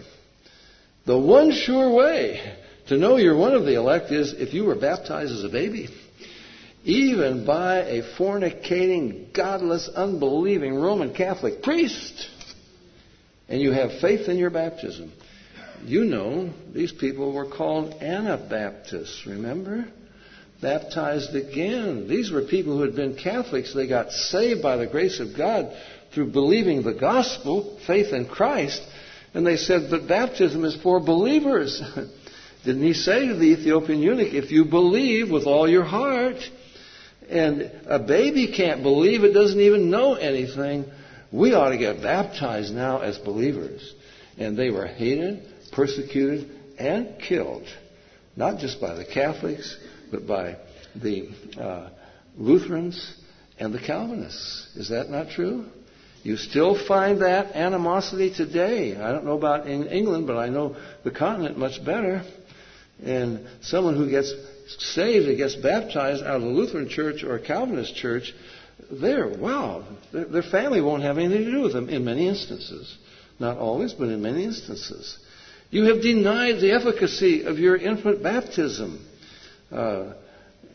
the 1.06 1.20
one 1.20 1.52
sure 1.52 1.94
way 1.94 2.56
to 2.88 2.98
know 2.98 3.18
you're 3.18 3.36
one 3.36 3.54
of 3.54 3.66
the 3.66 3.76
elect 3.76 4.10
is 4.10 4.32
if 4.32 4.54
you 4.54 4.64
were 4.64 4.76
baptized 4.76 5.34
as 5.34 5.44
a 5.44 5.50
baby 5.50 5.90
even 6.86 7.46
by 7.46 7.80
a 7.80 8.04
fornicating, 8.16 9.34
godless, 9.34 9.90
unbelieving 9.90 10.76
Roman 10.76 11.16
Catholic 11.16 11.64
priest, 11.64 12.30
and 13.50 13.60
you 13.60 13.72
have 13.72 14.00
faith 14.00 14.30
in 14.30 14.38
your 14.38 14.52
baptism. 14.52 15.12
You 15.84 16.06
know, 16.06 16.52
these 16.74 16.92
people 16.92 17.34
were 17.34 17.50
called 17.50 17.94
Anabaptists, 18.02 19.26
remember? 19.26 19.86
Baptized 20.62 21.36
again. 21.36 22.08
These 22.08 22.32
were 22.32 22.44
people 22.44 22.78
who 22.78 22.84
had 22.84 22.96
been 22.96 23.18
Catholics. 23.18 23.74
They 23.74 23.88
got 23.88 24.12
saved 24.12 24.62
by 24.62 24.78
the 24.78 24.88
grace 24.88 25.20
of 25.20 25.36
God 25.38 25.76
through 26.14 26.32
believing 26.32 26.82
the 26.82 26.94
gospel, 26.94 27.80
faith 27.86 28.14
in 28.14 28.28
Christ, 28.28 28.82
and 29.34 29.46
they 29.46 29.58
said, 29.58 29.90
but 29.92 30.08
baptism 30.08 30.64
is 30.64 30.78
for 30.82 31.02
believers. 31.02 31.82
Didn't 32.66 32.84
he 32.84 32.94
say 32.94 33.28
to 33.28 33.36
the 33.36 33.52
Ethiopian 33.52 34.00
eunuch, 34.00 34.34
if 34.34 34.50
you 34.50 34.66
believe 34.66 35.30
with 35.30 35.46
all 35.46 35.70
your 35.70 35.84
heart, 35.84 36.38
and 37.30 37.70
a 37.86 38.00
baby 38.00 38.54
can't 38.56 38.82
believe 38.82 39.24
it, 39.24 39.34
doesn't 39.34 39.60
even 39.60 39.90
know 39.90 40.14
anything. 40.14 40.86
We 41.32 41.54
ought 41.54 41.70
to 41.70 41.78
get 41.78 42.02
baptized 42.02 42.74
now 42.74 43.00
as 43.02 43.18
believers. 43.18 43.94
And 44.38 44.58
they 44.58 44.70
were 44.70 44.88
hated, 44.88 45.46
persecuted, 45.76 46.50
and 46.80 47.20
killed, 47.20 47.68
not 48.36 48.60
just 48.60 48.82
by 48.82 48.96
the 48.96 49.06
Catholics, 49.06 49.78
but 50.12 50.28
by 50.28 50.58
the 50.96 51.30
uh, 51.60 51.90
Lutherans 52.38 53.16
and 53.60 53.74
the 53.74 53.80
Calvinists. 53.80 54.76
Is 54.76 54.90
that 54.90 55.10
not 55.10 55.30
true? 55.30 55.66
You 56.24 56.38
still 56.38 56.76
find 56.88 57.22
that 57.22 57.56
animosity 57.56 58.34
today. 58.34 58.96
I 58.96 59.12
don't 59.12 59.26
know 59.26 59.38
about 59.38 59.68
in 59.68 59.88
England, 59.88 60.26
but 60.26 60.38
I 60.38 60.50
know 60.50 60.76
the 61.04 61.12
continent 61.12 61.58
much 61.58 61.84
better. 61.86 62.24
And 63.04 63.48
someone 63.62 63.96
who 63.96 64.10
gets 64.10 64.34
saved 64.80 65.28
and 65.28 65.38
gets 65.38 65.56
baptized 65.56 66.24
out 66.24 66.38
of 66.38 66.42
the 66.42 66.48
Lutheran 66.48 66.90
church 66.90 67.24
or 67.24 67.36
a 67.36 67.40
Calvinist 67.40 67.96
church, 67.96 68.34
there, 68.92 69.28
wow, 69.28 69.86
their 70.12 70.42
family 70.42 70.82
won't 70.82 71.04
have 71.04 71.18
anything 71.18 71.46
to 71.46 71.52
do 71.52 71.62
with 71.62 71.74
them 71.74 71.90
in 71.90 72.04
many 72.04 72.28
instances. 72.28 72.98
Not 73.40 73.58
always, 73.58 73.94
but 73.94 74.08
in 74.10 74.22
many 74.22 74.46
instances. 74.46 75.20
You 75.70 75.86
have 75.86 76.02
denied 76.02 76.60
the 76.62 76.72
efficacy 76.72 77.44
of 77.44 77.60
your 77.60 77.76
infant 77.76 78.22
baptism. 78.24 79.06
Uh, 79.72 80.14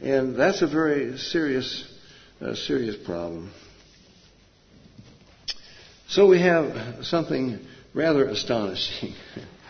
and 0.00 0.36
that's 0.36 0.62
a 0.62 0.66
very 0.66 1.16
serious, 1.18 1.84
uh, 2.40 2.54
serious 2.54 2.96
problem. 2.96 3.50
So 6.08 6.26
we 6.26 6.40
have 6.40 7.04
something 7.04 7.60
rather 7.94 8.26
astonishing 8.26 9.14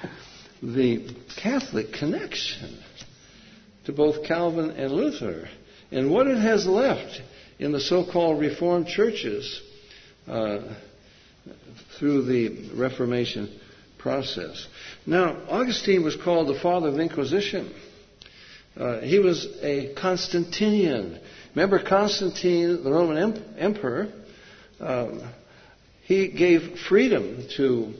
the 0.63 1.15
Catholic 1.37 1.93
connection 1.93 2.79
to 3.85 3.93
both 3.93 4.25
Calvin 4.25 4.71
and 4.71 4.93
Luther. 4.93 5.49
And 5.91 6.11
what 6.11 6.27
it 6.29 6.39
has 6.39 6.67
left 6.67 7.21
in 7.59 7.73
the 7.73 7.81
so 7.81 8.05
called 8.11 8.41
Reformed 8.41 8.87
churches 8.87 9.61
uh, 10.27 10.61
through 11.99 12.23
the 12.23 12.71
Reformation 12.75 13.61
process. 13.99 14.67
Now, 15.11 15.39
Augustine 15.49 16.05
was 16.05 16.15
called 16.15 16.47
the 16.47 16.61
father 16.61 16.87
of 16.87 16.95
the 16.95 17.01
Inquisition. 17.01 17.75
Uh, 18.77 19.01
he 19.01 19.19
was 19.19 19.45
a 19.61 19.93
Constantinian. 19.95 21.19
Remember 21.53 21.83
Constantine, 21.83 22.85
the 22.85 22.93
Roman 22.93 23.17
em- 23.19 23.45
emperor? 23.59 24.13
Um, 24.79 25.29
he 26.05 26.29
gave 26.29 26.79
freedom 26.89 27.45
to 27.57 27.93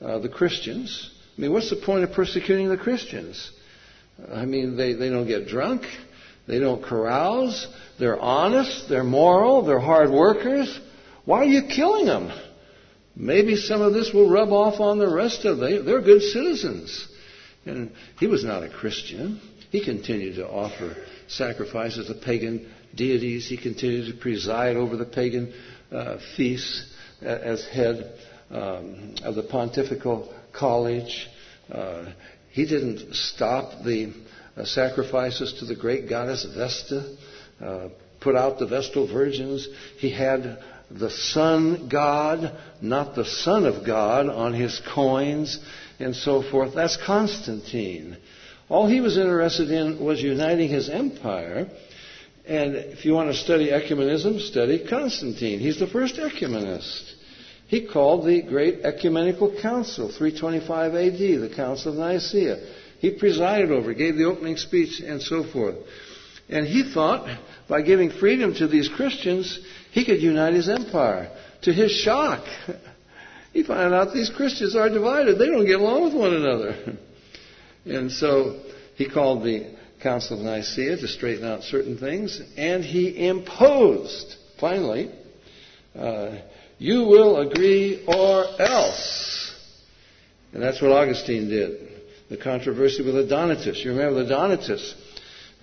uh, 0.00 0.18
the 0.20 0.28
Christians. 0.28 1.10
I 1.36 1.40
mean, 1.40 1.52
what's 1.52 1.68
the 1.68 1.82
point 1.84 2.04
of 2.04 2.12
persecuting 2.12 2.68
the 2.68 2.76
Christians? 2.76 3.50
I 4.32 4.44
mean, 4.44 4.76
they, 4.76 4.92
they 4.92 5.10
don't 5.10 5.26
get 5.26 5.48
drunk. 5.48 5.82
They 6.46 6.60
don't 6.60 6.80
carouse. 6.80 7.66
They're 7.98 8.20
honest. 8.20 8.88
They're 8.88 9.02
moral. 9.02 9.62
They're 9.62 9.80
hard 9.80 10.12
workers. 10.12 10.78
Why 11.24 11.38
are 11.38 11.44
you 11.44 11.62
killing 11.62 12.06
them? 12.06 12.30
Maybe 13.14 13.56
some 13.56 13.82
of 13.82 13.92
this 13.92 14.12
will 14.12 14.30
rub 14.30 14.50
off 14.50 14.80
on 14.80 14.98
the 14.98 15.12
rest 15.12 15.44
of 15.44 15.58
them. 15.58 15.84
They're 15.84 16.00
good 16.00 16.22
citizens. 16.22 17.08
And 17.66 17.92
he 18.18 18.26
was 18.26 18.44
not 18.44 18.62
a 18.62 18.68
Christian. 18.68 19.40
He 19.70 19.84
continued 19.84 20.36
to 20.36 20.48
offer 20.48 20.96
sacrifices 21.28 22.06
to 22.06 22.14
pagan 22.14 22.70
deities. 22.94 23.48
He 23.48 23.56
continued 23.56 24.12
to 24.12 24.20
preside 24.20 24.76
over 24.76 24.96
the 24.96 25.04
pagan 25.04 25.52
uh, 25.90 26.18
feasts 26.36 26.92
as 27.20 27.64
head 27.66 28.18
um, 28.50 29.14
of 29.22 29.34
the 29.34 29.42
pontifical 29.42 30.32
college. 30.52 31.28
Uh, 31.70 32.12
he 32.50 32.66
didn't 32.66 33.14
stop 33.14 33.82
the 33.84 34.12
uh, 34.56 34.64
sacrifices 34.64 35.54
to 35.60 35.64
the 35.64 35.76
great 35.76 36.08
goddess 36.08 36.44
Vesta, 36.44 37.16
uh, 37.60 37.88
put 38.20 38.36
out 38.36 38.58
the 38.58 38.66
Vestal 38.66 39.06
virgins. 39.10 39.68
He 39.96 40.10
had 40.10 40.62
the 40.98 41.10
sun 41.10 41.88
god, 41.88 42.56
not 42.80 43.14
the 43.14 43.24
son 43.24 43.66
of 43.66 43.84
God, 43.86 44.28
on 44.28 44.52
his 44.52 44.80
coins 44.94 45.58
and 45.98 46.14
so 46.14 46.42
forth. 46.42 46.74
That's 46.74 46.96
Constantine. 46.96 48.16
All 48.68 48.86
he 48.86 49.00
was 49.00 49.16
interested 49.16 49.70
in 49.70 50.02
was 50.04 50.22
uniting 50.22 50.68
his 50.68 50.88
empire. 50.88 51.68
And 52.46 52.74
if 52.74 53.04
you 53.04 53.12
want 53.12 53.30
to 53.30 53.36
study 53.36 53.70
ecumenism, 53.70 54.40
study 54.40 54.84
Constantine. 54.88 55.60
He's 55.60 55.78
the 55.78 55.86
first 55.86 56.16
ecumenist. 56.16 57.14
He 57.68 57.86
called 57.86 58.26
the 58.26 58.42
Great 58.42 58.84
Ecumenical 58.84 59.60
Council, 59.62 60.08
325 60.08 60.94
AD, 60.94 61.18
the 61.18 61.52
Council 61.54 61.92
of 61.92 61.98
Nicaea. 61.98 62.58
He 62.98 63.12
presided 63.12 63.70
over, 63.70 63.94
gave 63.94 64.16
the 64.16 64.24
opening 64.24 64.56
speech, 64.56 65.00
and 65.00 65.22
so 65.22 65.44
forth. 65.44 65.76
And 66.48 66.66
he 66.66 66.92
thought 66.92 67.28
by 67.68 67.82
giving 67.82 68.10
freedom 68.10 68.54
to 68.54 68.66
these 68.66 68.88
Christians, 68.88 69.58
he 69.90 70.04
could 70.04 70.20
unite 70.20 70.54
his 70.54 70.68
empire. 70.68 71.30
To 71.62 71.72
his 71.72 71.92
shock, 71.92 72.44
he 73.52 73.62
found 73.62 73.94
out 73.94 74.12
these 74.12 74.30
Christians 74.30 74.74
are 74.76 74.88
divided. 74.88 75.38
They 75.38 75.46
don't 75.46 75.66
get 75.66 75.80
along 75.80 76.04
with 76.04 76.14
one 76.14 76.34
another. 76.34 76.96
And 77.84 78.12
so 78.12 78.60
he 78.94 79.08
called 79.08 79.42
the 79.42 79.74
Council 80.00 80.38
of 80.38 80.44
Nicaea 80.44 80.96
to 80.98 81.08
straighten 81.08 81.44
out 81.44 81.62
certain 81.62 81.98
things, 81.98 82.40
and 82.56 82.84
he 82.84 83.26
imposed, 83.26 84.36
finally, 84.60 85.10
uh, 85.98 86.36
you 86.78 87.00
will 87.02 87.38
agree 87.38 88.04
or 88.06 88.44
else. 88.60 89.54
And 90.52 90.62
that's 90.62 90.82
what 90.82 90.92
Augustine 90.92 91.48
did. 91.48 91.88
The 92.28 92.36
controversy 92.36 93.04
with 93.04 93.14
the 93.14 93.26
Donatists. 93.26 93.84
You 93.84 93.92
remember 93.92 94.22
the 94.22 94.28
Donatists? 94.28 94.94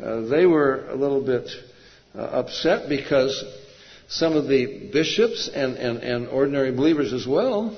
Uh, 0.02 0.22
they 0.22 0.46
were 0.46 0.88
a 0.88 0.96
little 0.96 1.22
bit 1.22 1.50
uh, 2.16 2.20
upset 2.20 2.90
because 2.90 3.44
some 4.08 4.34
of 4.34 4.48
the 4.48 4.90
bishops 4.92 5.50
and, 5.54 5.78
and, 5.78 6.00
and 6.00 6.28
ordinary 6.28 6.72
believers 6.72 7.14
as 7.14 7.28
well 7.28 7.78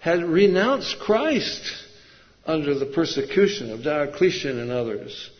had 0.00 0.22
renounced 0.24 0.98
Christ 1.00 1.62
under 2.46 2.78
the 2.78 2.86
persecution 2.86 3.70
of 3.70 3.82
Diocletian 3.82 4.58
and 4.58 4.70
others. 4.70 5.30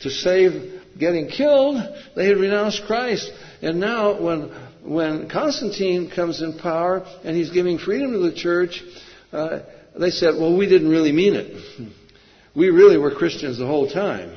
To 0.00 0.10
save 0.10 0.82
getting 0.98 1.28
killed, 1.28 1.82
they 2.16 2.26
had 2.26 2.38
renounced 2.38 2.82
Christ. 2.86 3.30
And 3.62 3.80
now, 3.80 4.20
when 4.20 4.50
when 4.82 5.28
Constantine 5.28 6.10
comes 6.10 6.40
in 6.40 6.58
power 6.58 7.04
and 7.24 7.36
he's 7.36 7.50
giving 7.50 7.78
freedom 7.78 8.12
to 8.12 8.18
the 8.18 8.34
church, 8.34 8.82
uh, 9.32 9.60
they 9.98 10.10
said, 10.10 10.34
well, 10.34 10.56
we 10.56 10.68
didn't 10.68 10.88
really 10.88 11.12
mean 11.12 11.34
it. 11.34 11.92
We 12.54 12.70
really 12.70 12.96
were 12.96 13.14
Christians 13.14 13.58
the 13.58 13.66
whole 13.66 13.90
time. 13.90 14.36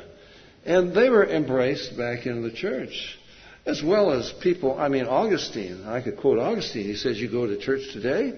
And 0.65 0.93
they 0.93 1.09
were 1.09 1.25
embraced 1.25 1.97
back 1.97 2.25
into 2.25 2.41
the 2.41 2.55
church. 2.55 3.17
As 3.65 3.83
well 3.83 4.11
as 4.11 4.31
people, 4.41 4.79
I 4.79 4.87
mean, 4.87 5.05
Augustine, 5.05 5.85
I 5.85 6.01
could 6.01 6.17
quote 6.17 6.39
Augustine. 6.39 6.85
He 6.85 6.95
says, 6.95 7.19
You 7.19 7.29
go 7.29 7.45
to 7.45 7.57
church 7.59 7.93
today, 7.93 8.33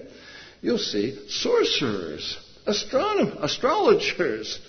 you'll 0.60 0.78
see 0.78 1.18
sorcerers, 1.28 2.38
astronom- 2.66 3.42
astrologers, 3.42 4.60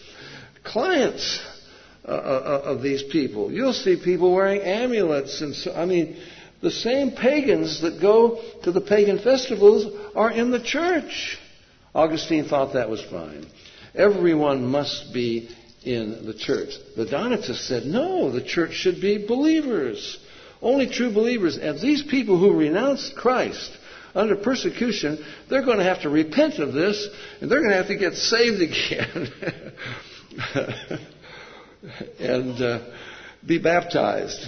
clients 0.64 1.42
uh, 2.08 2.12
uh, 2.12 2.62
of 2.66 2.82
these 2.82 3.04
people. 3.04 3.52
You'll 3.52 3.74
see 3.74 4.02
people 4.02 4.34
wearing 4.34 4.62
amulets. 4.62 5.42
And 5.42 5.54
so, 5.54 5.74
I 5.74 5.86
mean, 5.86 6.16
The 6.66 6.72
same 6.72 7.12
pagans 7.12 7.82
that 7.82 8.02
go 8.02 8.42
to 8.64 8.72
the 8.72 8.82
pagan 8.82 9.20
festivals 9.20 9.86
are 10.16 10.32
in 10.32 10.50
the 10.50 10.60
church. 10.60 11.38
Augustine 11.94 12.46
thought 12.46 12.74
that 12.74 12.90
was 12.90 13.04
fine. 13.04 13.46
Everyone 13.94 14.66
must 14.66 15.14
be 15.14 15.50
in 15.84 16.26
the 16.26 16.34
church. 16.34 16.70
The 16.96 17.06
Donatists 17.06 17.68
said, 17.68 17.86
no, 17.86 18.32
the 18.32 18.42
church 18.42 18.74
should 18.74 19.00
be 19.00 19.28
believers. 19.28 20.18
Only 20.62 20.90
true 20.90 21.12
believers. 21.14 21.58
And 21.58 21.80
these 21.80 22.04
people 22.04 22.40
who 22.40 22.58
renounced 22.58 23.16
Christ 23.16 23.78
under 24.14 24.36
persecution, 24.36 25.24
they're 25.50 25.66
going 25.66 25.78
to 25.80 25.84
have 25.84 26.02
to 26.04 26.10
repent 26.10 26.60
of 26.60 26.74
this 26.74 27.08
and 27.42 27.52
they're 27.52 27.60
going 27.60 27.72
to 27.72 27.78
have 27.78 27.88
to 27.88 27.98
get 27.98 28.14
saved 28.14 28.62
again 28.62 29.32
and 32.20 32.62
uh, 32.62 32.80
be 33.46 33.60
baptized. 33.60 34.46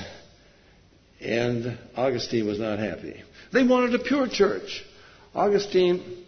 And 1.20 1.78
Augustine 1.96 2.48
was 2.48 2.60
not 2.60 2.80
happy. 2.80 3.24
They 3.52 3.64
wanted 3.64 3.96
a 3.96 4.04
pure 4.04 4.28
church. 4.28 4.84
Augustine, 5.34 6.26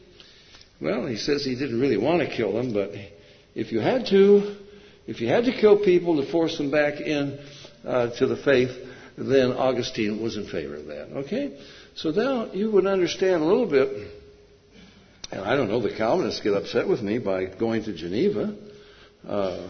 well, 0.82 1.06
he 1.06 1.18
says 1.18 1.44
he 1.46 1.56
didn't 1.56 1.80
really 1.80 1.98
want 1.98 2.22
to 2.22 2.36
kill 2.36 2.54
them, 2.54 2.74
but 2.74 2.92
if 3.56 3.72
you 3.72 3.80
had 3.80 4.08
to, 4.08 4.58
if 5.08 5.22
you 5.22 5.28
had 5.28 5.46
to 5.46 5.52
kill 5.52 5.84
people 5.84 6.24
to 6.24 6.32
force 6.32 6.58
them 6.58 6.72
back 6.72 7.00
in 7.00 7.40
uh, 7.86 8.10
to 8.18 8.28
the 8.28 8.38
faith, 8.38 8.72
then 9.20 9.52
Augustine 9.52 10.22
was 10.22 10.38
in 10.38 10.48
favor 10.48 10.76
of 10.76 10.86
that. 10.86 11.10
Okay? 11.18 11.60
So 11.96 12.12
now 12.12 12.52
you 12.54 12.72
would 12.72 12.86
understand 12.86 13.44
a 13.44 13.46
little 13.46 13.66
bit, 13.66 14.08
and 15.32 15.42
I 15.42 15.56
don't 15.56 15.68
know, 15.68 15.82
the 15.82 15.96
Calvinists 15.96 16.42
get 16.42 16.54
upset 16.54 16.88
with 16.88 17.02
me 17.02 17.20
by 17.20 17.46
going 17.46 17.84
to 17.84 17.94
Geneva, 17.94 18.56
uh, 19.28 19.68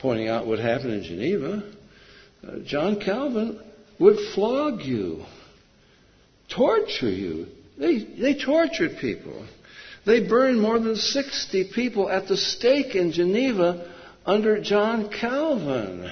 pointing 0.00 0.28
out 0.28 0.46
what 0.46 0.58
happened 0.58 0.94
in 0.94 1.02
Geneva. 1.02 1.62
Uh, 2.46 2.58
John 2.64 3.00
Calvin 3.00 3.60
would 3.98 4.16
flog 4.34 4.80
you, 4.80 5.24
torture 6.48 7.10
you. 7.10 7.46
They, 7.76 7.98
they 7.98 8.38
tortured 8.38 8.98
people. 8.98 9.46
They 10.06 10.26
burned 10.26 10.60
more 10.60 10.78
than 10.78 10.96
60 10.96 11.70
people 11.74 12.08
at 12.08 12.28
the 12.28 12.36
stake 12.36 12.94
in 12.94 13.12
Geneva 13.12 13.90
under 14.24 14.60
John 14.60 15.10
Calvin. 15.10 16.10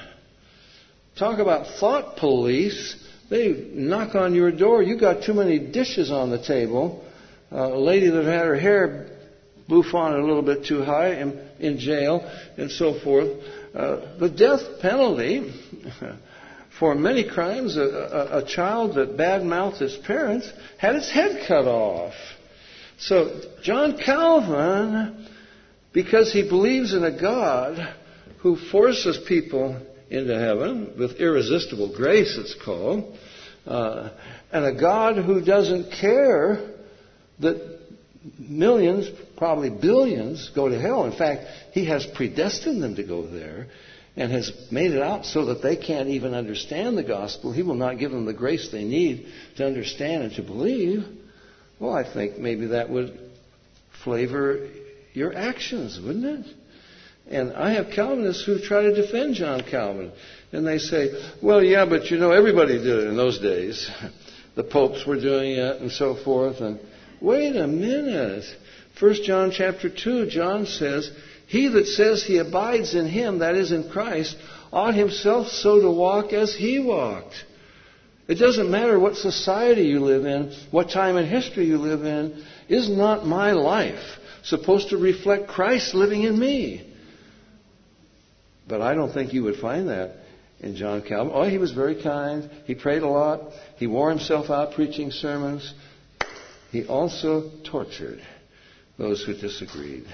Talk 1.17 1.39
about 1.39 1.67
thought 1.79 2.17
police. 2.17 2.95
They 3.29 3.51
knock 3.73 4.15
on 4.15 4.33
your 4.33 4.51
door. 4.51 4.81
You 4.81 4.99
got 4.99 5.23
too 5.23 5.33
many 5.33 5.59
dishes 5.59 6.11
on 6.11 6.31
the 6.31 6.43
table. 6.43 7.03
Uh, 7.51 7.73
a 7.73 7.77
lady 7.77 8.09
that 8.09 8.25
had 8.25 8.45
her 8.47 8.55
hair 8.55 9.09
bouffant 9.69 10.15
a 10.15 10.25
little 10.25 10.41
bit 10.41 10.65
too 10.65 10.81
high 10.81 11.13
in, 11.13 11.39
in 11.59 11.77
jail, 11.77 12.29
and 12.57 12.71
so 12.71 12.99
forth. 12.99 13.29
Uh, 13.75 14.17
the 14.17 14.29
death 14.29 14.81
penalty 14.81 15.53
for 16.79 16.95
many 16.95 17.29
crimes, 17.29 17.77
a, 17.77 17.81
a, 17.81 18.37
a 18.39 18.45
child 18.45 18.95
that 18.95 19.15
badmouthed 19.15 19.77
his 19.77 19.95
parents 19.97 20.51
had 20.79 20.95
its 20.95 21.11
head 21.11 21.45
cut 21.47 21.65
off. 21.65 22.13
So 22.97 23.41
John 23.61 23.97
Calvin, 23.97 25.27
because 25.91 26.33
he 26.33 26.47
believes 26.47 26.93
in 26.93 27.03
a 27.03 27.19
God 27.19 27.95
who 28.39 28.57
forces 28.57 29.17
people 29.27 29.79
into 30.13 30.37
heaven 30.39 30.93
with 30.97 31.17
irresistible 31.17 31.95
grace, 31.95 32.37
it's 32.39 32.55
called, 32.63 33.17
uh, 33.65 34.09
and 34.51 34.65
a 34.65 34.79
God 34.79 35.17
who 35.17 35.43
doesn't 35.43 35.91
care 35.91 36.69
that 37.39 37.79
millions, 38.37 39.09
probably 39.37 39.69
billions, 39.69 40.51
go 40.55 40.69
to 40.69 40.79
hell. 40.79 41.05
In 41.05 41.17
fact, 41.17 41.45
he 41.71 41.85
has 41.85 42.05
predestined 42.05 42.81
them 42.81 42.95
to 42.95 43.03
go 43.03 43.25
there 43.25 43.67
and 44.15 44.31
has 44.31 44.51
made 44.71 44.91
it 44.91 45.01
out 45.01 45.25
so 45.25 45.45
that 45.45 45.63
they 45.63 45.75
can't 45.75 46.09
even 46.09 46.35
understand 46.35 46.97
the 46.97 47.03
gospel. 47.03 47.51
He 47.51 47.63
will 47.63 47.73
not 47.73 47.97
give 47.97 48.11
them 48.11 48.25
the 48.25 48.33
grace 48.33 48.69
they 48.71 48.83
need 48.83 49.27
to 49.57 49.65
understand 49.65 50.23
and 50.23 50.33
to 50.35 50.43
believe. 50.43 51.03
Well, 51.79 51.93
I 51.93 52.11
think 52.11 52.37
maybe 52.37 52.67
that 52.67 52.89
would 52.89 53.19
flavor 54.03 54.69
your 55.13 55.33
actions, 55.35 55.99
wouldn't 55.99 56.25
it? 56.25 56.55
And 57.29 57.53
I 57.53 57.73
have 57.73 57.91
Calvinists 57.91 58.45
who 58.45 58.59
try 58.59 58.83
to 58.83 58.93
defend 58.93 59.35
John 59.35 59.63
Calvin. 59.63 60.11
And 60.51 60.67
they 60.67 60.77
say, 60.77 61.09
well, 61.41 61.63
yeah, 61.63 61.85
but 61.85 62.11
you 62.11 62.17
know, 62.17 62.31
everybody 62.31 62.77
did 62.77 62.87
it 62.87 63.07
in 63.07 63.17
those 63.17 63.39
days. 63.39 63.89
The 64.55 64.63
popes 64.63 65.03
were 65.07 65.19
doing 65.19 65.53
it 65.53 65.81
and 65.81 65.91
so 65.91 66.15
forth. 66.15 66.59
And 66.59 66.79
wait 67.19 67.55
a 67.55 67.65
minute. 67.65 68.43
First 68.99 69.23
John 69.23 69.51
chapter 69.51 69.89
2, 69.89 70.27
John 70.27 70.67
says, 70.67 71.09
He 71.47 71.69
that 71.69 71.87
says 71.87 72.23
he 72.23 72.37
abides 72.37 72.93
in 72.93 73.07
him, 73.07 73.39
that 73.39 73.55
is 73.55 73.71
in 73.71 73.89
Christ, 73.89 74.37
ought 74.71 74.93
himself 74.93 75.47
so 75.47 75.81
to 75.81 75.89
walk 75.89 76.33
as 76.33 76.53
he 76.53 76.77
walked. 76.79 77.33
It 78.27 78.35
doesn't 78.35 78.69
matter 78.69 78.99
what 78.99 79.15
society 79.15 79.83
you 79.83 79.99
live 79.99 80.25
in, 80.25 80.53
what 80.71 80.91
time 80.91 81.17
in 81.17 81.25
history 81.25 81.65
you 81.65 81.77
live 81.77 82.05
in. 82.05 82.45
Is 82.69 82.89
not 82.89 83.25
my 83.25 83.51
life 83.51 84.03
supposed 84.43 84.89
to 84.89 84.97
reflect 84.97 85.47
Christ 85.47 85.93
living 85.95 86.21
in 86.23 86.37
me? 86.37 86.92
But 88.73 88.81
I 88.81 88.95
don't 88.95 89.13
think 89.13 89.33
you 89.33 89.43
would 89.43 89.57
find 89.57 89.89
that 89.89 90.15
in 90.59 90.75
John 90.75 91.03
Calvin. 91.03 91.31
Oh, 91.35 91.43
he 91.43 91.59
was 91.59 91.73
very 91.73 92.01
kind. 92.01 92.49
He 92.65 92.73
prayed 92.73 93.03
a 93.03 93.07
lot. 93.07 93.51
He 93.77 93.85
wore 93.85 94.09
himself 94.09 94.49
out 94.49 94.73
preaching 94.73 95.11
sermons. 95.11 95.75
He 96.71 96.83
also 96.87 97.51
tortured 97.69 98.19
those 98.97 99.23
who 99.23 99.35
disagreed. 99.35 100.07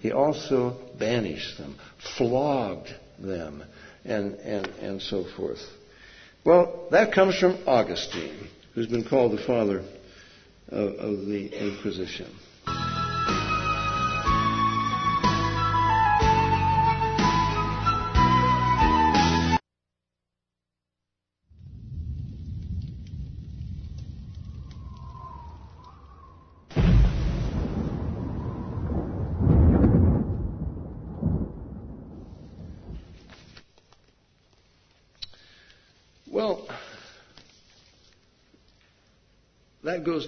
He 0.00 0.10
also 0.10 0.76
banished 0.98 1.58
them, 1.58 1.78
flogged 2.16 2.92
them, 3.20 3.62
and, 4.04 4.34
and, 4.34 4.66
and 4.80 5.00
so 5.00 5.24
forth. 5.36 5.62
Well, 6.44 6.88
that 6.90 7.12
comes 7.12 7.38
from 7.38 7.56
Augustine, 7.68 8.48
who's 8.74 8.88
been 8.88 9.04
called 9.04 9.38
the 9.38 9.44
father 9.44 9.84
of, 10.70 10.94
of 10.94 11.26
the 11.26 11.46
Inquisition. 11.56 12.34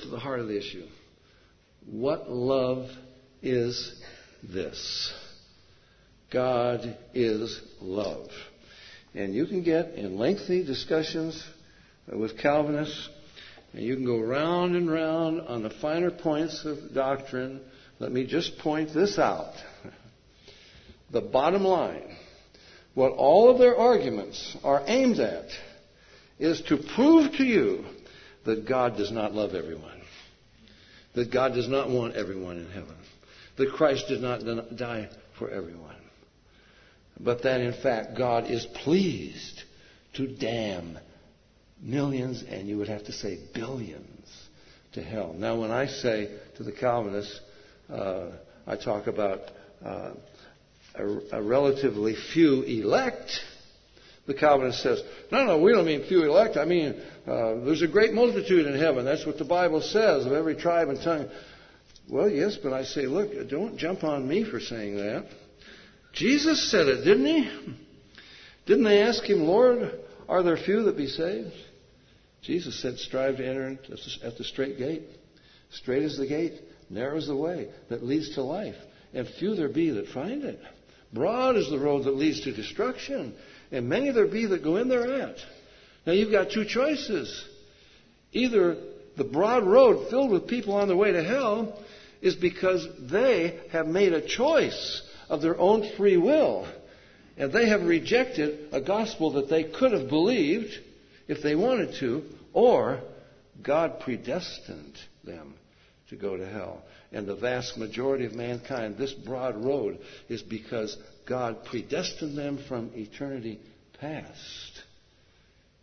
To 0.04 0.10
the 0.10 0.18
heart 0.18 0.40
of 0.40 0.48
the 0.48 0.58
issue. 0.58 0.86
What 1.86 2.30
love 2.30 2.88
is 3.42 4.00
this? 4.42 5.12
God 6.32 6.96
is 7.12 7.60
love. 7.80 8.28
And 9.14 9.34
you 9.34 9.46
can 9.46 9.62
get 9.62 9.94
in 9.94 10.18
lengthy 10.18 10.64
discussions 10.64 11.42
with 12.06 12.38
Calvinists, 12.38 13.08
and 13.72 13.82
you 13.82 13.94
can 13.94 14.04
go 14.04 14.20
round 14.20 14.76
and 14.76 14.90
round 14.90 15.40
on 15.42 15.62
the 15.62 15.70
finer 15.70 16.10
points 16.10 16.64
of 16.64 16.94
doctrine. 16.94 17.60
Let 17.98 18.12
me 18.12 18.26
just 18.26 18.58
point 18.58 18.92
this 18.92 19.18
out. 19.18 19.54
The 21.10 21.20
bottom 21.20 21.64
line, 21.64 22.16
what 22.94 23.12
all 23.12 23.50
of 23.50 23.58
their 23.58 23.76
arguments 23.76 24.56
are 24.64 24.82
aimed 24.86 25.20
at, 25.20 25.48
is 26.38 26.60
to 26.62 26.78
prove 26.96 27.32
to 27.34 27.44
you 27.44 27.84
that 28.44 28.68
God 28.68 28.96
does 28.96 29.10
not 29.10 29.34
love 29.34 29.54
everyone, 29.54 30.00
that 31.14 31.32
God 31.32 31.54
does 31.54 31.68
not 31.68 31.90
want 31.90 32.16
everyone 32.16 32.58
in 32.58 32.70
heaven, 32.70 32.96
that 33.56 33.72
Christ 33.72 34.06
did 34.08 34.20
not 34.20 34.40
die 34.76 35.08
for 35.38 35.50
everyone, 35.50 35.96
but 37.18 37.42
that 37.42 37.60
in 37.60 37.72
fact 37.82 38.16
God 38.16 38.50
is 38.50 38.66
pleased 38.82 39.62
to 40.14 40.26
damn 40.26 40.98
millions, 41.80 42.42
and 42.48 42.68
you 42.68 42.78
would 42.78 42.88
have 42.88 43.04
to 43.04 43.12
say 43.12 43.38
billions, 43.52 44.28
to 44.92 45.02
hell. 45.02 45.34
Now, 45.36 45.60
when 45.60 45.70
I 45.70 45.86
say 45.86 46.38
to 46.56 46.62
the 46.62 46.72
Calvinists, 46.72 47.40
uh, 47.92 48.30
I 48.66 48.76
talk 48.76 49.06
about 49.06 49.40
uh, 49.84 50.12
a, 50.94 51.06
a 51.32 51.42
relatively 51.42 52.14
few 52.32 52.62
elect 52.62 53.30
the 54.26 54.34
Calvinist 54.34 54.82
says, 54.82 55.02
no, 55.30 55.44
no, 55.44 55.60
we 55.60 55.72
don't 55.72 55.84
mean 55.84 56.06
few 56.06 56.24
elect. 56.24 56.56
I 56.56 56.64
mean, 56.64 57.00
uh, 57.26 57.56
there's 57.64 57.82
a 57.82 57.88
great 57.88 58.12
multitude 58.12 58.66
in 58.66 58.78
heaven. 58.78 59.04
That's 59.04 59.26
what 59.26 59.38
the 59.38 59.44
Bible 59.44 59.80
says 59.80 60.24
of 60.24 60.32
every 60.32 60.56
tribe 60.56 60.88
and 60.88 61.00
tongue. 61.02 61.28
Well, 62.08 62.28
yes, 62.28 62.56
but 62.62 62.72
I 62.72 62.84
say, 62.84 63.06
look, 63.06 63.30
don't 63.48 63.76
jump 63.76 64.04
on 64.04 64.26
me 64.26 64.44
for 64.44 64.60
saying 64.60 64.96
that. 64.96 65.26
Jesus 66.12 66.70
said 66.70 66.86
it, 66.86 67.04
didn't 67.04 67.26
he? 67.26 67.74
Didn't 68.66 68.84
they 68.84 69.02
ask 69.02 69.22
him, 69.24 69.44
Lord, 69.44 70.00
are 70.28 70.42
there 70.42 70.56
few 70.56 70.84
that 70.84 70.96
be 70.96 71.06
saved? 71.06 71.52
Jesus 72.42 72.80
said, 72.80 72.98
strive 72.98 73.38
to 73.38 73.46
enter 73.46 73.78
at 74.22 74.36
the 74.36 74.44
straight 74.44 74.78
gate. 74.78 75.02
Straight 75.70 76.02
is 76.02 76.16
the 76.16 76.26
gate, 76.26 76.60
narrow 76.88 77.16
is 77.16 77.26
the 77.26 77.36
way 77.36 77.68
that 77.88 78.04
leads 78.04 78.34
to 78.34 78.42
life, 78.42 78.76
and 79.12 79.26
few 79.38 79.54
there 79.54 79.68
be 79.68 79.90
that 79.90 80.08
find 80.08 80.44
it. 80.44 80.60
Broad 81.12 81.56
is 81.56 81.68
the 81.70 81.78
road 81.78 82.04
that 82.04 82.16
leads 82.16 82.42
to 82.42 82.52
destruction, 82.52 83.34
and 83.74 83.88
many 83.88 84.10
there 84.12 84.26
be 84.26 84.46
that 84.46 84.62
go 84.62 84.76
in 84.76 84.88
thereat. 84.88 85.36
Now 86.06 86.12
you've 86.12 86.30
got 86.30 86.50
two 86.50 86.64
choices. 86.64 87.44
Either 88.32 88.76
the 89.16 89.24
broad 89.24 89.64
road 89.64 90.10
filled 90.10 90.30
with 90.30 90.46
people 90.46 90.74
on 90.74 90.86
their 90.86 90.96
way 90.96 91.12
to 91.12 91.24
hell 91.24 91.78
is 92.22 92.36
because 92.36 92.86
they 93.00 93.58
have 93.72 93.86
made 93.86 94.12
a 94.12 94.26
choice 94.26 95.02
of 95.28 95.42
their 95.42 95.58
own 95.58 95.96
free 95.96 96.16
will. 96.16 96.68
And 97.36 97.52
they 97.52 97.68
have 97.68 97.82
rejected 97.82 98.72
a 98.72 98.80
gospel 98.80 99.32
that 99.32 99.50
they 99.50 99.64
could 99.64 99.92
have 99.92 100.08
believed 100.08 100.72
if 101.26 101.42
they 101.42 101.56
wanted 101.56 101.96
to, 101.98 102.22
or 102.52 103.00
God 103.60 104.00
predestined 104.00 104.96
them 105.24 105.54
to 106.14 106.20
go 106.20 106.36
to 106.36 106.46
hell. 106.46 106.82
And 107.12 107.26
the 107.26 107.36
vast 107.36 107.76
majority 107.76 108.24
of 108.24 108.34
mankind, 108.34 108.96
this 108.96 109.12
broad 109.12 109.62
road 109.62 109.98
is 110.28 110.42
because 110.42 110.96
God 111.26 111.64
predestined 111.64 112.36
them 112.36 112.58
from 112.68 112.90
eternity 112.94 113.60
past. 114.00 114.82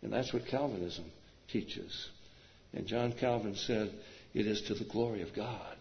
And 0.02 0.12
that's 0.12 0.32
what 0.32 0.46
Calvinism 0.46 1.04
teaches. 1.50 2.08
And 2.72 2.86
John 2.86 3.12
Calvin 3.12 3.54
said, 3.54 3.92
it 4.34 4.46
is 4.46 4.62
to 4.62 4.74
the 4.74 4.84
glory 4.84 5.22
of 5.22 5.34
God. 5.34 5.76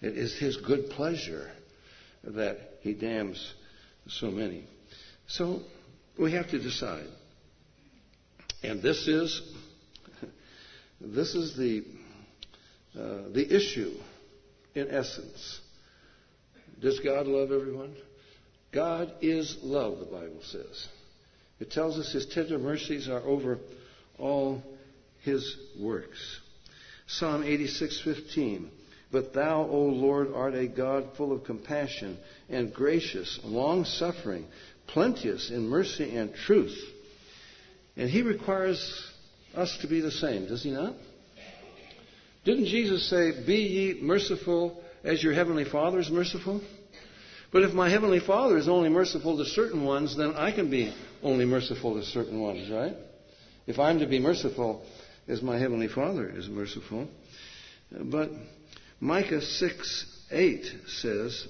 It 0.00 0.16
is 0.16 0.38
his 0.38 0.56
good 0.58 0.90
pleasure 0.90 1.50
that 2.24 2.58
he 2.82 2.92
damns 2.92 3.54
so 4.06 4.30
many. 4.30 4.64
So 5.26 5.60
we 6.18 6.32
have 6.32 6.50
to 6.50 6.58
decide. 6.58 7.08
And 8.62 8.82
this 8.82 9.08
is 9.08 9.40
this 11.00 11.34
is 11.34 11.56
the 11.56 11.84
uh, 12.98 13.28
the 13.32 13.46
issue 13.54 13.92
in 14.74 14.90
essence. 14.90 15.60
Does 16.80 16.98
God 17.00 17.26
love 17.26 17.52
everyone? 17.52 17.94
God 18.72 19.12
is 19.20 19.56
love, 19.62 19.98
the 19.98 20.04
Bible 20.06 20.40
says. 20.42 20.88
It 21.60 21.70
tells 21.70 21.98
us 21.98 22.12
his 22.12 22.26
tender 22.26 22.58
mercies 22.58 23.08
are 23.08 23.20
over 23.20 23.58
all 24.18 24.62
his 25.22 25.56
works. 25.78 26.40
Psalm 27.06 27.42
86:15 27.42 28.68
But 29.10 29.32
thou, 29.32 29.62
O 29.62 29.86
Lord, 29.86 30.32
art 30.34 30.54
a 30.54 30.68
God 30.68 31.16
full 31.16 31.32
of 31.32 31.44
compassion 31.44 32.18
and 32.48 32.74
gracious, 32.74 33.40
long-suffering, 33.42 34.46
plenteous 34.88 35.50
in 35.50 35.68
mercy 35.68 36.16
and 36.16 36.34
truth. 36.34 36.78
And 37.96 38.10
he 38.10 38.22
requires 38.22 39.10
us 39.54 39.76
to 39.78 39.86
be 39.88 40.00
the 40.00 40.10
same, 40.10 40.46
does 40.46 40.62
he 40.62 40.70
not? 40.70 40.94
Didn't 42.48 42.64
Jesus 42.64 43.10
say, 43.10 43.44
Be 43.44 43.56
ye 43.56 43.98
merciful 44.00 44.82
as 45.04 45.22
your 45.22 45.34
heavenly 45.34 45.66
Father 45.66 45.98
is 45.98 46.10
merciful? 46.10 46.62
But 47.52 47.62
if 47.62 47.74
my 47.74 47.90
heavenly 47.90 48.20
Father 48.20 48.56
is 48.56 48.70
only 48.70 48.88
merciful 48.88 49.36
to 49.36 49.44
certain 49.44 49.84
ones, 49.84 50.16
then 50.16 50.32
I 50.34 50.50
can 50.50 50.70
be 50.70 50.94
only 51.22 51.44
merciful 51.44 52.00
to 52.00 52.06
certain 52.06 52.40
ones, 52.40 52.70
right? 52.70 52.96
If 53.66 53.78
I'm 53.78 53.98
to 53.98 54.06
be 54.06 54.18
merciful 54.18 54.82
as 55.28 55.42
my 55.42 55.58
heavenly 55.58 55.88
Father 55.88 56.26
is 56.26 56.48
merciful. 56.48 57.08
But 57.92 58.30
Micah 58.98 59.42
6 59.42 60.06
8 60.30 60.72
says 60.86 61.46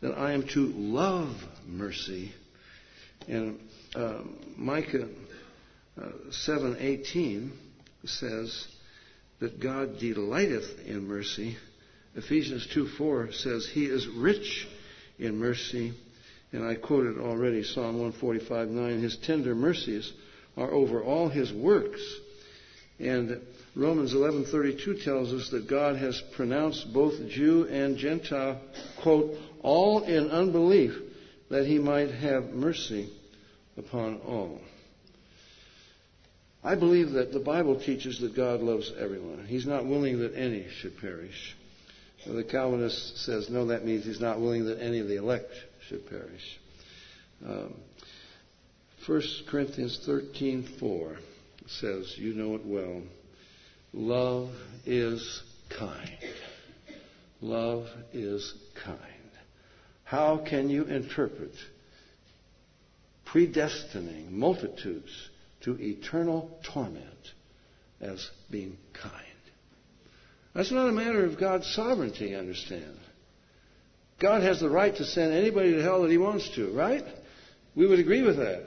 that 0.00 0.18
I 0.18 0.32
am 0.32 0.44
to 0.54 0.72
love 0.74 1.36
mercy. 1.68 2.32
And 3.28 3.60
uh, 3.94 4.22
Micah 4.56 5.06
uh, 5.96 6.08
7:18 6.30 7.52
says 8.06 8.66
that 9.40 9.60
God 9.60 9.98
delighteth 9.98 10.86
in 10.86 11.08
mercy. 11.08 11.56
Ephesians 12.14 12.66
2:4 12.68 13.32
says 13.32 13.66
he 13.66 13.86
is 13.86 14.06
rich 14.06 14.68
in 15.18 15.38
mercy. 15.38 15.92
And 16.52 16.64
I 16.64 16.74
quoted 16.74 17.18
already 17.18 17.62
Psalm 17.62 17.98
145:9 17.98 19.00
his 19.00 19.16
tender 19.18 19.54
mercies 19.54 20.12
are 20.56 20.70
over 20.70 21.02
all 21.02 21.28
his 21.28 21.52
works. 21.52 22.00
And 22.98 23.40
Romans 23.74 24.12
11:32 24.12 25.04
tells 25.04 25.32
us 25.32 25.48
that 25.50 25.68
God 25.68 25.96
has 25.96 26.20
pronounced 26.32 26.92
both 26.92 27.28
Jew 27.28 27.66
and 27.68 27.96
Gentile, 27.96 28.60
quote, 29.00 29.38
all 29.62 30.02
in 30.02 30.28
unbelief, 30.30 31.00
that 31.50 31.66
he 31.66 31.78
might 31.78 32.10
have 32.10 32.52
mercy 32.52 33.08
upon 33.76 34.18
all. 34.18 34.60
I 36.62 36.74
believe 36.74 37.12
that 37.12 37.32
the 37.32 37.40
Bible 37.40 37.80
teaches 37.80 38.20
that 38.20 38.36
God 38.36 38.60
loves 38.60 38.92
everyone. 38.98 39.46
He's 39.46 39.66
not 39.66 39.86
willing 39.86 40.18
that 40.20 40.34
any 40.34 40.66
should 40.80 40.98
perish. 40.98 41.56
The 42.26 42.44
Calvinist 42.44 43.24
says, 43.24 43.48
no, 43.48 43.66
that 43.66 43.86
means 43.86 44.04
he's 44.04 44.20
not 44.20 44.40
willing 44.40 44.66
that 44.66 44.78
any 44.78 44.98
of 44.98 45.08
the 45.08 45.16
elect 45.16 45.50
should 45.88 46.06
perish. 46.08 46.60
Um, 47.46 47.74
1 49.06 49.22
Corinthians 49.48 49.98
13:4 50.06 51.16
says, 51.66 52.14
you 52.18 52.34
know 52.34 52.54
it 52.56 52.66
well, 52.66 53.02
love 53.94 54.50
is 54.84 55.42
kind. 55.70 56.18
Love 57.40 57.86
is 58.12 58.52
kind. 58.84 58.98
How 60.04 60.44
can 60.46 60.68
you 60.68 60.84
interpret 60.84 61.54
predestining 63.26 64.30
multitudes 64.30 65.29
to 65.62 65.76
eternal 65.80 66.58
torment 66.62 67.06
as 68.00 68.30
being 68.50 68.76
kind. 68.92 69.14
That's 70.54 70.72
not 70.72 70.88
a 70.88 70.92
matter 70.92 71.24
of 71.24 71.38
God's 71.38 71.72
sovereignty, 71.74 72.34
understand. 72.34 72.98
God 74.20 74.42
has 74.42 74.60
the 74.60 74.68
right 74.68 74.94
to 74.96 75.04
send 75.04 75.32
anybody 75.32 75.72
to 75.72 75.82
hell 75.82 76.02
that 76.02 76.10
he 76.10 76.18
wants 76.18 76.48
to, 76.56 76.72
right? 76.72 77.04
We 77.74 77.86
would 77.86 77.98
agree 77.98 78.22
with 78.22 78.36
that. 78.38 78.64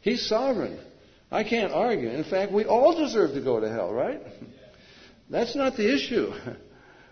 He's 0.00 0.26
sovereign. 0.28 0.78
I 1.30 1.44
can't 1.44 1.72
argue. 1.72 2.08
In 2.08 2.24
fact, 2.24 2.52
we 2.52 2.64
all 2.64 2.96
deserve 2.96 3.32
to 3.34 3.42
go 3.42 3.60
to 3.60 3.68
hell, 3.68 3.92
right? 3.92 4.20
That's 5.28 5.54
not 5.54 5.76
the 5.76 5.94
issue. 5.94 6.32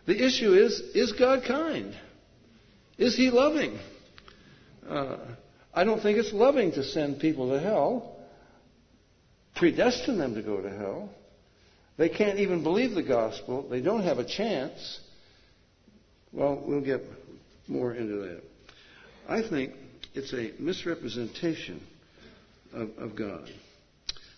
The 0.06 0.24
issue 0.24 0.54
is, 0.54 0.80
is 0.94 1.12
God 1.12 1.42
kind? 1.46 1.92
Is 2.96 3.16
he 3.16 3.30
loving? 3.30 3.78
Uh, 4.88 5.16
I 5.74 5.82
don't 5.82 6.00
think 6.00 6.16
it's 6.18 6.32
loving 6.32 6.70
to 6.72 6.84
send 6.84 7.18
people 7.18 7.50
to 7.50 7.60
hell 7.60 8.15
predestine 9.56 10.18
them 10.18 10.34
to 10.34 10.42
go 10.42 10.60
to 10.60 10.70
hell. 10.70 11.10
They 11.96 12.10
can't 12.10 12.38
even 12.38 12.62
believe 12.62 12.94
the 12.94 13.02
gospel. 13.02 13.66
They 13.68 13.80
don't 13.80 14.04
have 14.04 14.18
a 14.18 14.24
chance. 14.24 15.00
Well, 16.32 16.62
we'll 16.64 16.82
get 16.84 17.02
more 17.66 17.94
into 17.94 18.16
that. 18.16 18.42
I 19.28 19.42
think 19.48 19.72
it's 20.14 20.32
a 20.32 20.52
misrepresentation 20.60 21.82
of, 22.72 22.90
of 22.98 23.16
God. 23.16 23.50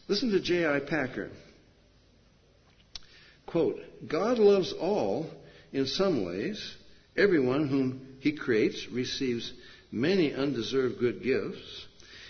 Listen 0.07 0.31
to 0.31 0.41
J.I. 0.41 0.81
Packer. 0.81 1.31
Quote, 3.47 3.77
God 4.07 4.39
loves 4.39 4.73
all 4.73 5.27
in 5.73 5.87
some 5.87 6.25
ways. 6.25 6.77
Everyone 7.17 7.67
whom 7.67 8.17
he 8.21 8.33
creates 8.33 8.87
receives 8.93 9.53
many 9.91 10.33
undeserved 10.33 10.99
good 11.01 11.23
gifts. 11.23 11.87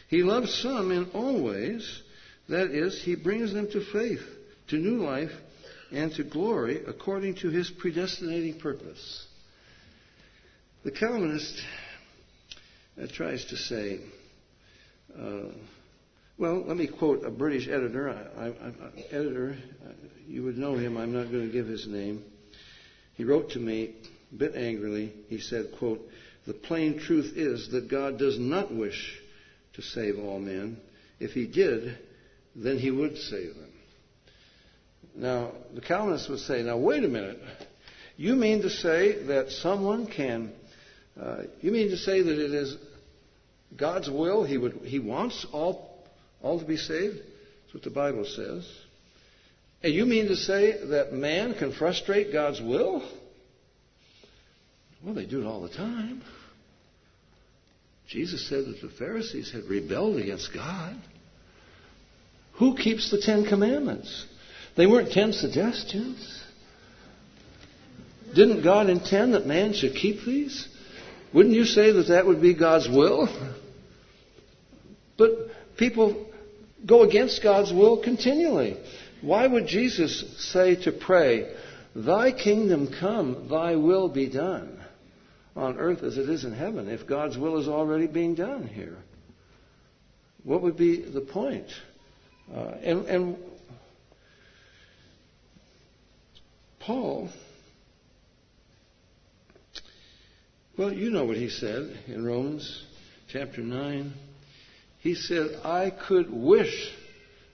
He 0.08 0.22
loves 0.22 0.54
some 0.62 0.90
in 0.90 1.10
all 1.12 1.42
ways 1.42 2.02
that 2.48 2.70
is, 2.70 3.02
he 3.02 3.14
brings 3.14 3.52
them 3.52 3.70
to 3.70 3.84
faith, 3.92 4.22
to 4.68 4.76
new 4.76 5.02
life, 5.04 5.32
and 5.90 6.12
to 6.14 6.24
glory 6.24 6.82
according 6.86 7.36
to 7.36 7.48
his 7.48 7.70
predestinating 7.70 8.58
purpose. 8.58 9.26
The 10.84 10.90
Calvinist 10.90 11.60
uh, 13.00 13.06
tries 13.12 13.44
to 13.46 13.56
say, 13.56 14.00
uh, 15.18 15.50
well, 16.38 16.64
let 16.66 16.76
me 16.76 16.86
quote 16.86 17.24
a 17.24 17.30
British 17.30 17.68
editor. 17.68 18.10
I, 18.10 18.44
I, 18.44 18.48
I, 18.48 18.72
editor, 19.10 19.56
uh, 19.84 19.92
you 20.26 20.44
would 20.44 20.56
know 20.56 20.76
him. 20.76 20.96
I'm 20.96 21.12
not 21.12 21.30
going 21.30 21.46
to 21.46 21.52
give 21.52 21.66
his 21.66 21.86
name. 21.86 22.22
He 23.14 23.24
wrote 23.24 23.50
to 23.50 23.58
me 23.58 23.94
a 24.32 24.34
bit 24.36 24.54
angrily. 24.54 25.12
He 25.28 25.40
said, 25.40 25.72
quote, 25.78 26.00
the 26.46 26.54
plain 26.54 27.00
truth 27.00 27.32
is 27.36 27.70
that 27.72 27.90
God 27.90 28.18
does 28.18 28.38
not 28.38 28.72
wish 28.72 29.20
to 29.74 29.82
save 29.82 30.18
all 30.18 30.38
men. 30.38 30.78
If 31.18 31.32
he 31.32 31.46
did, 31.46 31.98
then 32.54 32.78
he 32.78 32.90
would 32.90 33.16
save 33.16 33.54
them. 33.54 33.72
Now, 35.14 35.52
the 35.74 35.80
Calvinists 35.80 36.28
would 36.28 36.40
say, 36.40 36.62
now 36.62 36.76
wait 36.76 37.04
a 37.04 37.08
minute. 37.08 37.40
You 38.16 38.34
mean 38.34 38.62
to 38.62 38.70
say 38.70 39.24
that 39.24 39.50
someone 39.50 40.06
can, 40.06 40.52
uh, 41.20 41.42
you 41.60 41.70
mean 41.72 41.90
to 41.90 41.96
say 41.96 42.22
that 42.22 42.38
it 42.38 42.52
is 42.52 42.76
God's 43.76 44.10
will, 44.10 44.44
he, 44.44 44.58
would, 44.58 44.80
he 44.84 44.98
wants 44.98 45.46
all, 45.52 46.04
all 46.42 46.58
to 46.58 46.64
be 46.64 46.76
saved? 46.76 47.16
That's 47.16 47.74
what 47.74 47.82
the 47.82 47.90
Bible 47.90 48.24
says. 48.24 48.68
And 49.82 49.92
you 49.92 50.06
mean 50.06 50.28
to 50.28 50.36
say 50.36 50.84
that 50.86 51.12
man 51.12 51.54
can 51.54 51.72
frustrate 51.72 52.32
God's 52.32 52.60
will? 52.60 53.08
Well, 55.04 55.14
they 55.14 55.26
do 55.26 55.42
it 55.42 55.46
all 55.46 55.62
the 55.62 55.68
time. 55.68 56.22
Jesus 58.08 58.48
said 58.48 58.64
that 58.64 58.80
the 58.80 58.88
Pharisees 58.88 59.52
had 59.52 59.64
rebelled 59.64 60.16
against 60.16 60.52
God. 60.52 60.96
Who 62.58 62.76
keeps 62.76 63.10
the 63.10 63.20
Ten 63.20 63.44
Commandments? 63.44 64.26
They 64.76 64.86
weren't 64.86 65.12
ten 65.12 65.32
suggestions. 65.32 66.42
Didn't 68.34 68.62
God 68.62 68.88
intend 68.88 69.34
that 69.34 69.46
man 69.46 69.72
should 69.72 69.94
keep 69.94 70.24
these? 70.24 70.68
Wouldn't 71.32 71.54
you 71.54 71.64
say 71.64 71.92
that 71.92 72.08
that 72.08 72.26
would 72.26 72.40
be 72.40 72.54
God's 72.54 72.88
will? 72.88 73.28
But 75.16 75.30
people 75.76 76.26
go 76.86 77.02
against 77.02 77.42
God's 77.42 77.72
will 77.72 78.02
continually. 78.02 78.76
Why 79.20 79.46
would 79.46 79.66
Jesus 79.66 80.24
say 80.38 80.76
to 80.84 80.92
pray, 80.92 81.52
Thy 81.94 82.30
kingdom 82.30 82.88
come, 83.00 83.48
thy 83.50 83.74
will 83.74 84.08
be 84.08 84.28
done 84.28 84.80
on 85.56 85.78
earth 85.78 86.04
as 86.04 86.16
it 86.16 86.28
is 86.28 86.44
in 86.44 86.52
heaven, 86.52 86.88
if 86.88 87.06
God's 87.06 87.36
will 87.36 87.58
is 87.58 87.66
already 87.66 88.06
being 88.06 88.36
done 88.36 88.66
here? 88.66 88.96
What 90.44 90.62
would 90.62 90.76
be 90.76 91.02
the 91.02 91.20
point? 91.20 91.66
Uh, 92.54 92.74
and, 92.82 93.06
and 93.06 93.36
Paul, 96.80 97.28
well, 100.78 100.92
you 100.92 101.10
know 101.10 101.24
what 101.24 101.36
he 101.36 101.50
said 101.50 101.98
in 102.06 102.24
Romans 102.24 102.84
chapter 103.28 103.60
9. 103.60 104.12
He 105.00 105.14
said, 105.14 105.60
I 105.64 105.90
could 105.90 106.30
wish 106.30 106.90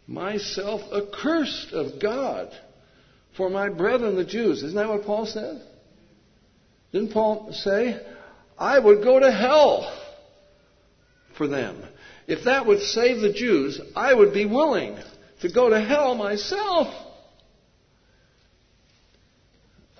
myself 0.06 0.82
accursed 0.92 1.72
of 1.72 2.00
God 2.00 2.52
for 3.36 3.50
my 3.50 3.68
brethren 3.68 4.16
the 4.16 4.24
Jews. 4.24 4.62
Isn't 4.62 4.76
that 4.76 4.88
what 4.88 5.04
Paul 5.04 5.26
said? 5.26 5.60
Didn't 6.92 7.12
Paul 7.12 7.52
say, 7.52 8.00
I 8.56 8.78
would 8.78 9.02
go 9.02 9.18
to 9.18 9.32
hell 9.32 9.92
for 11.36 11.48
them? 11.48 11.82
If 12.26 12.44
that 12.44 12.66
would 12.66 12.80
save 12.80 13.20
the 13.20 13.32
Jews, 13.32 13.80
I 13.94 14.14
would 14.14 14.32
be 14.32 14.46
willing 14.46 14.96
to 15.42 15.52
go 15.52 15.68
to 15.68 15.80
hell 15.80 16.14
myself. 16.14 16.94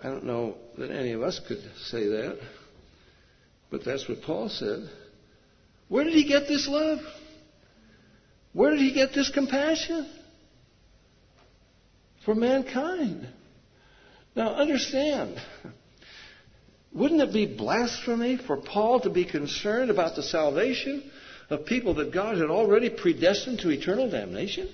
I 0.03 0.09
don't 0.09 0.25
know 0.25 0.57
that 0.79 0.91
any 0.91 1.13
of 1.13 1.23
us 1.23 1.41
could 1.47 1.63
say 1.87 2.07
that, 2.07 2.39
but 3.71 3.85
that's 3.85 4.09
what 4.09 4.23
Paul 4.23 4.49
said. 4.49 4.89
Where 5.89 6.05
did 6.05 6.15
he 6.15 6.27
get 6.27 6.49
this 6.49 6.67
love? 6.69 6.99
Where 8.53 8.71
did 8.71 8.81
he 8.81 8.93
get 8.95 9.13
this 9.15 9.31
compassion? 9.31 10.09
For 12.25 12.35
mankind. 12.35 13.29
Now 14.35 14.55
understand, 14.55 15.37
wouldn't 16.93 17.21
it 17.21 17.33
be 17.33 17.47
blasphemy 17.47 18.37
for 18.37 18.57
Paul 18.57 19.01
to 19.01 19.11
be 19.11 19.25
concerned 19.25 19.91
about 19.91 20.17
the 20.17 20.23
salvation 20.23 21.11
of 21.51 21.67
people 21.67 21.95
that 21.95 22.13
God 22.13 22.39
had 22.39 22.51
already 22.51 22.91
predestined 22.91 23.61
to 23.61 23.71
eternal 23.71 24.11
damnation? 24.11 24.69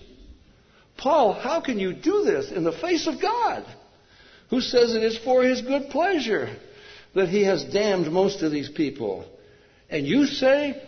Paul, 0.96 1.32
how 1.32 1.60
can 1.60 1.78
you 1.78 1.92
do 1.92 2.24
this 2.24 2.50
in 2.50 2.64
the 2.64 2.72
face 2.72 3.06
of 3.06 3.20
God, 3.20 3.64
who 4.50 4.60
says 4.60 4.94
it 4.94 5.02
is 5.02 5.18
for 5.18 5.42
his 5.42 5.62
good 5.62 5.90
pleasure 5.90 6.54
that 7.14 7.28
he 7.28 7.44
has 7.44 7.64
damned 7.64 8.12
most 8.12 8.42
of 8.42 8.52
these 8.52 8.68
people? 8.68 9.24
And 9.88 10.06
you 10.06 10.26
say 10.26 10.80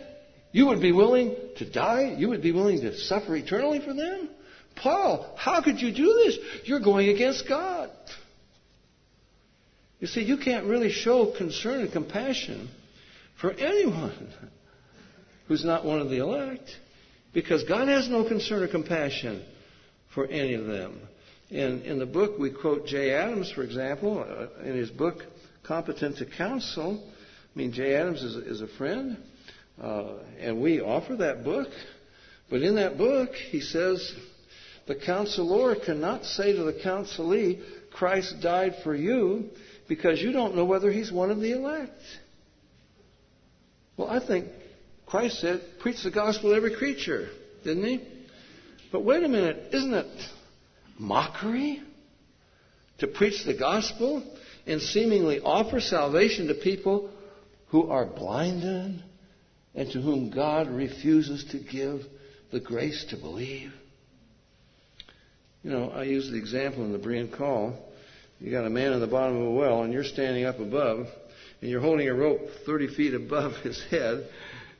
you 0.51 0.67
would 0.67 0.81
be 0.81 0.91
willing 0.91 1.35
to 1.57 1.69
die? 1.69 2.15
You 2.17 2.29
would 2.29 2.43
be 2.43 2.51
willing 2.51 2.81
to 2.81 2.97
suffer 2.97 3.35
eternally 3.35 3.79
for 3.79 3.93
them? 3.93 4.29
Paul, 4.75 5.35
how 5.37 5.61
could 5.61 5.81
you 5.81 5.91
do 5.91 6.05
this? 6.25 6.37
You're 6.65 6.79
going 6.79 7.09
against 7.09 7.47
God. 7.47 7.89
You 9.99 10.07
see, 10.07 10.21
you 10.21 10.37
can't 10.37 10.65
really 10.65 10.91
show 10.91 11.33
concern 11.37 11.81
and 11.81 11.91
compassion 11.91 12.69
for 13.39 13.51
anyone 13.51 14.33
who's 15.47 15.65
not 15.65 15.85
one 15.85 15.99
of 15.99 16.09
the 16.09 16.17
elect 16.17 16.69
because 17.33 17.63
God 17.63 17.87
has 17.87 18.07
no 18.09 18.27
concern 18.27 18.63
or 18.63 18.67
compassion 18.67 19.43
for 20.13 20.25
any 20.27 20.53
of 20.53 20.65
them. 20.65 21.01
In, 21.49 21.81
in 21.83 21.99
the 21.99 22.05
book, 22.05 22.39
we 22.39 22.51
quote 22.51 22.85
Jay 22.85 23.11
Adams, 23.11 23.51
for 23.51 23.63
example, 23.63 24.19
uh, 24.19 24.63
in 24.63 24.75
his 24.75 24.89
book, 24.89 25.17
Competent 25.63 26.17
to 26.17 26.25
Counsel. 26.25 27.03
I 27.03 27.57
mean, 27.57 27.71
Jay 27.71 27.95
Adams 27.95 28.23
is, 28.23 28.35
is 28.35 28.61
a 28.61 28.67
friend. 28.77 29.17
Uh, 29.81 30.15
and 30.39 30.61
we 30.61 30.81
offer 30.81 31.15
that 31.17 31.43
book. 31.43 31.69
But 32.49 32.61
in 32.61 32.75
that 32.75 32.97
book, 32.97 33.33
he 33.33 33.61
says, 33.61 34.13
the 34.87 34.95
counselor 34.95 35.75
cannot 35.75 36.25
say 36.25 36.53
to 36.53 36.63
the 36.63 36.73
counselee, 36.73 37.61
Christ 37.91 38.41
died 38.41 38.75
for 38.83 38.95
you, 38.95 39.49
because 39.87 40.21
you 40.21 40.31
don't 40.31 40.55
know 40.55 40.65
whether 40.65 40.91
he's 40.91 41.11
one 41.11 41.31
of 41.31 41.39
the 41.39 41.51
elect. 41.51 41.99
Well, 43.97 44.09
I 44.09 44.25
think 44.25 44.47
Christ 45.13 45.41
said, 45.41 45.61
preach 45.79 46.01
the 46.01 46.09
gospel 46.09 46.49
to 46.49 46.55
every 46.55 46.75
creature, 46.75 47.29
didn't 47.63 47.85
he? 47.85 48.01
But 48.91 49.05
wait 49.05 49.23
a 49.23 49.27
minute, 49.27 49.67
isn't 49.71 49.93
it 49.93 50.29
mockery 50.97 51.83
to 52.97 53.05
preach 53.05 53.45
the 53.45 53.53
gospel 53.53 54.23
and 54.65 54.81
seemingly 54.81 55.39
offer 55.39 55.79
salvation 55.81 56.47
to 56.47 56.55
people 56.55 57.11
who 57.67 57.91
are 57.91 58.07
blinded 58.07 59.03
and 59.75 59.91
to 59.91 60.01
whom 60.01 60.31
God 60.31 60.67
refuses 60.67 61.45
to 61.51 61.59
give 61.59 62.01
the 62.51 62.59
grace 62.59 63.05
to 63.11 63.15
believe. 63.15 63.71
You 65.61 65.69
know, 65.69 65.91
I 65.91 66.05
use 66.05 66.31
the 66.31 66.39
example 66.39 66.85
in 66.85 66.91
the 66.91 66.97
Berean 66.97 67.31
call. 67.31 67.77
You 68.39 68.49
got 68.49 68.65
a 68.65 68.69
man 68.71 68.93
in 68.93 68.99
the 68.99 69.05
bottom 69.05 69.39
of 69.39 69.43
a 69.45 69.51
well, 69.51 69.83
and 69.83 69.93
you're 69.93 70.05
standing 70.05 70.45
up 70.45 70.59
above, 70.59 71.05
and 71.61 71.69
you're 71.69 71.81
holding 71.81 72.09
a 72.09 72.15
rope 72.15 72.41
30 72.65 72.95
feet 72.95 73.13
above 73.13 73.53
his 73.63 73.79
head, 73.91 74.27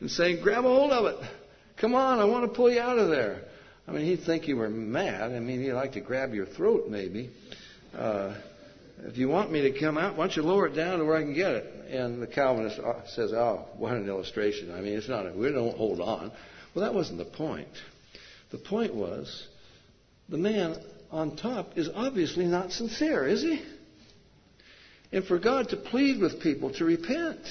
and 0.04 0.12
saying, 0.12 0.44
"Grab 0.44 0.66
a 0.66 0.68
hold 0.68 0.92
of 0.92 1.06
it! 1.06 1.30
Come 1.78 1.96
on, 1.96 2.20
I 2.20 2.26
want 2.26 2.44
to 2.44 2.54
pull 2.54 2.70
you 2.70 2.82
out 2.82 3.00
of 3.00 3.08
there." 3.08 3.42
I 3.88 3.92
mean, 3.92 4.06
he'd 4.06 4.26
think 4.26 4.50
you 4.50 4.58
were 4.58 4.70
mad. 4.70 5.32
I 5.32 5.40
mean, 5.40 5.62
he'd 5.62 5.72
like 5.72 5.94
to 5.94 6.02
grab 6.02 6.34
your 6.34 6.46
throat, 6.46 6.90
maybe. 6.90 7.30
Uh, 7.98 8.36
if 9.06 9.18
you 9.18 9.30
want 9.30 9.50
me 9.50 9.62
to 9.62 9.80
come 9.80 9.98
out, 9.98 10.18
why 10.18 10.28
don't 10.28 10.36
you 10.36 10.44
lower 10.44 10.68
it 10.68 10.76
down 10.76 11.00
to 11.00 11.06
where 11.06 11.16
I 11.16 11.22
can 11.22 11.34
get 11.34 11.52
it? 11.52 11.86
And 11.90 12.22
the 12.22 12.28
Calvinist 12.28 12.80
uh, 12.80 13.06
says, 13.08 13.32
oh, 13.32 13.66
what 13.78 13.94
an 13.94 14.08
illustration. 14.08 14.74
I 14.74 14.82
mean, 14.82 14.94
it's 14.94 15.10
not, 15.10 15.26
a, 15.26 15.34
we 15.34 15.50
don't 15.52 15.78
hold 15.78 16.02
on. 16.02 16.32
Well, 16.76 16.84
that 16.86 16.94
wasn't 16.94 17.20
the 17.20 17.26
point. 17.26 17.68
The 18.52 18.58
point 18.58 18.94
was, 18.94 19.48
the 20.28 20.38
man 20.38 20.76
on 21.12 21.38
top 21.38 21.78
is 21.78 21.90
obviously 21.94 22.46
not 22.46 22.72
sincere, 22.72 23.26
is 23.26 23.42
he? 23.42 23.62
And 25.12 25.26
for 25.26 25.38
God 25.38 25.70
to 25.70 25.78
plead 25.78 26.20
with 26.20 26.42
people 26.42 26.74
to 26.74 26.86
repent, 26.86 27.42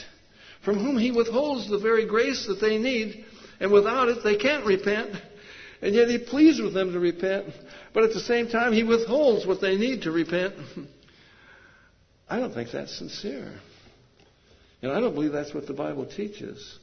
from 0.65 0.79
whom 0.79 0.99
he 0.99 1.11
withholds 1.11 1.69
the 1.69 1.79
very 1.79 2.07
grace 2.07 2.47
that 2.47 2.61
they 2.61 2.79
need, 2.79 3.25
and 3.61 3.71
without 3.71 4.09
it 4.09 4.23
they 4.23 4.37
can't 4.37 4.65
repent, 4.65 5.15
and 5.81 5.95
yet 5.95 6.09
he 6.09 6.19
pleads 6.19 6.61
with 6.61 6.75
them 6.75 6.93
to 6.93 7.01
repent, 7.01 7.47
but 7.93 8.05
at 8.05 8.13
the 8.13 8.21
same 8.21 8.49
time 8.49 8.73
he 8.73 8.85
withholds 8.85 9.47
what 9.47 9.61
they 9.61 9.77
need 9.77 10.03
to 10.03 10.11
repent. 10.11 10.55
I 12.29 12.39
don't 12.39 12.55
think 12.55 12.71
that's 12.71 12.97
sincere. 12.97 13.53
And 14.81 14.91
I 14.91 15.01
don't 15.01 15.15
believe 15.15 15.33
that's 15.33 15.55
what 15.55 15.67
the 15.67 15.75
Bible 15.75 16.07
teaches. 16.07 16.79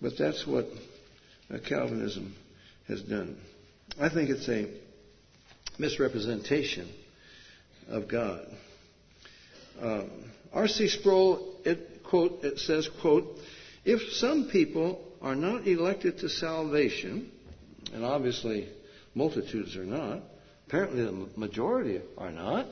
But 0.00 0.12
that's 0.18 0.46
what 0.46 0.66
Calvinism 1.66 2.34
has 2.88 3.02
done. 3.02 3.38
I 4.00 4.08
think 4.08 4.30
it's 4.30 4.48
a 4.48 4.68
misrepresentation 5.78 6.92
of 7.88 8.08
God. 8.08 8.46
Um, 9.80 10.10
R.C. 10.52 10.88
Sproul, 10.88 11.56
it, 11.64 11.95
quote, 12.08 12.44
it 12.44 12.58
says, 12.58 12.88
quote, 13.00 13.38
if 13.84 14.00
some 14.14 14.48
people 14.50 15.02
are 15.22 15.34
not 15.34 15.66
elected 15.66 16.18
to 16.18 16.28
salvation, 16.28 17.30
and 17.92 18.04
obviously 18.04 18.68
multitudes 19.14 19.76
are 19.76 19.84
not, 19.84 20.22
apparently 20.66 21.04
the 21.04 21.28
majority 21.36 22.00
are 22.18 22.32
not, 22.32 22.66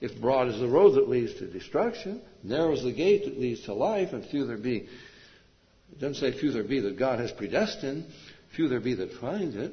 if 0.00 0.20
broad 0.20 0.48
is 0.48 0.58
the 0.60 0.68
road 0.68 0.94
that 0.96 1.08
leads 1.08 1.34
to 1.34 1.46
destruction, 1.46 2.20
narrow 2.42 2.72
is 2.72 2.82
the 2.82 2.92
gate 2.92 3.24
that 3.24 3.38
leads 3.38 3.62
to 3.62 3.74
life, 3.74 4.12
and 4.12 4.24
few 4.26 4.46
there 4.46 4.58
be. 4.58 4.88
It 5.92 6.00
doesn't 6.00 6.16
say 6.16 6.38
few 6.38 6.52
there 6.52 6.64
be 6.64 6.80
that 6.80 6.98
God 6.98 7.20
has 7.20 7.30
predestined, 7.32 8.06
few 8.54 8.68
there 8.68 8.80
be 8.80 8.94
that 8.94 9.12
find 9.20 9.54
it. 9.54 9.72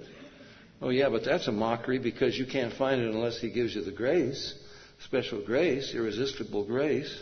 Oh, 0.82 0.90
yeah, 0.90 1.10
but 1.10 1.24
that's 1.24 1.48
a 1.48 1.52
mockery 1.52 2.00
because 2.00 2.38
you 2.38 2.46
can't 2.46 2.74
find 2.74 3.02
it 3.02 3.14
unless 3.14 3.40
He 3.40 3.52
gives 3.52 3.76
you 3.76 3.84
the 3.84 3.92
grace, 3.92 4.56
special 5.06 5.44
grace, 5.46 5.94
irresistible 5.94 6.66
grace. 6.66 7.14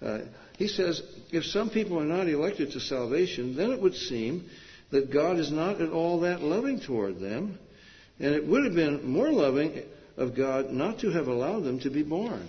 Uh, 0.00 0.20
he 0.56 0.68
says, 0.68 1.02
if 1.32 1.44
some 1.44 1.70
people 1.70 1.98
are 1.98 2.04
not 2.04 2.28
elected 2.28 2.72
to 2.72 2.80
salvation, 2.80 3.56
then 3.56 3.70
it 3.72 3.80
would 3.80 3.94
seem 3.94 4.48
that 4.90 5.12
God 5.12 5.38
is 5.38 5.50
not 5.50 5.80
at 5.80 5.90
all 5.90 6.20
that 6.20 6.42
loving 6.42 6.80
toward 6.80 7.18
them, 7.18 7.58
and 8.20 8.34
it 8.34 8.46
would 8.46 8.64
have 8.64 8.74
been 8.74 9.04
more 9.04 9.32
loving 9.32 9.82
of 10.16 10.36
God 10.36 10.70
not 10.70 11.00
to 11.00 11.10
have 11.10 11.26
allowed 11.26 11.64
them 11.64 11.80
to 11.80 11.90
be 11.90 12.04
born. 12.04 12.48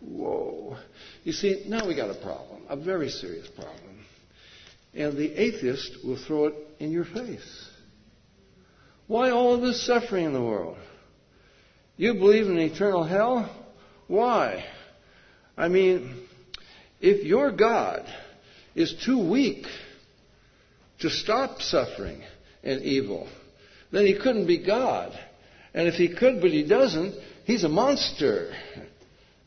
Whoa. 0.00 0.76
You 1.24 1.32
see, 1.32 1.64
now 1.66 1.86
we 1.86 1.96
got 1.96 2.10
a 2.10 2.14
problem, 2.22 2.62
a 2.68 2.76
very 2.76 3.08
serious 3.08 3.48
problem. 3.48 4.04
And 4.92 5.16
the 5.16 5.32
atheist 5.32 6.04
will 6.04 6.16
throw 6.16 6.46
it 6.46 6.54
in 6.78 6.92
your 6.92 7.04
face. 7.04 7.68
Why 9.08 9.30
all 9.30 9.54
of 9.54 9.62
this 9.62 9.84
suffering 9.84 10.26
in 10.26 10.32
the 10.32 10.42
world? 10.42 10.76
You 11.96 12.14
believe 12.14 12.46
in 12.46 12.58
eternal 12.58 13.02
hell? 13.02 13.50
Why? 14.06 14.64
I 15.56 15.68
mean, 15.68 16.23
if 17.04 17.22
your 17.22 17.52
God 17.52 18.06
is 18.74 18.94
too 19.04 19.28
weak 19.28 19.66
to 21.00 21.10
stop 21.10 21.60
suffering 21.60 22.22
and 22.62 22.80
evil, 22.80 23.28
then 23.92 24.06
he 24.06 24.18
couldn't 24.18 24.46
be 24.46 24.64
God. 24.64 25.12
And 25.74 25.86
if 25.86 25.96
he 25.96 26.08
could, 26.08 26.40
but 26.40 26.50
he 26.50 26.66
doesn't, 26.66 27.14
he's 27.44 27.62
a 27.62 27.68
monster. 27.68 28.54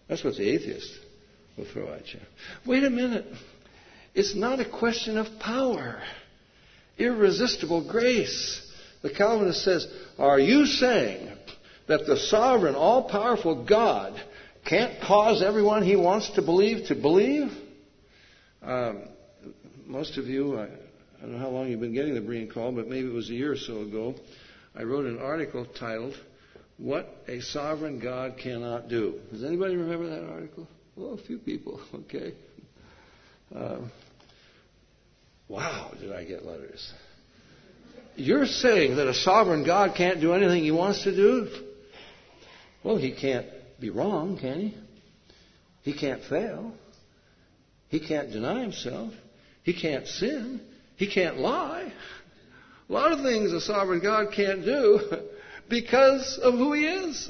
That's 0.07 0.23
what 0.23 0.35
the 0.35 0.47
atheist 0.47 0.87
will 1.57 1.65
throw 1.65 1.91
at 1.93 2.13
you. 2.13 2.19
Wait 2.63 2.83
a 2.83 2.91
minute. 2.91 3.25
It's 4.13 4.35
not 4.35 4.59
a 4.59 4.69
question 4.69 5.17
of 5.17 5.39
power. 5.39 5.99
Irresistible 6.99 7.89
grace. 7.89 8.61
The 9.01 9.09
Calvinist 9.09 9.63
says, 9.63 9.87
Are 10.19 10.39
you 10.39 10.67
saying 10.67 11.35
that 11.87 12.05
the 12.05 12.17
sovereign, 12.17 12.75
all 12.75 13.09
powerful 13.09 13.65
God 13.65 14.13
can't 14.67 15.01
cause 15.01 15.41
everyone 15.41 15.83
he 15.83 15.95
wants 15.95 16.29
to 16.31 16.41
believe 16.41 16.87
to 16.87 16.95
believe? 16.95 17.51
Um, 18.61 19.03
most 19.85 20.17
of 20.17 20.25
you, 20.25 20.59
I, 20.59 20.63
I 20.63 21.21
don't 21.21 21.33
know 21.33 21.39
how 21.39 21.49
long 21.49 21.69
you've 21.69 21.79
been 21.79 21.93
getting 21.93 22.13
the 22.13 22.21
Berean 22.21 22.53
call, 22.53 22.73
but 22.73 22.87
maybe 22.87 23.07
it 23.07 23.13
was 23.13 23.29
a 23.29 23.33
year 23.33 23.53
or 23.53 23.57
so 23.57 23.81
ago, 23.81 24.15
I 24.75 24.83
wrote 24.83 25.05
an 25.05 25.19
article 25.19 25.65
titled, 25.79 26.15
What 26.77 27.07
a 27.27 27.39
Sovereign 27.39 27.99
God 27.99 28.37
Cannot 28.37 28.89
Do. 28.89 29.19
Does 29.31 29.43
anybody 29.43 29.77
remember 29.77 30.09
that 30.09 30.29
article? 30.29 30.67
Well, 30.95 31.13
a 31.13 31.17
few 31.17 31.37
people, 31.37 31.79
okay. 31.93 32.33
Um, 33.55 33.91
wow, 35.47 35.93
did 35.99 36.11
I 36.11 36.25
get 36.25 36.45
letters. 36.45 36.91
You're 38.15 38.47
saying 38.47 38.97
that 38.97 39.07
a 39.07 39.13
sovereign 39.13 39.63
God 39.63 39.95
can't 39.95 40.19
do 40.19 40.33
anything 40.33 40.63
he 40.63 40.71
wants 40.71 41.03
to 41.03 41.15
do? 41.15 41.47
Well, 42.83 42.97
he 42.97 43.13
can't 43.13 43.45
be 43.79 43.89
wrong, 43.89 44.37
can 44.37 44.59
he? 44.59 44.77
He 45.83 45.93
can't 45.97 46.23
fail. 46.23 46.73
He 47.89 47.99
can't 47.99 48.31
deny 48.31 48.61
himself. 48.61 49.13
He 49.63 49.73
can't 49.73 50.07
sin. 50.07 50.61
He 50.95 51.07
can't 51.07 51.37
lie. 51.37 51.91
A 52.89 52.93
lot 52.93 53.11
of 53.11 53.21
things 53.21 53.51
a 53.51 53.61
sovereign 53.61 54.01
God 54.01 54.33
can't 54.33 54.63
do 54.63 54.99
because 55.69 56.39
of 56.41 56.53
who 56.53 56.73
He 56.73 56.85
is. 56.85 57.29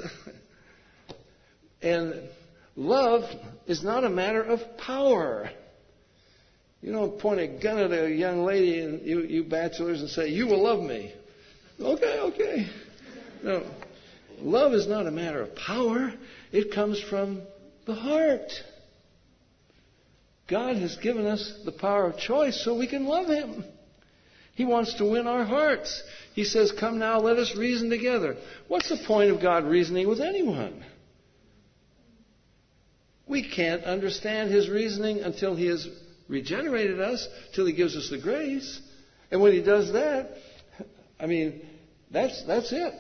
And 1.82 2.30
love 2.76 3.24
is 3.68 3.84
not 3.84 4.04
a 4.04 4.10
matter 4.10 4.42
of 4.42 4.78
power. 4.78 5.50
You 6.82 6.92
don't 6.92 7.20
point 7.20 7.40
a 7.40 7.48
gun 7.48 7.80
at 7.80 7.92
a 7.92 8.10
young 8.10 8.44
lady 8.44 8.80
and 8.80 9.06
you, 9.06 9.22
you 9.22 9.44
bachelors 9.44 10.02
and 10.02 10.10
say, 10.10 10.30
You 10.30 10.48
will 10.48 10.64
love 10.64 10.82
me. 10.82 11.14
Okay, 11.80 12.20
okay. 12.20 12.70
No. 13.44 13.64
Love 14.40 14.74
is 14.74 14.88
not 14.88 15.08
a 15.08 15.12
matter 15.12 15.42
of 15.42 15.56
power, 15.56 16.14
it 16.52 16.74
comes 16.74 17.02
from 17.02 17.42
the 17.86 17.96
heart. 17.96 18.52
God 20.48 20.78
has 20.78 20.96
given 20.98 21.26
us 21.26 21.60
the 21.66 21.72
power 21.72 22.06
of 22.06 22.18
choice 22.18 22.64
so 22.64 22.78
we 22.78 22.88
can 22.88 23.06
love 23.06 23.28
Him. 23.28 23.66
He 24.56 24.66
wants 24.66 24.96
to 24.96 25.06
win 25.06 25.28
our 25.28 25.44
hearts. 25.44 26.02
He 26.34 26.44
says, 26.44 26.72
Come 26.72 27.00
now, 27.00 27.20
let 27.20 27.38
us 27.38 27.56
reason 27.56 27.90
together. 27.90 28.38
What's 28.68 28.90
the 28.90 29.04
point 29.06 29.30
of 29.30 29.42
God 29.42 29.66
reasoning 29.66 30.08
with 30.08 30.22
anyone? 30.22 30.84
We 33.28 33.48
can't 33.48 33.84
understand 33.84 34.52
His 34.52 34.70
reasoning 34.70 35.20
until 35.20 35.56
He 35.56 35.68
has 35.68 35.88
regenerated 36.28 37.00
us, 37.00 37.28
till 37.54 37.66
He 37.66 37.74
gives 37.74 37.96
us 37.96 38.10
the 38.10 38.18
grace. 38.18 38.82
And 39.32 39.42
when 39.42 39.52
He 39.52 39.62
does 39.62 39.94
that, 39.94 40.32
I 41.20 41.26
mean, 41.26 41.62
that's, 42.10 42.44
that's 42.46 42.72
it. 42.72 42.94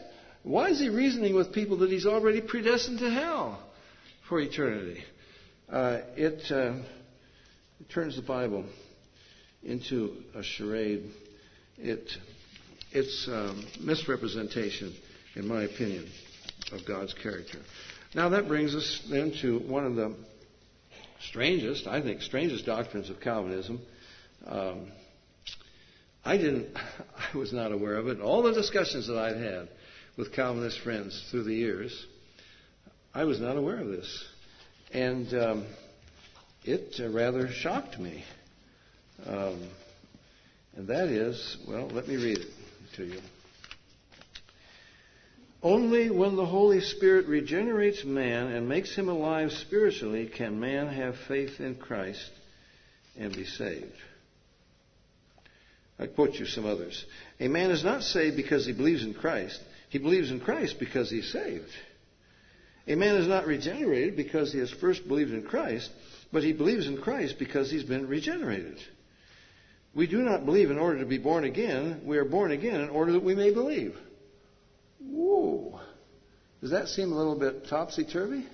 Why 0.47 0.69
is 0.69 0.79
He 0.79 0.87
reasoning 0.87 1.35
with 1.35 1.51
people 1.51 1.77
that 1.79 1.91
He's 1.91 2.05
already 2.05 2.39
predestined 2.39 2.99
to 2.99 3.09
hell 3.09 3.59
for 4.29 4.39
eternity? 4.39 5.03
Uh, 5.69 5.99
it, 6.15 6.49
uh, 6.49 6.75
it 7.81 7.89
turns 7.93 8.15
the 8.15 8.21
Bible 8.21 8.65
into 9.61 10.23
a 10.33 10.43
charade 10.43 11.11
it, 11.77 12.09
it's 12.91 13.27
um, 13.29 13.67
misrepresentation, 13.81 14.95
in 15.35 15.47
my 15.47 15.63
opinion, 15.63 16.09
of 16.71 16.85
God's 16.87 17.13
character. 17.13 17.59
Now 18.15 18.29
that 18.29 18.47
brings 18.47 18.73
us 18.73 19.05
then 19.09 19.33
to 19.41 19.59
one 19.59 19.85
of 19.85 19.95
the 19.95 20.15
strangest, 21.29 21.87
I 21.87 22.01
think, 22.01 22.21
strangest 22.21 22.65
doctrines 22.65 23.09
of 23.09 23.19
Calvinism. 23.19 23.81
Um, 24.45 24.91
I 26.23 26.37
didn't, 26.37 26.69
I 27.33 27.37
was 27.37 27.51
not 27.51 27.73
aware 27.73 27.95
of 27.95 28.07
it. 28.07 28.21
All 28.21 28.43
the 28.43 28.53
discussions 28.53 29.07
that 29.07 29.17
I've 29.17 29.37
had 29.37 29.67
with 30.17 30.33
Calvinist 30.33 30.79
friends 30.81 31.25
through 31.29 31.43
the 31.43 31.53
years, 31.53 32.05
I 33.13 33.25
was 33.25 33.39
not 33.39 33.55
aware 33.55 33.79
of 33.79 33.87
this, 33.87 34.25
and 34.91 35.31
um, 35.33 35.67
it 36.63 36.99
uh, 36.99 37.09
rather 37.09 37.47
shocked 37.49 37.99
me. 37.99 38.23
Um, 39.25 39.69
and 40.75 40.87
that 40.87 41.07
is, 41.07 41.57
well, 41.67 41.87
let 41.87 42.07
me 42.07 42.15
read 42.15 42.39
it 42.39 42.47
to 42.97 43.05
you. 43.05 43.19
Only 45.63 46.09
when 46.11 46.35
the 46.35 46.45
Holy 46.45 46.81
Spirit 46.81 47.27
regenerates 47.27 48.03
man 48.03 48.47
and 48.47 48.69
makes 48.69 48.95
him 48.95 49.09
alive 49.09 49.51
spiritually 49.51 50.27
can 50.27 50.59
man 50.59 50.87
have 50.87 51.15
faith 51.27 51.59
in 51.59 51.75
Christ 51.75 52.29
and 53.17 53.35
be 53.35 53.45
saved. 53.45 53.85
I 55.99 56.05
quote 56.05 56.35
you 56.35 56.45
some 56.45 56.65
others. 56.65 57.03
A 57.39 57.47
man 57.47 57.71
is 57.71 57.83
not 57.83 58.03
saved 58.03 58.35
because 58.35 58.67
he 58.67 58.73
believes 58.73 59.03
in 59.03 59.15
Christ. 59.15 59.59
He 59.89 59.99
believes 59.99 60.31
in 60.31 60.39
Christ 60.39 60.77
because 60.79 61.09
he's 61.09 61.31
saved. 61.31 61.69
A 62.87 62.95
man 62.95 63.15
is 63.15 63.27
not 63.27 63.45
regenerated 63.45 64.15
because 64.15 64.51
he 64.51 64.59
has 64.59 64.71
first 64.71 65.07
believed 65.07 65.31
in 65.31 65.43
Christ, 65.43 65.89
but 66.31 66.43
he 66.43 66.53
believes 66.53 66.87
in 66.87 67.01
Christ 67.01 67.35
because 67.37 67.69
he's 67.69 67.83
been 67.83 68.07
regenerated. 68.07 68.77
We 69.93 70.07
do 70.07 70.19
not 70.19 70.45
believe 70.45 70.71
in 70.71 70.77
order 70.77 70.99
to 70.99 71.05
be 71.05 71.17
born 71.17 71.43
again. 71.43 72.01
We 72.05 72.17
are 72.17 72.25
born 72.25 72.51
again 72.51 72.81
in 72.81 72.89
order 72.89 73.13
that 73.13 73.23
we 73.23 73.35
may 73.35 73.53
believe. 73.53 73.95
Whoa. 74.99 75.79
Does 76.61 76.71
that 76.71 76.87
seem 76.87 77.11
a 77.11 77.15
little 77.15 77.37
bit 77.37 77.67
topsy 77.67 78.03
turvy 78.05 78.45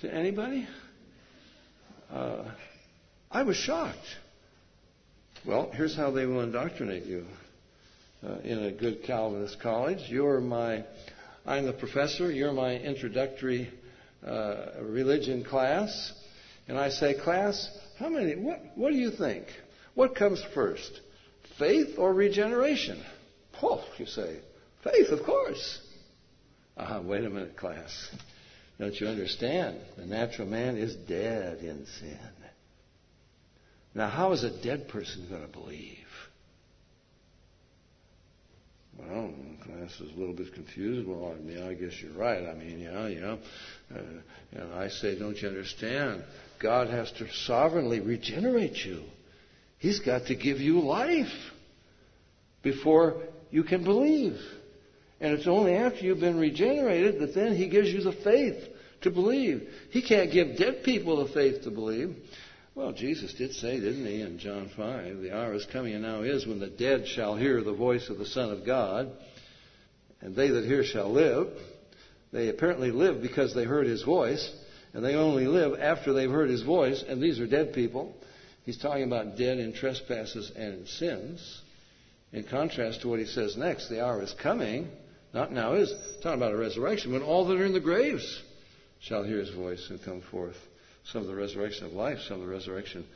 to 0.00 0.12
anybody? 0.12 0.68
Uh, 2.12 2.44
I 3.30 3.42
was 3.42 3.56
shocked. 3.56 3.98
Well, 5.44 5.70
here's 5.72 5.96
how 5.96 6.10
they 6.10 6.26
will 6.26 6.40
indoctrinate 6.40 7.04
you 7.04 7.26
uh, 8.26 8.38
in 8.42 8.64
a 8.64 8.72
good 8.72 9.02
Calvinist 9.04 9.60
college. 9.60 10.08
You're 10.08 10.40
my, 10.40 10.84
I'm 11.44 11.66
the 11.66 11.72
professor. 11.72 12.30
You're 12.30 12.52
my 12.52 12.74
introductory 12.74 13.70
uh, 14.26 14.82
religion 14.82 15.44
class, 15.44 16.12
and 16.66 16.78
I 16.78 16.90
say, 16.90 17.14
class, 17.14 17.70
how 17.98 18.08
many? 18.08 18.34
What, 18.34 18.60
what 18.74 18.90
do 18.90 18.96
you 18.96 19.10
think? 19.10 19.46
What 19.94 20.14
comes 20.14 20.42
first, 20.54 21.00
faith 21.58 21.98
or 21.98 22.12
regeneration? 22.12 23.02
Oh, 23.62 23.84
you 23.98 24.06
say, 24.06 24.40
faith, 24.82 25.08
of 25.10 25.24
course. 25.24 25.80
Ah, 26.76 27.00
wait 27.02 27.24
a 27.24 27.30
minute, 27.30 27.56
class. 27.56 28.10
Don't 28.78 28.94
you 29.00 29.06
understand? 29.06 29.78
The 29.96 30.04
natural 30.04 30.46
man 30.48 30.76
is 30.76 30.94
dead 30.94 31.58
in 31.60 31.86
sin. 31.98 32.18
Now, 33.94 34.10
how 34.10 34.32
is 34.32 34.44
a 34.44 34.62
dead 34.62 34.88
person 34.88 35.26
going 35.30 35.40
to 35.40 35.48
believe? 35.48 36.05
Well, 38.98 39.30
class 39.64 40.00
is 40.00 40.14
a 40.14 40.18
little 40.18 40.34
bit 40.34 40.54
confused. 40.54 41.06
Well, 41.06 41.34
I 41.36 41.42
mean, 41.42 41.62
I 41.62 41.74
guess 41.74 41.92
you're 42.00 42.12
right. 42.12 42.46
I 42.46 42.54
mean, 42.54 42.80
yeah, 42.80 43.08
know, 43.20 43.38
uh, 43.94 44.00
know, 44.58 44.74
I 44.74 44.88
say, 44.88 45.18
don't 45.18 45.36
you 45.40 45.48
understand? 45.48 46.24
God 46.60 46.88
has 46.88 47.10
to 47.12 47.26
sovereignly 47.32 48.00
regenerate 48.00 48.84
you. 48.84 49.02
He's 49.78 50.00
got 50.00 50.26
to 50.26 50.34
give 50.34 50.58
you 50.58 50.80
life 50.80 51.32
before 52.62 53.22
you 53.50 53.62
can 53.62 53.84
believe. 53.84 54.38
And 55.20 55.32
it's 55.32 55.46
only 55.46 55.74
after 55.74 56.00
you've 56.00 56.20
been 56.20 56.38
regenerated 56.38 57.20
that 57.20 57.34
then 57.34 57.54
He 57.54 57.68
gives 57.68 57.88
you 57.88 58.02
the 58.02 58.12
faith 58.12 58.56
to 59.02 59.10
believe. 59.10 59.68
He 59.90 60.02
can't 60.02 60.32
give 60.32 60.56
dead 60.56 60.82
people 60.82 61.24
the 61.24 61.32
faith 61.32 61.62
to 61.64 61.70
believe. 61.70 62.16
Well, 62.76 62.92
Jesus 62.92 63.32
did 63.32 63.54
say, 63.54 63.80
didn't 63.80 64.04
he, 64.04 64.20
in 64.20 64.38
John 64.38 64.70
5, 64.76 65.22
the 65.22 65.34
hour 65.34 65.54
is 65.54 65.64
coming 65.72 65.94
and 65.94 66.02
now 66.02 66.20
is 66.20 66.46
when 66.46 66.60
the 66.60 66.68
dead 66.68 67.08
shall 67.08 67.34
hear 67.34 67.62
the 67.62 67.72
voice 67.72 68.10
of 68.10 68.18
the 68.18 68.26
Son 68.26 68.50
of 68.50 68.66
God, 68.66 69.10
and 70.20 70.36
they 70.36 70.48
that 70.50 70.66
hear 70.66 70.84
shall 70.84 71.10
live. 71.10 71.48
They 72.34 72.50
apparently 72.50 72.90
live 72.90 73.22
because 73.22 73.54
they 73.54 73.64
heard 73.64 73.86
his 73.86 74.02
voice, 74.02 74.54
and 74.92 75.02
they 75.02 75.14
only 75.14 75.46
live 75.46 75.80
after 75.80 76.12
they've 76.12 76.30
heard 76.30 76.50
his 76.50 76.60
voice, 76.60 77.02
and 77.08 77.22
these 77.22 77.40
are 77.40 77.46
dead 77.46 77.72
people. 77.72 78.14
He's 78.66 78.76
talking 78.76 79.04
about 79.04 79.38
dead 79.38 79.56
in 79.56 79.72
trespasses 79.72 80.52
and 80.54 80.80
in 80.80 80.86
sins. 80.86 81.62
In 82.34 82.44
contrast 82.44 83.00
to 83.00 83.08
what 83.08 83.20
he 83.20 83.24
says 83.24 83.56
next, 83.56 83.88
the 83.88 84.04
hour 84.04 84.22
is 84.22 84.34
coming, 84.42 84.90
not 85.32 85.50
now 85.50 85.72
is, 85.72 85.90
talking 86.22 86.42
about 86.42 86.52
a 86.52 86.58
resurrection, 86.58 87.14
when 87.14 87.22
all 87.22 87.46
that 87.46 87.56
are 87.56 87.64
in 87.64 87.72
the 87.72 87.80
graves 87.80 88.42
shall 89.00 89.24
hear 89.24 89.38
his 89.38 89.54
voice 89.54 89.86
and 89.88 90.02
come 90.04 90.20
forth. 90.30 90.56
Some 91.12 91.22
of 91.22 91.28
the 91.28 91.34
resurrection 91.34 91.86
of 91.86 91.92
life, 91.92 92.18
some 92.26 92.40
of 92.40 92.46
the 92.46 92.52
resurrection 92.52 93.06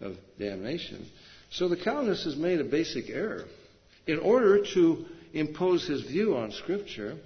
of 0.00 0.16
damnation. 0.38 1.06
So 1.50 1.68
the 1.68 1.76
Calvinist 1.76 2.24
has 2.24 2.36
made 2.36 2.60
a 2.60 2.64
basic 2.64 3.08
error. 3.08 3.44
In 4.06 4.18
order 4.18 4.64
to 4.74 5.04
impose 5.32 5.86
his 5.86 6.02
view 6.02 6.36
on 6.36 6.52
Scripture, 6.52 7.16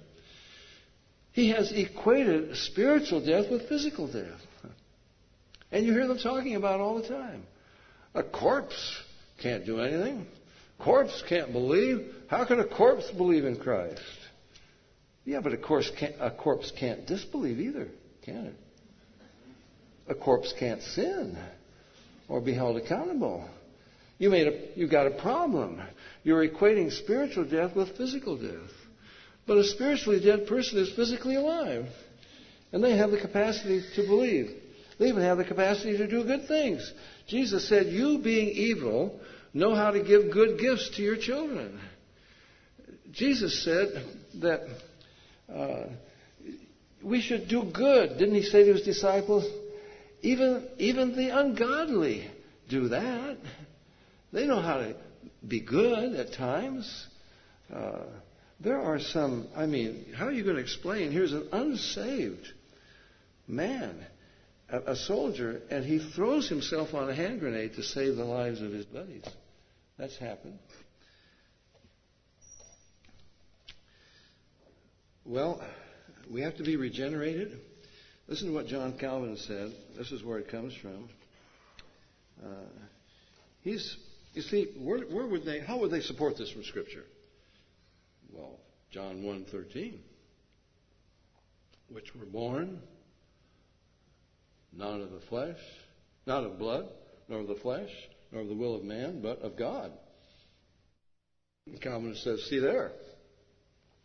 he 1.33 1.49
has 1.49 1.71
equated 1.71 2.55
spiritual 2.57 3.25
death 3.25 3.49
with 3.49 3.67
physical 3.67 4.07
death. 4.07 4.39
And 5.71 5.85
you 5.85 5.93
hear 5.93 6.07
them 6.07 6.19
talking 6.19 6.55
about 6.55 6.79
all 6.79 7.01
the 7.01 7.07
time. 7.07 7.43
A 8.13 8.23
corpse 8.23 9.01
can't 9.41 9.65
do 9.65 9.79
anything. 9.79 10.27
Corpse 10.77 11.23
can't 11.27 11.51
believe. 11.51 12.13
How 12.27 12.45
can 12.45 12.59
a 12.59 12.65
corpse 12.65 13.09
believe 13.11 13.45
in 13.45 13.57
Christ? 13.57 14.01
Yeah, 15.25 15.39
but 15.41 15.59
corpse 15.61 15.91
can't, 15.97 16.15
a 16.19 16.29
corpse 16.29 16.71
can't 16.79 17.07
disbelieve 17.07 17.59
either, 17.59 17.87
can 18.23 18.45
it? 18.47 18.55
A 20.07 20.15
corpse 20.15 20.53
can't 20.59 20.81
sin 20.81 21.37
or 22.27 22.41
be 22.41 22.53
held 22.53 22.77
accountable. 22.77 23.47
You 24.17 24.29
made 24.29 24.47
a, 24.47 24.67
you 24.75 24.87
got 24.87 25.07
a 25.07 25.11
problem. 25.11 25.81
You're 26.23 26.47
equating 26.47 26.91
spiritual 26.91 27.45
death 27.45 27.75
with 27.75 27.97
physical 27.97 28.37
death. 28.37 28.71
But 29.45 29.57
a 29.57 29.63
spiritually 29.63 30.19
dead 30.19 30.47
person 30.47 30.79
is 30.79 30.93
physically 30.95 31.35
alive. 31.35 31.87
And 32.71 32.83
they 32.83 32.97
have 32.97 33.11
the 33.11 33.19
capacity 33.19 33.83
to 33.95 34.07
believe. 34.07 34.51
They 34.99 35.07
even 35.07 35.23
have 35.23 35.37
the 35.37 35.45
capacity 35.45 35.97
to 35.97 36.07
do 36.07 36.23
good 36.23 36.47
things. 36.47 36.91
Jesus 37.27 37.67
said, 37.67 37.87
You 37.87 38.19
being 38.19 38.49
evil, 38.49 39.19
know 39.53 39.75
how 39.75 39.91
to 39.91 40.03
give 40.03 40.31
good 40.31 40.59
gifts 40.59 40.91
to 40.95 41.01
your 41.01 41.17
children. 41.17 41.79
Jesus 43.11 43.63
said 43.63 43.89
that 44.41 44.61
uh, 45.53 45.83
we 47.03 47.21
should 47.21 47.47
do 47.47 47.63
good. 47.63 48.17
Didn't 48.17 48.35
he 48.35 48.43
say 48.43 48.63
to 48.63 48.73
his 48.73 48.83
disciples? 48.83 49.45
Even, 50.23 50.69
even 50.77 51.17
the 51.17 51.37
ungodly 51.37 52.31
do 52.69 52.87
that. 52.87 53.37
They 54.31 54.47
know 54.47 54.61
how 54.61 54.77
to 54.77 54.95
be 55.45 55.59
good 55.59 56.15
at 56.15 56.33
times. 56.33 57.07
Uh, 57.71 58.03
there 58.61 58.81
are 58.81 58.99
some, 58.99 59.49
I 59.53 59.65
mean, 59.65 60.13
how 60.15 60.27
are 60.27 60.31
you 60.31 60.45
going 60.45 60.55
to 60.55 60.61
explain? 60.61 61.11
Here's 61.11 61.33
an 61.33 61.49
unsaved 61.51 62.47
man, 63.49 63.99
a, 64.69 64.93
a 64.93 64.95
soldier, 64.95 65.61
and 65.69 65.83
he 65.83 65.99
throws 65.99 66.47
himself 66.47 66.93
on 66.93 67.09
a 67.09 67.13
hand 67.13 67.41
grenade 67.41 67.73
to 67.75 67.83
save 67.83 68.15
the 68.15 68.23
lives 68.23 68.61
of 68.61 68.71
his 68.71 68.85
buddies. 68.85 69.25
That's 69.97 70.17
happened. 70.17 70.57
Well, 75.25 75.61
we 76.31 76.41
have 76.43 76.55
to 76.57 76.63
be 76.63 76.77
regenerated. 76.77 77.59
Listen 78.27 78.47
to 78.47 78.53
what 78.53 78.67
John 78.67 78.97
Calvin 78.97 79.37
said. 79.37 79.73
This 79.97 80.11
is 80.11 80.23
where 80.23 80.39
it 80.39 80.49
comes 80.49 80.73
from. 80.75 81.09
Uh, 82.43 82.47
he's, 83.61 83.97
you 84.33 84.41
see, 84.41 84.69
where, 84.77 84.99
where, 85.01 85.27
would 85.27 85.45
they, 85.45 85.59
how 85.59 85.79
would 85.79 85.91
they 85.91 86.01
support 86.01 86.37
this 86.37 86.49
from 86.49 86.63
Scripture? 86.63 87.03
Well, 88.31 88.59
John 88.91 89.23
1.13, 89.23 89.95
which 91.89 92.15
were 92.15 92.25
born 92.25 92.79
not 94.71 95.01
of 95.01 95.11
the 95.11 95.19
flesh, 95.29 95.59
not 96.25 96.43
of 96.43 96.57
blood, 96.57 96.87
nor 97.27 97.41
of 97.41 97.47
the 97.47 97.55
flesh, 97.55 97.89
nor 98.31 98.41
of 98.41 98.47
the 98.47 98.55
will 98.55 98.75
of 98.75 98.83
man, 98.83 99.21
but 99.21 99.41
of 99.41 99.57
God. 99.57 99.91
Calvin 101.81 102.15
says, 102.15 102.43
see 102.49 102.59
there, 102.59 102.91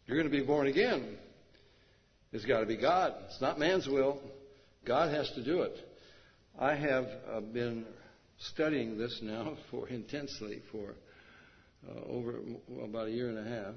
you're 0.06 0.16
going 0.16 0.30
to 0.30 0.36
be 0.36 0.44
born 0.44 0.66
again. 0.66 1.18
It's 2.32 2.44
got 2.44 2.60
to 2.60 2.66
be 2.66 2.76
God. 2.76 3.14
It's 3.26 3.40
not 3.40 3.58
man's 3.58 3.86
will. 3.86 4.20
God 4.84 5.14
has 5.14 5.30
to 5.32 5.42
do 5.42 5.62
it. 5.62 5.76
I 6.58 6.74
have 6.74 7.06
uh, 7.30 7.40
been 7.40 7.86
studying 8.38 8.98
this 8.98 9.20
now 9.22 9.56
for 9.70 9.88
intensely 9.88 10.60
for 10.70 10.94
uh, 11.88 12.00
over 12.10 12.40
about 12.84 13.08
a 13.08 13.10
year 13.10 13.28
and 13.30 13.38
a 13.38 13.48
half. 13.48 13.74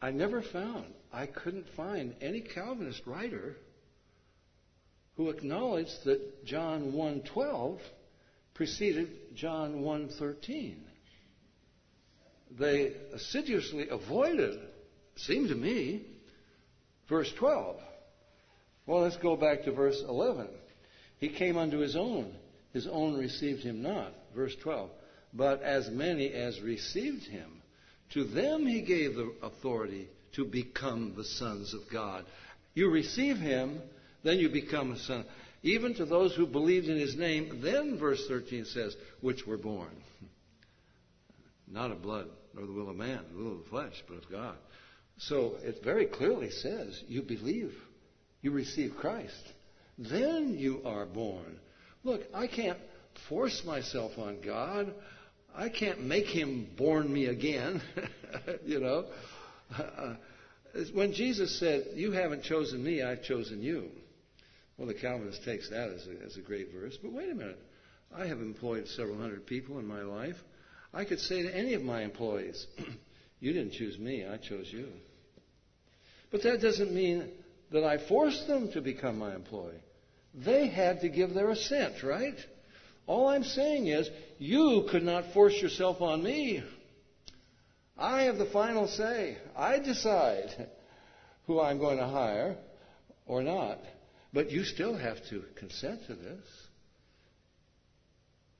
I 0.00 0.10
never 0.10 0.42
found, 0.42 0.86
I 1.12 1.26
couldn't 1.26 1.66
find 1.76 2.14
any 2.20 2.40
Calvinist 2.40 3.02
writer 3.06 3.56
who 5.16 5.30
acknowledged 5.30 6.04
that 6.04 6.44
John 6.44 6.92
1:12 6.92 7.78
preceded 8.54 9.36
John 9.36 9.82
1:13. 9.82 10.76
They 12.58 12.92
assiduously 13.12 13.88
avoided, 13.88 14.58
seemed 15.16 15.48
to 15.48 15.54
me, 15.54 16.06
verse 17.08 17.32
12. 17.38 17.76
Well, 18.86 19.02
let's 19.02 19.16
go 19.16 19.36
back 19.36 19.64
to 19.64 19.72
verse 19.72 20.02
11. 20.08 20.48
He 21.18 21.28
came 21.28 21.56
unto 21.56 21.78
his 21.78 21.96
own, 21.96 22.32
his 22.72 22.86
own 22.86 23.18
received 23.18 23.62
him 23.62 23.82
not. 23.82 24.12
Verse 24.34 24.54
12. 24.62 24.90
But 25.34 25.62
as 25.62 25.90
many 25.90 26.32
as 26.32 26.60
received 26.60 27.24
him, 27.24 27.62
to 28.10 28.24
them 28.24 28.66
he 28.66 28.80
gave 28.80 29.14
the 29.14 29.32
authority 29.42 30.08
to 30.32 30.44
become 30.44 31.14
the 31.16 31.24
sons 31.24 31.74
of 31.74 31.80
God. 31.92 32.24
You 32.74 32.90
receive 32.90 33.36
him, 33.36 33.80
then 34.22 34.38
you 34.38 34.48
become 34.48 34.92
a 34.92 34.98
son. 34.98 35.24
Even 35.62 35.94
to 35.94 36.04
those 36.04 36.34
who 36.34 36.46
believed 36.46 36.88
in 36.88 36.96
his 36.96 37.16
name, 37.16 37.60
then 37.62 37.98
verse 37.98 38.24
13 38.28 38.64
says, 38.64 38.96
which 39.20 39.46
were 39.46 39.58
born. 39.58 39.90
Not 41.68 41.90
of 41.90 42.02
blood, 42.02 42.28
nor 42.54 42.66
the 42.66 42.72
will 42.72 42.88
of 42.88 42.96
man, 42.96 43.20
the 43.32 43.42
will 43.42 43.52
of 43.52 43.64
the 43.64 43.70
flesh, 43.70 44.02
but 44.08 44.18
of 44.18 44.30
God. 44.30 44.56
So 45.18 45.56
it 45.62 45.82
very 45.82 46.06
clearly 46.06 46.50
says, 46.50 47.02
you 47.08 47.22
believe, 47.22 47.74
you 48.40 48.52
receive 48.52 48.94
Christ. 48.96 49.52
Then 49.98 50.54
you 50.56 50.82
are 50.84 51.06
born. 51.06 51.58
Look, 52.04 52.22
I 52.32 52.46
can't 52.46 52.78
force 53.28 53.62
myself 53.64 54.12
on 54.16 54.40
God. 54.40 54.94
I 55.54 55.68
can't 55.68 56.02
make 56.02 56.26
him 56.26 56.68
born 56.76 57.12
me 57.12 57.26
again. 57.26 57.82
you 58.64 58.78
know. 58.80 59.06
Uh, 59.76 60.14
when 60.94 61.12
Jesus 61.12 61.58
said, 61.58 61.88
You 61.94 62.12
haven't 62.12 62.44
chosen 62.44 62.82
me, 62.82 63.02
I've 63.02 63.24
chosen 63.24 63.60
you. 63.60 63.88
Well, 64.76 64.86
the 64.86 64.94
Calvinist 64.94 65.44
takes 65.44 65.68
that 65.70 65.90
as 65.90 66.06
a, 66.06 66.24
as 66.24 66.36
a 66.36 66.40
great 66.40 66.72
verse. 66.72 66.96
But 67.02 67.12
wait 67.12 67.30
a 67.30 67.34
minute. 67.34 67.58
I 68.16 68.26
have 68.26 68.38
employed 68.38 68.86
several 68.86 69.18
hundred 69.18 69.46
people 69.46 69.80
in 69.80 69.86
my 69.86 70.02
life. 70.02 70.36
I 70.94 71.04
could 71.04 71.18
say 71.18 71.42
to 71.42 71.54
any 71.54 71.74
of 71.74 71.82
my 71.82 72.02
employees, 72.02 72.66
You 73.40 73.52
didn't 73.52 73.72
choose 73.72 73.98
me, 73.98 74.26
I 74.26 74.36
chose 74.36 74.68
you. 74.70 74.88
But 76.30 76.42
that 76.42 76.60
doesn't 76.60 76.92
mean 76.92 77.30
that 77.70 77.84
I 77.84 77.98
forced 78.08 78.46
them 78.46 78.70
to 78.72 78.80
become 78.80 79.18
my 79.18 79.34
employee. 79.34 79.82
They 80.34 80.68
had 80.68 81.00
to 81.00 81.08
give 81.08 81.34
their 81.34 81.50
assent, 81.50 82.02
right? 82.02 82.36
All 83.06 83.28
I'm 83.28 83.44
saying 83.44 83.86
is, 83.86 84.08
you 84.38 84.86
could 84.90 85.02
not 85.02 85.32
force 85.32 85.54
yourself 85.60 86.00
on 86.02 86.22
me. 86.22 86.62
I 87.96 88.24
have 88.24 88.38
the 88.38 88.46
final 88.46 88.86
say. 88.86 89.38
I 89.56 89.78
decide 89.78 90.68
who 91.46 91.60
I'm 91.60 91.78
going 91.78 91.98
to 91.98 92.06
hire 92.06 92.56
or 93.26 93.42
not. 93.42 93.78
But 94.32 94.50
you 94.50 94.64
still 94.64 94.96
have 94.96 95.16
to 95.30 95.42
consent 95.56 96.06
to 96.06 96.14
this. 96.14 96.44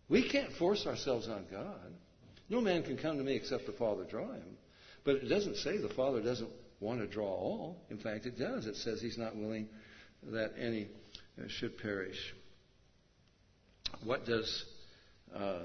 We 0.09 0.29
can't 0.29 0.53
force 0.55 0.87
ourselves 0.87 1.29
on 1.29 1.45
God. 1.51 1.93
No 2.49 2.63
man 2.63 2.83
can 2.83 2.97
come 2.97 3.19
to 3.19 3.25
me 3.25 3.35
except 3.37 3.67
the 3.67 3.73
Father 3.73 4.05
draw 4.05 4.33
him. 4.33 4.57
But 5.05 5.17
it 5.17 5.29
doesn't 5.29 5.57
say 5.57 5.77
the 5.77 5.91
Father 5.91 6.23
doesn't 6.23 6.51
want 6.81 7.01
to 7.01 7.07
draw 7.07 7.27
all. 7.27 7.77
In 7.91 7.99
fact, 7.99 8.27
it 8.27 8.39
does. 8.39 8.67
It 8.67 8.77
says 8.77 9.01
he's 9.01 9.19
not 9.19 9.37
willing 9.37 9.69
that 10.31 10.53
any 10.59 10.89
should 11.49 11.79
perish. 11.79 12.35
What 14.05 14.27
does 14.27 14.65
uh, 15.35 15.61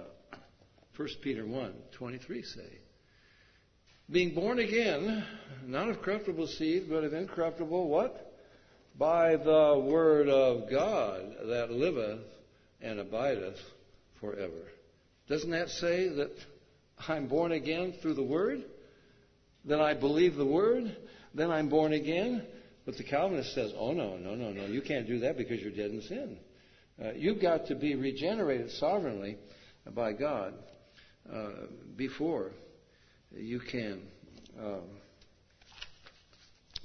1 0.95 1.07
Peter 1.21 1.45
1 1.45 1.73
23 1.91 2.43
say? 2.43 2.79
Being 4.09 4.35
born 4.35 4.59
again, 4.59 5.25
not 5.65 5.89
of 5.89 6.01
corruptible 6.01 6.47
seed, 6.47 6.87
but 6.89 7.03
of 7.03 7.13
incorruptible 7.13 7.87
what? 7.87 8.33
By 8.97 9.37
the 9.37 9.83
word 9.87 10.29
of 10.29 10.69
God 10.69 11.35
that 11.47 11.71
liveth 11.71 12.25
and 12.81 12.99
abideth 12.99 13.57
forever. 14.19 14.67
Doesn't 15.27 15.51
that 15.51 15.69
say 15.69 16.09
that 16.09 16.31
I'm 17.07 17.27
born 17.27 17.53
again 17.53 17.93
through 18.01 18.15
the 18.15 18.23
word? 18.23 18.63
Then 19.65 19.79
I 19.79 19.93
believe 19.93 20.35
the 20.35 20.45
word? 20.45 20.95
Then 21.33 21.51
I'm 21.51 21.69
born 21.69 21.93
again? 21.93 22.45
But 22.85 22.97
the 22.97 23.03
Calvinist 23.03 23.53
says, 23.55 23.71
oh 23.77 23.93
no, 23.93 24.17
no, 24.17 24.35
no, 24.35 24.51
no, 24.51 24.65
you 24.65 24.81
can't 24.81 25.07
do 25.07 25.19
that 25.19 25.37
because 25.37 25.61
you're 25.61 25.71
dead 25.71 25.91
in 25.91 26.01
sin. 26.01 26.37
Uh, 27.03 27.13
you've 27.13 27.41
got 27.41 27.67
to 27.67 27.75
be 27.75 27.95
regenerated 27.95 28.71
sovereignly 28.71 29.37
by 29.93 30.13
God 30.13 30.53
uh, 31.31 31.49
before 31.95 32.51
you 33.35 33.59
can 33.59 34.01
um, 34.59 34.81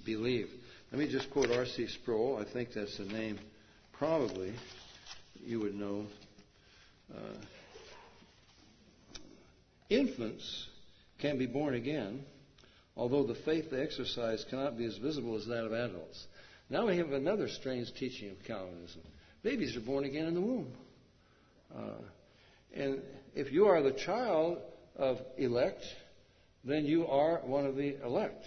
believe. 0.05 0.49
Let 0.93 1.01
me 1.01 1.11
just 1.11 1.31
quote 1.31 1.51
R.C. 1.51 1.89
Sproul. 1.89 2.39
I 2.39 2.51
think 2.51 2.70
that's 2.74 2.97
the 2.97 3.05
name 3.05 3.39
probably 3.93 4.55
you 5.45 5.61
would 5.61 5.74
know. 5.74 6.07
Uh, 7.14 7.37
infants 9.91 10.66
can 11.18 11.39
be 11.39 11.47
born 11.47 11.74
again, 11.74 12.24
although 12.99 13.23
the 13.23 13.37
faith 13.47 13.71
they 13.71 13.81
exercise 13.81 14.45
cannot 14.51 14.77
be 14.77 14.85
as 14.85 14.99
visible 14.99 15.37
as 15.37 15.47
that 15.47 15.65
of 15.65 15.73
adults. 15.73 16.27
Now 16.69 16.89
we 16.89 16.99
have 16.99 17.13
another 17.13 17.49
strange 17.49 17.95
teaching 17.95 18.31
of 18.31 18.45
Calvinism. 18.45 19.01
Babies 19.43 19.77
are 19.77 19.81
born 19.81 20.05
again 20.05 20.27
in 20.27 20.35
the 20.35 20.41
womb. 20.41 20.73
Uh, 21.75 22.03
and 22.75 23.01
if 23.35 23.53
you 23.53 23.67
are 23.67 23.83
the 23.83 23.93
child 23.93 24.59
of 24.97 25.19
elect, 25.39 25.83
then 26.65 26.85
you 26.85 27.07
are 27.07 27.41
one 27.45 27.65
of 27.65 27.77
the 27.77 27.97
elect. 28.05 28.45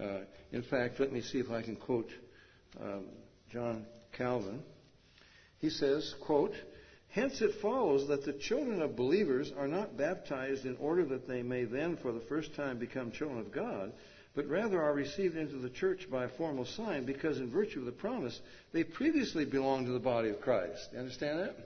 Uh, 0.00 0.20
in 0.52 0.62
fact, 0.62 1.00
let 1.00 1.12
me 1.12 1.20
see 1.20 1.38
if 1.38 1.50
I 1.50 1.60
can 1.60 1.76
quote 1.76 2.08
um, 2.80 3.06
John 3.52 3.84
Calvin. 4.16 4.62
He 5.58 5.70
says, 5.70 6.14
quote, 6.24 6.54
Hence 7.12 7.42
it 7.42 7.60
follows 7.60 8.08
that 8.08 8.24
the 8.24 8.32
children 8.32 8.80
of 8.80 8.96
believers 8.96 9.52
are 9.58 9.68
not 9.68 9.98
baptized 9.98 10.64
in 10.64 10.76
order 10.76 11.04
that 11.04 11.28
they 11.28 11.42
may 11.42 11.64
then 11.64 11.98
for 11.98 12.10
the 12.10 12.22
first 12.22 12.54
time 12.54 12.78
become 12.78 13.12
children 13.12 13.38
of 13.38 13.52
God, 13.52 13.92
but 14.34 14.48
rather 14.48 14.82
are 14.82 14.94
received 14.94 15.36
into 15.36 15.56
the 15.56 15.68
church 15.68 16.08
by 16.10 16.24
a 16.24 16.30
formal 16.38 16.64
sign 16.64 17.04
because 17.04 17.36
in 17.36 17.50
virtue 17.50 17.80
of 17.80 17.84
the 17.84 17.92
promise 17.92 18.40
they 18.72 18.82
previously 18.82 19.44
belonged 19.44 19.84
to 19.86 19.92
the 19.92 19.98
body 19.98 20.30
of 20.30 20.40
Christ. 20.40 20.88
You 20.92 21.00
understand 21.00 21.40
that? 21.40 21.56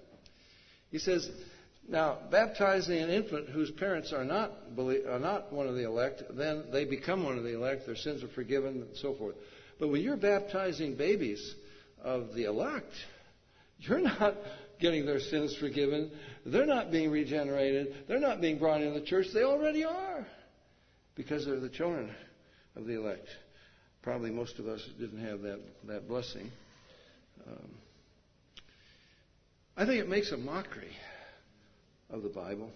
He 0.91 0.99
says, 0.99 1.31
Now, 1.89 2.19
baptizing 2.29 2.99
an 2.99 3.11
infant 3.11 3.49
whose 3.49 3.71
parents 3.71 4.13
are 4.13 4.25
not, 4.25 4.51
are 4.77 5.21
not 5.21 5.53
one 5.53 5.69
of 5.69 5.77
the 5.77 5.85
elect, 5.85 6.25
then 6.31 6.65
they 6.73 6.85
become 6.85 7.23
one 7.23 7.39
of 7.39 7.45
the 7.45 7.55
elect, 7.55 7.87
their 7.87 7.95
sins 7.95 8.25
are 8.25 8.29
forgiven, 8.35 8.83
and 8.83 8.97
so 8.97 9.15
forth. 9.15 9.37
But 9.79 9.89
when 9.89 10.03
you're 10.03 10.17
baptizing 10.17 10.97
babies 10.97 11.55
of 12.03 12.35
the 12.35 12.47
elect, 12.47 12.93
you're 13.79 14.01
not 14.01 14.35
getting 14.81 15.07
their 15.07 15.21
sins 15.21 15.57
forgiven. 15.57 16.11
They're 16.45 16.67
not 16.67 16.91
being 16.91 17.11
regenerated. 17.11 18.07
They're 18.09 18.21
not 18.21 18.41
being 18.41 18.59
brought 18.59 18.83
into 18.83 18.99
the 18.99 19.07
church. 19.07 19.27
They 19.33 19.43
already 19.43 19.85
are 19.85 20.27
because 21.15 21.47
they're 21.47 21.61
the 21.61 21.69
children 21.69 22.15
of 22.77 22.87
the 22.87 22.95
elect. 22.95 23.29
Probably 24.03 24.31
most 24.31 24.59
of 24.59 24.69
us 24.69 24.87
didn't 24.99 25.25
have 25.25 25.43
that, 25.43 25.61
that 25.85 26.09
blessing. 26.09 26.51
Um, 27.47 27.71
I 29.77 29.85
think 29.85 30.01
it 30.01 30.09
makes 30.09 30.33
a 30.33 30.37
mockery 30.37 30.93
of 32.11 32.23
the 32.23 32.29
Bible. 32.29 32.71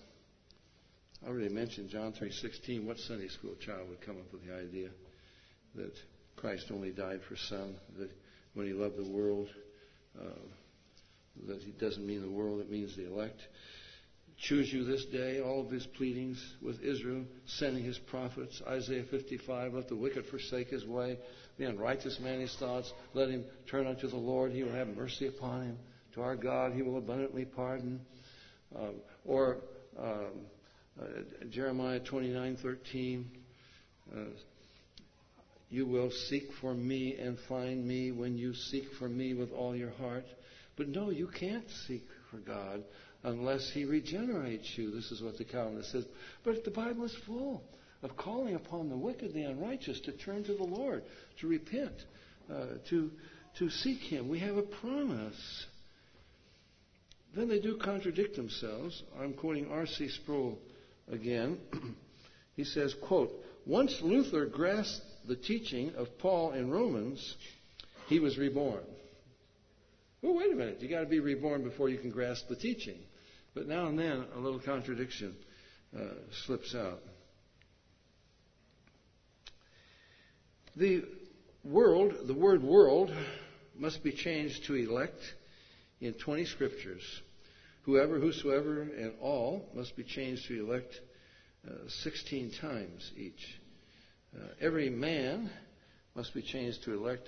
I 1.24 1.28
already 1.28 1.48
mentioned 1.48 1.90
John 1.90 2.12
3:16. 2.12 2.86
What 2.86 2.98
Sunday 2.98 3.28
school 3.28 3.54
child 3.56 3.88
would 3.90 4.00
come 4.00 4.16
up 4.16 4.32
with 4.32 4.46
the 4.46 4.54
idea 4.54 4.88
that 5.74 5.92
Christ 6.36 6.70
only 6.70 6.90
died 6.90 7.20
for 7.28 7.36
some, 7.36 7.74
that 7.98 8.10
when 8.54 8.66
he 8.66 8.72
loved 8.72 8.96
the 8.96 9.08
world, 9.08 9.48
uh, 10.18 10.24
that 11.46 11.62
he 11.62 11.72
doesn't 11.72 12.06
mean 12.06 12.22
the 12.22 12.30
world, 12.30 12.60
it 12.60 12.70
means 12.70 12.96
the 12.96 13.06
elect. 13.06 13.40
Choose 14.38 14.72
you 14.72 14.84
this 14.84 15.04
day, 15.06 15.40
all 15.40 15.60
of 15.60 15.70
his 15.70 15.86
pleadings 15.86 16.42
with 16.62 16.82
Israel, 16.82 17.24
sending 17.44 17.84
his 17.84 17.98
prophets. 17.98 18.62
Isaiah 18.66 19.04
55, 19.10 19.74
let 19.74 19.88
the 19.88 19.96
wicked 19.96 20.24
forsake 20.26 20.68
his 20.68 20.86
way, 20.86 21.18
the 21.58 21.66
unrighteous 21.66 22.18
man 22.20 22.40
his 22.40 22.56
thoughts, 22.56 22.90
let 23.12 23.28
him 23.28 23.44
turn 23.70 23.86
unto 23.86 24.08
the 24.08 24.16
Lord, 24.16 24.52
he 24.52 24.62
will 24.62 24.72
have 24.72 24.88
mercy 24.88 25.26
upon 25.26 25.62
him. 25.64 25.78
To 26.14 26.22
our 26.22 26.36
God, 26.36 26.72
he 26.72 26.82
will 26.82 26.96
abundantly 26.96 27.44
pardon. 27.44 28.00
Um, 28.74 28.94
or 29.24 29.58
um, 29.98 30.46
uh, 31.00 31.04
Jeremiah 31.50 32.00
29:13, 32.00 33.24
uh, 34.12 34.18
you 35.68 35.86
will 35.86 36.10
seek 36.10 36.52
for 36.60 36.74
me 36.74 37.16
and 37.16 37.38
find 37.48 37.86
me 37.86 38.10
when 38.10 38.36
you 38.36 38.54
seek 38.54 38.92
for 38.98 39.08
me 39.08 39.34
with 39.34 39.52
all 39.52 39.76
your 39.76 39.90
heart. 39.90 40.24
But 40.80 40.88
no, 40.88 41.10
you 41.10 41.26
can't 41.26 41.68
seek 41.86 42.06
for 42.30 42.38
God 42.38 42.82
unless 43.22 43.70
He 43.74 43.84
regenerates 43.84 44.78
you. 44.78 44.90
This 44.90 45.12
is 45.12 45.20
what 45.20 45.36
the 45.36 45.44
Calvinist 45.44 45.92
says. 45.92 46.06
But 46.42 46.64
the 46.64 46.70
Bible 46.70 47.04
is 47.04 47.14
full 47.26 47.62
of 48.02 48.16
calling 48.16 48.54
upon 48.54 48.88
the 48.88 48.96
wicked, 48.96 49.34
the 49.34 49.42
unrighteous, 49.42 50.00
to 50.06 50.12
turn 50.12 50.42
to 50.44 50.54
the 50.54 50.64
Lord, 50.64 51.02
to 51.40 51.46
repent, 51.46 51.92
uh, 52.50 52.78
to 52.88 53.10
to 53.58 53.68
seek 53.68 53.98
Him. 53.98 54.30
We 54.30 54.38
have 54.38 54.56
a 54.56 54.62
promise. 54.62 55.66
Then 57.36 57.50
they 57.50 57.60
do 57.60 57.76
contradict 57.76 58.36
themselves. 58.36 59.02
I'm 59.20 59.34
quoting 59.34 59.70
R.C. 59.70 60.08
Sproul 60.08 60.58
again. 61.12 61.58
he 62.56 62.64
says, 62.64 62.94
quote, 63.06 63.32
Once 63.66 64.00
Luther 64.00 64.46
grasped 64.46 65.04
the 65.28 65.36
teaching 65.36 65.94
of 65.96 66.16
Paul 66.16 66.52
in 66.52 66.70
Romans, 66.70 67.36
he 68.08 68.18
was 68.18 68.38
reborn. 68.38 68.80
Well, 70.22 70.34
wait 70.34 70.52
a 70.52 70.56
minute. 70.56 70.78
You've 70.80 70.90
got 70.90 71.00
to 71.00 71.06
be 71.06 71.20
reborn 71.20 71.62
before 71.62 71.88
you 71.88 71.98
can 71.98 72.10
grasp 72.10 72.48
the 72.48 72.56
teaching. 72.56 72.98
But 73.54 73.66
now 73.66 73.86
and 73.86 73.98
then, 73.98 74.24
a 74.36 74.38
little 74.38 74.60
contradiction 74.60 75.34
uh, 75.96 76.14
slips 76.44 76.74
out. 76.74 77.00
The 80.76 81.04
world, 81.64 82.12
the 82.26 82.34
word 82.34 82.62
world, 82.62 83.10
must 83.76 84.04
be 84.04 84.12
changed 84.12 84.66
to 84.66 84.74
elect 84.74 85.20
in 86.00 86.12
20 86.14 86.44
scriptures. 86.44 87.02
Whoever, 87.82 88.18
whosoever, 88.18 88.82
and 88.82 89.14
all 89.20 89.70
must 89.74 89.96
be 89.96 90.04
changed 90.04 90.46
to 90.48 90.64
elect 90.64 91.00
uh, 91.66 91.88
16 91.88 92.52
times 92.60 93.10
each. 93.16 93.58
Uh, 94.36 94.48
every 94.60 94.90
man 94.90 95.50
must 96.14 96.34
be 96.34 96.42
changed 96.42 96.84
to 96.84 96.92
elect 96.92 97.26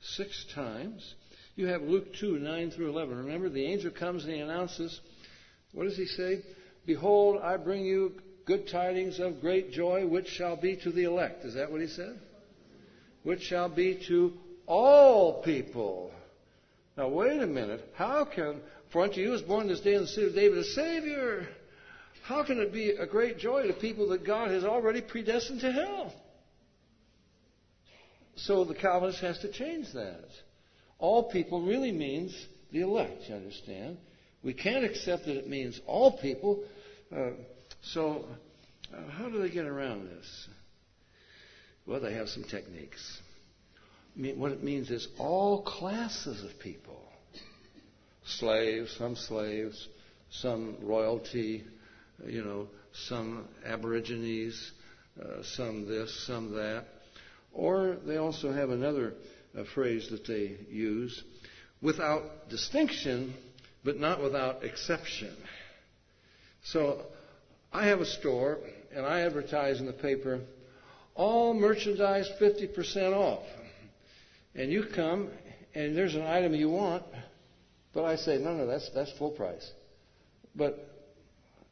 six 0.00 0.44
times. 0.54 1.14
You 1.54 1.66
have 1.66 1.82
Luke 1.82 2.14
2, 2.18 2.38
9 2.38 2.70
through 2.70 2.90
11. 2.90 3.16
Remember, 3.16 3.48
the 3.48 3.66
angel 3.66 3.90
comes 3.90 4.24
and 4.24 4.32
he 4.32 4.40
announces, 4.40 5.00
what 5.72 5.84
does 5.84 5.96
he 5.96 6.06
say? 6.06 6.42
Behold, 6.86 7.40
I 7.42 7.56
bring 7.58 7.84
you 7.84 8.14
good 8.46 8.68
tidings 8.68 9.20
of 9.20 9.40
great 9.40 9.72
joy, 9.72 10.06
which 10.06 10.28
shall 10.28 10.56
be 10.56 10.76
to 10.76 10.90
the 10.90 11.04
elect. 11.04 11.44
Is 11.44 11.54
that 11.54 11.70
what 11.70 11.80
he 11.80 11.86
said? 11.86 12.18
Which 13.22 13.42
shall 13.42 13.68
be 13.68 14.02
to 14.08 14.32
all 14.66 15.42
people. 15.42 16.10
Now, 16.96 17.08
wait 17.08 17.40
a 17.40 17.46
minute. 17.46 17.84
How 17.94 18.24
can, 18.24 18.60
for 18.90 19.02
unto 19.02 19.20
you 19.20 19.34
is 19.34 19.42
born 19.42 19.68
this 19.68 19.80
day 19.80 19.94
in 19.94 20.02
the 20.02 20.08
city 20.08 20.26
of 20.28 20.34
David 20.34 20.58
a 20.58 20.64
Savior. 20.64 21.48
How 22.24 22.44
can 22.44 22.60
it 22.60 22.72
be 22.72 22.90
a 22.90 23.06
great 23.06 23.38
joy 23.38 23.66
to 23.66 23.72
people 23.74 24.08
that 24.10 24.26
God 24.26 24.50
has 24.50 24.64
already 24.64 25.00
predestined 25.00 25.60
to 25.60 25.72
hell? 25.72 26.12
So 28.36 28.64
the 28.64 28.74
Calvinist 28.74 29.20
has 29.20 29.38
to 29.40 29.52
change 29.52 29.92
that. 29.92 30.28
All 31.02 31.30
people 31.30 31.60
really 31.60 31.92
means 31.92 32.34
the 32.72 32.80
elect, 32.80 33.28
you 33.28 33.34
understand? 33.34 33.98
We 34.42 34.54
can't 34.54 34.86
accept 34.86 35.26
that 35.26 35.36
it 35.36 35.48
means 35.48 35.78
all 35.86 36.18
people. 36.18 36.64
Uh, 37.14 37.32
so, 37.82 38.24
uh, 38.94 39.10
how 39.10 39.28
do 39.28 39.38
they 39.42 39.50
get 39.50 39.66
around 39.66 40.08
this? 40.08 40.48
Well, 41.86 42.00
they 42.00 42.14
have 42.14 42.30
some 42.30 42.44
techniques 42.44 43.20
what 44.14 44.52
it 44.52 44.62
means 44.62 44.90
is 44.90 45.08
all 45.18 45.62
classes 45.62 46.44
of 46.44 46.58
people 46.58 47.00
slaves, 48.24 48.94
some 48.98 49.16
slaves, 49.16 49.88
some 50.30 50.76
royalty, 50.80 51.64
you 52.24 52.44
know, 52.44 52.68
some 52.92 53.48
aborigines, 53.66 54.72
uh, 55.20 55.42
some 55.42 55.88
this, 55.88 56.26
some 56.26 56.52
that. 56.52 56.84
Or 57.52 57.96
they 58.06 58.16
also 58.16 58.52
have 58.52 58.70
another 58.70 59.14
uh, 59.56 59.64
phrase 59.74 60.08
that 60.10 60.26
they 60.26 60.56
use 60.70 61.22
without 61.80 62.48
distinction, 62.48 63.34
but 63.84 63.98
not 63.98 64.22
without 64.22 64.64
exception. 64.64 65.34
So 66.64 67.02
I 67.72 67.86
have 67.86 68.00
a 68.00 68.06
store 68.06 68.58
and 68.94 69.04
I 69.04 69.22
advertise 69.22 69.80
in 69.80 69.86
the 69.86 69.92
paper 69.92 70.40
all 71.14 71.54
merchandise 71.54 72.30
50% 72.40 73.12
off 73.14 73.42
and 74.54 74.70
you 74.70 74.84
come 74.94 75.30
and 75.74 75.96
there's 75.96 76.14
an 76.14 76.22
item 76.22 76.54
you 76.54 76.70
want, 76.70 77.04
but 77.94 78.04
I 78.04 78.16
say, 78.16 78.38
no, 78.38 78.54
no, 78.54 78.66
that's, 78.66 78.90
that's 78.94 79.12
full 79.18 79.30
price. 79.30 79.70
But, 80.54 80.78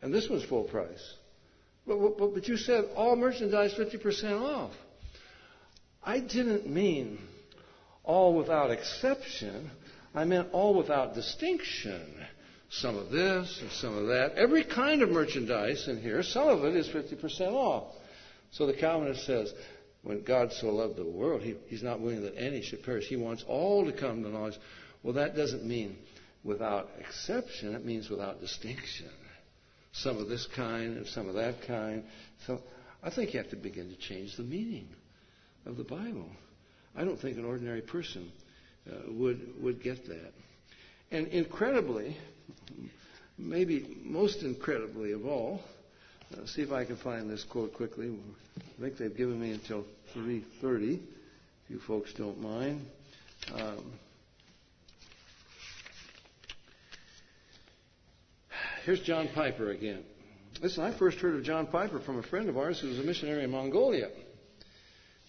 and 0.03 0.13
this 0.13 0.29
one's 0.29 0.45
full 0.45 0.65
price. 0.65 1.15
But, 1.87 1.99
but, 2.19 2.35
but 2.35 2.49
you 2.49 2.57
said 2.57 2.87
all 2.97 3.17
merchandise 3.17 3.75
50% 3.75 4.41
off. 4.41 4.73
I 6.03 6.21
didn't 6.21 6.67
mean 6.67 7.19
all 8.05 8.35
without 8.35 8.71
exception. 8.71 9.71
I 10.15 10.25
meant 10.25 10.49
all 10.53 10.75
without 10.75 11.15
distinction. 11.15 12.07
Some 12.71 12.97
of 12.97 13.11
this 13.11 13.59
and 13.61 13.71
some 13.73 13.97
of 13.97 14.07
that. 14.09 14.35
Every 14.37 14.65
kind 14.65 15.03
of 15.03 15.11
merchandise 15.11 15.89
in 15.89 16.01
here, 16.01 16.23
some 16.23 16.49
of 16.49 16.65
it 16.65 16.77
is 16.77 16.89
50% 16.89 17.53
off. 17.53 17.95
So 18.53 18.67
the 18.67 18.75
Calvinist 18.75 19.27
says, 19.27 19.53
when 20.03 20.23
God 20.23 20.53
so 20.53 20.69
loved 20.69 20.97
the 20.97 21.05
world, 21.05 21.43
he, 21.43 21.57
He's 21.67 21.83
not 21.83 22.01
willing 22.01 22.23
that 22.23 22.37
any 22.37 22.63
should 22.63 22.83
perish. 22.83 23.07
He 23.07 23.17
wants 23.17 23.45
all 23.47 23.85
to 23.85 23.93
come 23.93 24.23
to 24.23 24.29
knowledge. 24.29 24.59
Well, 25.03 25.15
that 25.15 25.37
doesn't 25.37 25.65
mean 25.65 25.97
without 26.43 26.89
exception, 26.99 27.75
it 27.75 27.85
means 27.85 28.09
without 28.09 28.41
distinction. 28.41 29.11
Some 29.93 30.19
of 30.19 30.29
this 30.29 30.47
kind 30.55 30.97
and 30.97 31.07
some 31.07 31.29
of 31.29 31.35
that 31.35 31.63
kind. 31.67 32.05
So 32.47 32.61
I 33.03 33.11
think 33.11 33.35
you 33.35 33.41
have 33.41 33.51
to 33.51 33.57
begin 33.57 33.91
to 33.91 33.97
change 33.97 34.37
the 34.37 34.43
meaning 34.43 34.89
of 35.67 35.77
the 35.77 35.85
Bible. 35.85 36.31
I 36.97 37.05
don't 37.05 37.19
think 37.19 37.37
an 37.39 37.45
ordinary 37.45 37.83
person 37.83 38.31
uh, 38.91 38.95
would, 39.09 39.63
would 39.63 39.83
get 39.83 40.07
that. 40.07 40.33
And 41.11 41.29
incredibly, 41.29 42.17
maybe 43.39 43.99
most 44.05 44.43
incredibly 44.43 45.13
of 45.13 45.27
all, 45.27 45.63
uh, 46.33 46.47
see 46.47 46.63
if 46.63 46.73
I 46.73 46.85
can 46.85 46.97
find 46.97 47.29
this 47.29 47.45
quote 47.45 47.75
quickly. 47.75 48.17
I 48.79 48.81
think 48.81 48.97
they've 48.97 49.17
given 49.17 49.41
me 49.41 49.51
until 49.51 49.85
3:30. 50.15 50.95
If 50.95 51.01
you 51.69 51.81
folks 51.81 52.13
don't 52.15 52.41
mind. 52.41 52.87
Um, 53.53 53.93
here's 58.85 59.01
John 59.01 59.29
Piper 59.35 59.71
again. 59.71 60.05
Listen, 60.63 60.85
I 60.85 60.93
first 60.93 61.19
heard 61.19 61.35
of 61.35 61.43
John 61.43 61.67
Piper 61.67 62.01
from 62.01 62.19
a 62.19 62.23
friend 62.23 62.49
of 62.49 62.59
ours 62.59 62.79
who 62.81 62.89
was 62.89 62.99
a 62.99 63.03
missionary 63.03 63.45
in 63.45 63.51
Mongolia. 63.51 64.09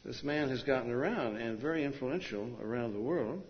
This 0.03 0.23
man 0.23 0.49
has 0.49 0.64
gotten 0.64 0.91
around 0.91 1.38
and 1.38 1.60
very 1.60 1.84
influential 1.84 2.49
around 2.61 2.94
the 2.94 2.99
world. 2.99 3.44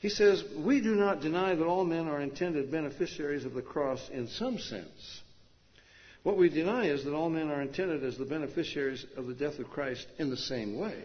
He 0.00 0.08
says, 0.08 0.44
We 0.56 0.80
do 0.80 0.94
not 0.94 1.20
deny 1.20 1.54
that 1.54 1.64
all 1.64 1.84
men 1.84 2.08
are 2.08 2.20
intended 2.20 2.70
beneficiaries 2.70 3.44
of 3.44 3.54
the 3.54 3.62
cross 3.62 4.08
in 4.12 4.28
some 4.28 4.58
sense. 4.58 5.22
What 6.22 6.36
we 6.36 6.48
deny 6.48 6.86
is 6.86 7.04
that 7.04 7.14
all 7.14 7.30
men 7.30 7.50
are 7.50 7.62
intended 7.62 8.04
as 8.04 8.18
the 8.18 8.24
beneficiaries 8.24 9.06
of 9.16 9.26
the 9.26 9.34
death 9.34 9.58
of 9.58 9.70
Christ 9.70 10.06
in 10.18 10.30
the 10.30 10.36
same 10.36 10.78
way. 10.78 11.04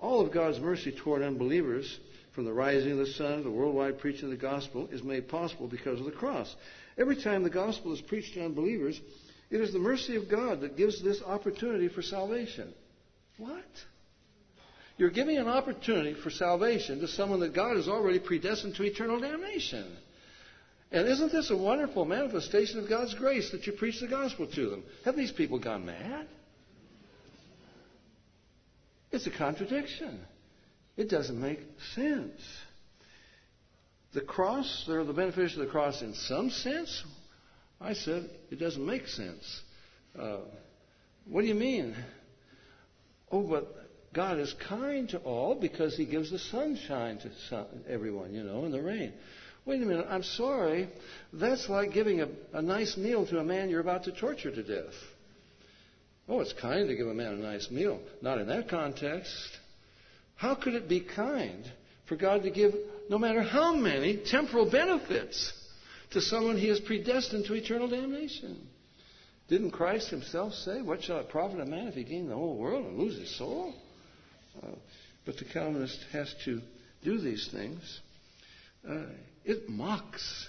All 0.00 0.20
of 0.20 0.32
God's 0.32 0.60
mercy 0.60 0.92
toward 0.92 1.22
unbelievers 1.22 1.98
from 2.34 2.44
the 2.44 2.52
rising 2.52 2.92
of 2.92 2.98
the 2.98 3.06
sun 3.06 3.38
to 3.38 3.42
the 3.42 3.50
worldwide 3.50 3.98
preaching 3.98 4.26
of 4.26 4.30
the 4.30 4.36
gospel 4.36 4.88
is 4.92 5.02
made 5.02 5.28
possible 5.28 5.66
because 5.66 5.98
of 5.98 6.06
the 6.06 6.12
cross. 6.12 6.54
Every 6.96 7.20
time 7.20 7.42
the 7.42 7.50
gospel 7.50 7.92
is 7.92 8.00
preached 8.00 8.34
to 8.34 8.44
unbelievers, 8.44 9.00
it 9.50 9.60
is 9.60 9.72
the 9.72 9.78
mercy 9.78 10.14
of 10.14 10.28
God 10.28 10.60
that 10.60 10.76
gives 10.76 11.02
this 11.02 11.20
opportunity 11.22 11.88
for 11.88 12.02
salvation. 12.02 12.72
What? 13.38 13.64
You're 14.98 15.10
giving 15.10 15.38
an 15.38 15.46
opportunity 15.46 16.14
for 16.14 16.28
salvation 16.28 17.00
to 17.00 17.08
someone 17.08 17.40
that 17.40 17.54
God 17.54 17.76
has 17.76 17.88
already 17.88 18.18
predestined 18.18 18.74
to 18.74 18.82
eternal 18.82 19.20
damnation. 19.20 19.96
And 20.90 21.06
isn't 21.06 21.30
this 21.30 21.50
a 21.50 21.56
wonderful 21.56 22.04
manifestation 22.04 22.80
of 22.80 22.88
God's 22.88 23.14
grace 23.14 23.50
that 23.52 23.66
you 23.66 23.72
preach 23.72 24.00
the 24.00 24.08
gospel 24.08 24.46
to 24.48 24.70
them? 24.70 24.82
Have 25.04 25.16
these 25.16 25.30
people 25.30 25.58
gone 25.58 25.86
mad? 25.86 26.26
It's 29.12 29.26
a 29.26 29.30
contradiction. 29.30 30.20
It 30.96 31.08
doesn't 31.08 31.40
make 31.40 31.60
sense. 31.94 32.40
The 34.14 34.20
cross, 34.22 34.84
they're 34.88 35.04
the 35.04 35.12
beneficiaries 35.12 35.54
of 35.54 35.60
the 35.60 35.70
cross 35.70 36.02
in 36.02 36.14
some 36.14 36.50
sense. 36.50 37.04
I 37.80 37.92
said 37.92 38.28
it 38.50 38.58
doesn't 38.58 38.84
make 38.84 39.06
sense. 39.06 39.62
Uh, 40.18 40.38
what 41.26 41.42
do 41.42 41.46
you 41.46 41.54
mean? 41.54 41.94
Oh, 43.30 43.42
but 43.42 43.74
God 44.14 44.38
is 44.38 44.54
kind 44.68 45.08
to 45.10 45.18
all 45.18 45.54
because 45.54 45.96
He 45.96 46.06
gives 46.06 46.30
the 46.30 46.38
sunshine 46.38 47.18
to 47.18 47.30
sun, 47.48 47.66
everyone, 47.88 48.34
you 48.34 48.42
know, 48.42 48.64
and 48.64 48.72
the 48.72 48.82
rain. 48.82 49.12
Wait 49.66 49.82
a 49.82 49.84
minute, 49.84 50.06
I'm 50.08 50.22
sorry. 50.22 50.88
That's 51.32 51.68
like 51.68 51.92
giving 51.92 52.22
a, 52.22 52.28
a 52.54 52.62
nice 52.62 52.96
meal 52.96 53.26
to 53.26 53.38
a 53.38 53.44
man 53.44 53.68
you're 53.68 53.80
about 53.80 54.04
to 54.04 54.12
torture 54.12 54.50
to 54.50 54.62
death. 54.62 54.94
Oh, 56.28 56.40
it's 56.40 56.54
kind 56.54 56.88
to 56.88 56.94
give 56.94 57.06
a 57.06 57.14
man 57.14 57.34
a 57.34 57.36
nice 57.36 57.70
meal. 57.70 58.00
Not 58.22 58.38
in 58.38 58.48
that 58.48 58.68
context. 58.68 59.48
How 60.36 60.54
could 60.54 60.74
it 60.74 60.88
be 60.88 61.00
kind 61.00 61.70
for 62.06 62.16
God 62.16 62.44
to 62.44 62.50
give 62.50 62.72
no 63.10 63.18
matter 63.18 63.42
how 63.42 63.74
many 63.74 64.22
temporal 64.24 64.70
benefits 64.70 65.52
to 66.12 66.20
someone 66.20 66.56
he 66.56 66.68
has 66.68 66.80
predestined 66.80 67.46
to 67.46 67.54
eternal 67.54 67.88
damnation? 67.88 68.68
Didn't 69.48 69.70
Christ 69.70 70.10
himself 70.10 70.52
say, 70.52 70.82
What 70.82 71.02
shall 71.02 71.18
it 71.18 71.30
profit 71.30 71.60
a 71.60 71.66
man 71.66 71.88
if 71.88 71.94
he 71.94 72.04
gain 72.04 72.28
the 72.28 72.34
whole 72.34 72.56
world 72.56 72.84
and 72.84 72.98
lose 72.98 73.18
his 73.18 73.34
soul? 73.36 73.74
Uh, 74.62 74.76
but 75.24 75.36
the 75.38 75.44
Calvinist 75.44 75.98
has 76.12 76.34
to 76.44 76.60
do 77.02 77.18
these 77.18 77.48
things. 77.52 78.00
Uh, 78.88 79.06
it 79.44 79.68
mocks 79.68 80.48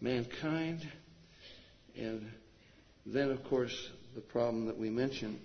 mankind. 0.00 0.80
And 1.96 2.26
then, 3.06 3.30
of 3.30 3.44
course, 3.44 3.74
the 4.14 4.20
problem 4.20 4.66
that 4.66 4.78
we 4.78 4.90
mentioned 4.90 5.38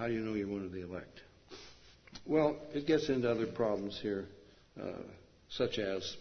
how 0.00 0.06
do 0.06 0.14
you 0.14 0.20
know 0.20 0.32
you're 0.32 0.48
one 0.48 0.64
of 0.64 0.72
the 0.72 0.82
elect? 0.82 1.20
Well, 2.24 2.56
it 2.72 2.86
gets 2.86 3.10
into 3.10 3.30
other 3.30 3.46
problems 3.46 3.98
here, 4.00 4.24
uh, 4.80 5.02
such 5.50 5.78
as 5.78 6.16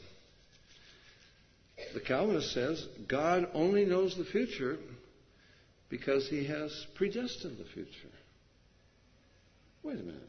the 1.93 1.99
Calvinist 1.99 2.53
says 2.53 2.85
God 3.07 3.49
only 3.53 3.85
knows 3.85 4.15
the 4.15 4.26
future 4.26 4.77
because 5.89 6.27
he 6.30 6.45
has 6.45 6.88
predestined 6.95 7.57
the 7.57 7.65
future. 7.65 8.14
Wait 9.84 9.95
a 9.99 10.03
minute. 10.03 10.22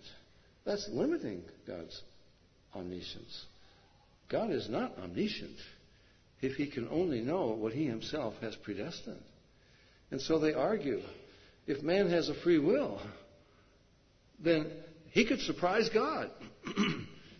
That's 0.64 0.89
limiting 0.89 1.43
God's 1.66 2.01
omniscience. 2.74 3.47
God 4.28 4.51
is 4.51 4.68
not 4.68 4.97
omniscient 4.98 5.56
if 6.40 6.55
he 6.55 6.66
can 6.66 6.89
only 6.89 7.20
know 7.20 7.48
what 7.48 7.72
he 7.72 7.86
himself 7.86 8.35
has 8.40 8.56
predestined. 8.56 9.20
And 10.10 10.20
so 10.20 10.39
they 10.39 10.55
argue 10.55 11.01
if 11.66 11.82
man 11.82 12.09
has 12.10 12.28
a 12.28 12.35
free 12.35 12.59
will, 12.59 13.01
then 14.43 14.70
he 15.10 15.27
could 15.27 15.40
surprise 15.40 15.89
God. 15.93 16.31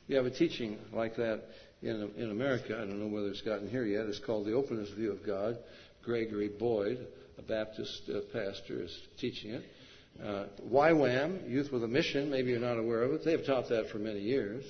you 0.07 0.16
have 0.16 0.27
a 0.27 0.31
teaching 0.31 0.78
like 0.93 1.16
that 1.16 1.43
in, 1.82 2.11
in 2.16 2.31
America. 2.31 2.77
I 2.77 2.81
don't 2.81 3.01
know 3.01 3.09
whether 3.09 3.28
it's 3.28 3.43
gotten 3.43 3.69
here 3.69 3.85
yet. 3.85 4.07
It's 4.07 4.19
called 4.19 4.47
The 4.47 4.55
Openness 4.55 4.90
View 4.90 5.12
of 5.12 5.24
God. 5.24 5.59
Gregory 6.05 6.48
Boyd, 6.48 7.07
a 7.39 7.43
Baptist 7.43 8.02
uh, 8.09 8.20
pastor, 8.32 8.82
is 8.82 8.98
teaching 9.19 9.52
it. 9.52 9.65
Uh, 10.23 10.44
YWAM, 10.70 11.48
Youth 11.48 11.70
with 11.73 11.85
a 11.85 11.89
Mission, 11.89 12.31
maybe 12.31 12.51
you're 12.51 12.61
not 12.61 12.78
aware 12.78 13.02
of 13.02 13.12
it. 13.12 13.24
They've 13.24 13.44
taught 13.44 13.69
that 13.69 13.89
for 13.90 13.98
many 13.98 14.20
years, 14.20 14.65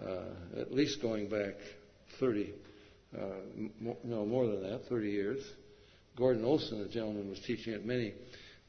uh, 0.00 0.60
at 0.60 0.72
least 0.72 1.00
going 1.00 1.28
back 1.28 1.54
30, 2.20 2.52
uh, 3.16 3.20
no, 4.04 4.26
more 4.26 4.46
than 4.46 4.62
that, 4.62 4.86
30 4.88 5.10
years. 5.10 5.42
Gordon 6.16 6.44
Olson, 6.44 6.82
a 6.82 6.88
gentleman, 6.88 7.30
was 7.30 7.40
teaching 7.40 7.72
it 7.72 7.86
many 7.86 8.12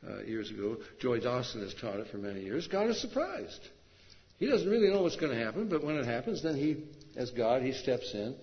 uh, 0.08 0.24
years 0.24 0.50
ago. 0.50 0.78
Joy 1.02 1.20
Dawson 1.20 1.62
has 1.62 1.74
taught 1.74 2.00
it 2.00 2.08
for 2.12 2.18
many 2.18 2.42
years. 2.42 2.68
God 2.68 2.90
is 2.90 3.02
surprised. 3.02 3.68
He 4.40 4.48
doesn't 4.48 4.70
really 4.70 4.90
know 4.90 5.02
what's 5.04 5.16
going 5.16 5.38
to 5.38 5.44
happen, 5.44 5.68
but 5.68 5.84
when 5.84 5.96
it 5.96 6.06
happens, 6.06 6.44
then 6.44 6.56
he, 6.56 6.84
as 7.16 7.32
God, 7.32 7.62
he 7.62 7.74
steps 7.74 8.14
in 8.14 8.36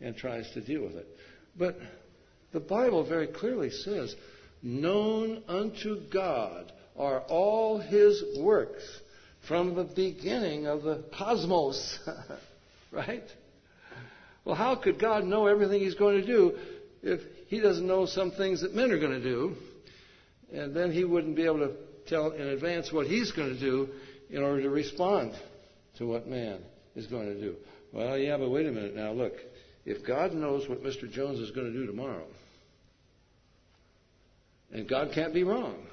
and 0.00 0.16
tries 0.16 0.50
to 0.52 0.60
deal 0.60 0.82
with 0.82 0.96
it. 0.96 1.06
But 1.56 1.78
the 2.52 2.60
Bible 2.60 3.04
very 3.06 3.26
clearly 3.26 3.70
says, 3.70 4.14
known 4.62 5.42
unto 5.48 6.00
God 6.10 6.72
are 6.96 7.20
all 7.22 7.78
his 7.78 8.22
works 8.38 8.82
from 9.46 9.74
the 9.74 9.84
beginning 9.84 10.66
of 10.66 10.82
the 10.82 11.04
cosmos. 11.16 11.98
right? 12.92 13.24
Well, 14.44 14.54
how 14.54 14.76
could 14.76 14.98
God 14.98 15.24
know 15.24 15.46
everything 15.46 15.80
he's 15.80 15.94
going 15.94 16.20
to 16.20 16.26
do 16.26 16.58
if 17.02 17.20
he 17.48 17.60
doesn't 17.60 17.86
know 17.86 18.06
some 18.06 18.30
things 18.30 18.62
that 18.62 18.74
men 18.74 18.90
are 18.90 18.98
going 18.98 19.12
to 19.12 19.22
do? 19.22 19.56
And 20.52 20.74
then 20.74 20.92
he 20.92 21.04
wouldn't 21.04 21.36
be 21.36 21.44
able 21.44 21.60
to 21.60 21.72
tell 22.06 22.30
in 22.30 22.42
advance 22.48 22.92
what 22.92 23.06
he's 23.06 23.32
going 23.32 23.54
to 23.54 23.60
do 23.60 23.88
in 24.30 24.42
order 24.42 24.62
to 24.62 24.70
respond 24.70 25.34
to 25.98 26.06
what 26.06 26.26
man 26.26 26.60
is 26.94 27.06
going 27.06 27.26
to 27.26 27.40
do. 27.40 27.56
Well, 27.94 28.18
yeah, 28.18 28.36
but 28.36 28.50
wait 28.50 28.66
a 28.66 28.72
minute 28.72 28.96
now. 28.96 29.12
Look, 29.12 29.34
if 29.86 30.04
God 30.04 30.34
knows 30.34 30.68
what 30.68 30.82
Mr. 30.82 31.08
Jones 31.10 31.38
is 31.38 31.52
going 31.52 31.72
to 31.72 31.72
do 31.72 31.86
tomorrow, 31.86 32.26
and 34.72 34.88
God 34.88 35.12
can't 35.14 35.32
be 35.32 35.44
wrong. 35.44 35.86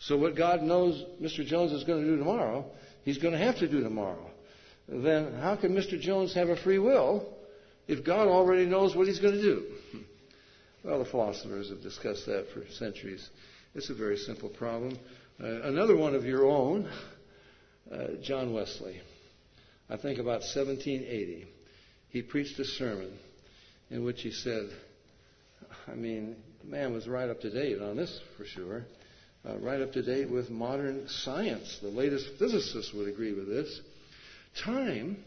So 0.00 0.16
what 0.18 0.36
God 0.36 0.62
knows 0.62 1.04
Mr. 1.22 1.46
Jones 1.46 1.70
is 1.70 1.84
going 1.84 2.02
to 2.02 2.10
do 2.10 2.16
tomorrow, 2.18 2.66
he's 3.04 3.18
going 3.18 3.32
to 3.32 3.38
have 3.38 3.58
to 3.58 3.68
do 3.68 3.80
tomorrow. 3.80 4.30
Then 4.88 5.34
how 5.34 5.54
can 5.54 5.72
Mr. 5.72 5.98
Jones 5.98 6.34
have 6.34 6.48
a 6.48 6.56
free 6.56 6.80
will 6.80 7.32
if 7.86 8.04
God 8.04 8.26
already 8.26 8.66
knows 8.66 8.96
what 8.96 9.06
he's 9.06 9.20
going 9.20 9.34
to 9.34 9.42
do? 9.42 9.64
Well, 10.84 11.00
the 11.00 11.10
philosophers 11.10 11.70
have 11.70 11.82
discussed 11.82 12.26
that 12.26 12.46
for 12.54 12.64
centuries. 12.74 13.28
It's 13.74 13.90
a 13.90 13.94
very 13.94 14.16
simple 14.16 14.48
problem. 14.48 14.96
Uh, 15.42 15.62
another 15.62 15.96
one 15.96 16.14
of 16.14 16.24
your 16.24 16.46
own, 16.46 16.88
uh, 17.90 18.06
John 18.22 18.52
Wesley. 18.52 19.00
I 19.88 19.96
think 19.96 20.18
about 20.18 20.40
1780. 20.40 21.46
He 22.08 22.22
preached 22.22 22.58
a 22.58 22.64
sermon 22.64 23.16
in 23.90 24.04
which 24.04 24.22
he 24.22 24.32
said, 24.32 24.70
I 25.86 25.94
mean, 25.94 26.36
man 26.64 26.92
was 26.92 27.06
right 27.06 27.28
up 27.28 27.40
to 27.42 27.50
date 27.50 27.80
on 27.80 27.96
this 27.96 28.20
for 28.36 28.44
sure. 28.44 28.84
Uh, 29.48 29.56
right 29.58 29.80
up 29.80 29.92
to 29.92 30.02
date 30.02 30.28
with 30.28 30.50
modern 30.50 31.06
science. 31.08 31.78
The 31.80 31.88
latest 31.88 32.26
physicists 32.38 32.92
would 32.92 33.08
agree 33.08 33.32
with 33.32 33.46
this. 33.48 33.80
Time 34.64 35.18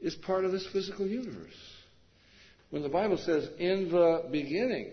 is 0.00 0.14
part 0.14 0.44
of 0.44 0.52
this 0.52 0.66
physical 0.72 1.06
universe. 1.06 1.56
When 2.68 2.82
the 2.82 2.90
Bible 2.90 3.16
says, 3.16 3.48
in 3.58 3.90
the 3.90 4.28
beginning, 4.30 4.90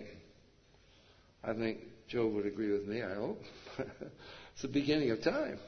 I 1.43 1.53
think 1.53 1.79
Job 2.07 2.33
would 2.33 2.45
agree 2.45 2.71
with 2.71 2.87
me, 2.87 3.01
I 3.01 3.15
hope. 3.15 3.41
it's 3.77 4.61
the 4.61 4.67
beginning 4.69 5.11
of 5.11 5.21
time. 5.21 5.59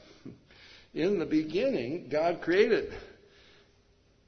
In 0.94 1.18
the 1.18 1.26
beginning, 1.26 2.08
God 2.10 2.40
created 2.40 2.94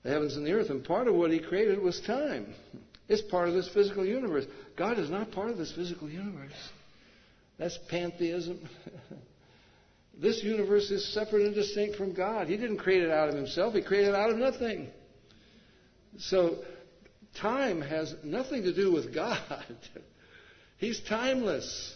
the 0.02 0.10
heavens 0.10 0.36
and 0.36 0.46
the 0.46 0.52
earth, 0.52 0.70
and 0.70 0.84
part 0.84 1.08
of 1.08 1.14
what 1.14 1.30
He 1.30 1.38
created 1.38 1.80
was 1.80 2.00
time. 2.00 2.54
It's 3.08 3.22
part 3.22 3.48
of 3.48 3.54
this 3.54 3.68
physical 3.68 4.04
universe. 4.04 4.44
God 4.76 4.98
is 4.98 5.10
not 5.10 5.32
part 5.32 5.50
of 5.50 5.58
this 5.58 5.72
physical 5.72 6.08
universe. 6.08 6.52
That's 7.58 7.78
pantheism. 7.88 8.60
this 10.20 10.42
universe 10.44 10.90
is 10.90 11.12
separate 11.12 11.46
and 11.46 11.54
distinct 11.54 11.96
from 11.96 12.12
God. 12.12 12.48
He 12.48 12.56
didn't 12.56 12.78
create 12.78 13.02
it 13.02 13.10
out 13.10 13.28
of 13.28 13.34
himself, 13.34 13.74
He 13.74 13.82
created 13.82 14.10
it 14.10 14.14
out 14.14 14.30
of 14.30 14.36
nothing. 14.36 14.88
So, 16.18 16.58
time 17.40 17.80
has 17.80 18.14
nothing 18.24 18.62
to 18.64 18.74
do 18.74 18.92
with 18.92 19.14
God. 19.14 19.76
He's 20.78 21.00
timeless. 21.00 21.94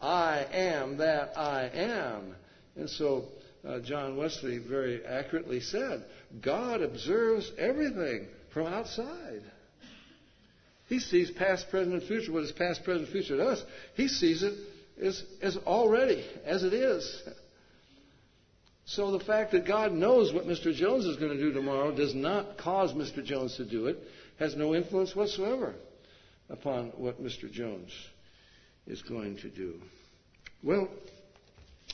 I 0.00 0.46
am 0.52 0.98
that 0.98 1.36
I 1.36 1.64
am. 1.72 2.34
And 2.76 2.88
so, 2.88 3.24
uh, 3.66 3.80
John 3.80 4.16
Wesley 4.16 4.58
very 4.58 5.04
accurately 5.04 5.60
said, 5.60 6.04
God 6.40 6.82
observes 6.82 7.50
everything 7.58 8.28
from 8.52 8.66
outside. 8.66 9.42
He 10.88 10.98
sees 10.98 11.30
past, 11.30 11.70
present, 11.70 11.94
and 11.94 12.02
future. 12.02 12.32
What 12.32 12.42
is 12.42 12.52
past, 12.52 12.84
present, 12.84 13.06
and 13.06 13.12
future 13.12 13.36
to 13.36 13.48
us? 13.48 13.62
He 13.94 14.08
sees 14.08 14.42
it 14.42 14.54
as, 15.00 15.22
as 15.40 15.56
already, 15.58 16.24
as 16.44 16.64
it 16.64 16.72
is. 16.72 17.22
So 18.86 19.12
the 19.12 19.24
fact 19.24 19.52
that 19.52 19.66
God 19.66 19.92
knows 19.92 20.32
what 20.32 20.46
Mr. 20.46 20.74
Jones 20.74 21.06
is 21.06 21.16
going 21.16 21.30
to 21.30 21.38
do 21.38 21.52
tomorrow 21.52 21.94
does 21.94 22.14
not 22.14 22.58
cause 22.58 22.92
Mr. 22.92 23.24
Jones 23.24 23.56
to 23.56 23.64
do 23.64 23.86
it, 23.86 23.98
has 24.40 24.56
no 24.56 24.74
influence 24.74 25.14
whatsoever 25.14 25.74
upon 26.48 26.88
what 26.96 27.22
Mr. 27.22 27.50
Jones 27.50 27.92
is 28.88 29.00
going 29.02 29.36
to 29.38 29.48
do. 29.48 29.74
Well, 30.62 30.88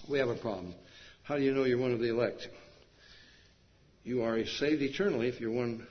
we 0.09 0.19
have 0.19 0.29
a 0.29 0.37
problem. 0.37 0.75
How 1.25 1.37
do 1.37 1.43
you 1.43 1.53
know 1.53 1.65
you're 1.65 1.79
one 1.79 1.93
of 1.93 2.01
the 2.01 2.09
elect? 2.09 2.49
You 4.07 4.23
are 4.23 4.43
saved 4.47 4.83
eternally 4.83 5.27
if 5.27 5.41
you're 5.41 5.51
one 5.51 5.85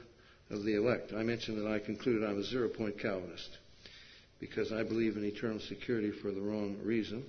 of 0.50 0.64
the 0.64 0.76
elect. 0.76 1.12
I 1.12 1.24
mentioned 1.24 1.58
that 1.58 1.70
I 1.70 1.80
concluded 1.80 2.24
I'm 2.24 2.40
a 2.40 2.44
zero 2.44 2.70
point 2.70 2.98
Calvinist 2.98 3.58
because 4.40 4.72
I 4.72 4.84
believe 4.84 5.18
in 5.18 5.26
eternal 5.26 5.60
security 5.60 6.12
for 6.12 6.32
the 6.32 6.40
wrong 6.40 6.78
reason. 6.82 7.26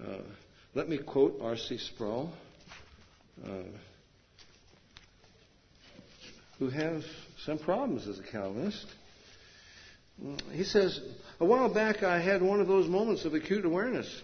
Uh, 0.00 0.18
let 0.74 0.88
me 0.88 0.98
quote 0.98 1.40
R.C. 1.42 1.78
Sproul, 1.78 2.30
uh, 3.44 3.48
who 6.60 6.68
has 6.68 7.04
some 7.44 7.58
problems 7.58 8.06
as 8.06 8.20
a 8.20 8.22
Calvinist. 8.22 8.86
He 10.52 10.62
says, 10.62 11.00
A 11.40 11.44
while 11.44 11.74
back 11.74 12.04
I 12.04 12.20
had 12.20 12.40
one 12.40 12.60
of 12.60 12.68
those 12.68 12.88
moments 12.88 13.24
of 13.24 13.34
acute 13.34 13.64
awareness, 13.64 14.22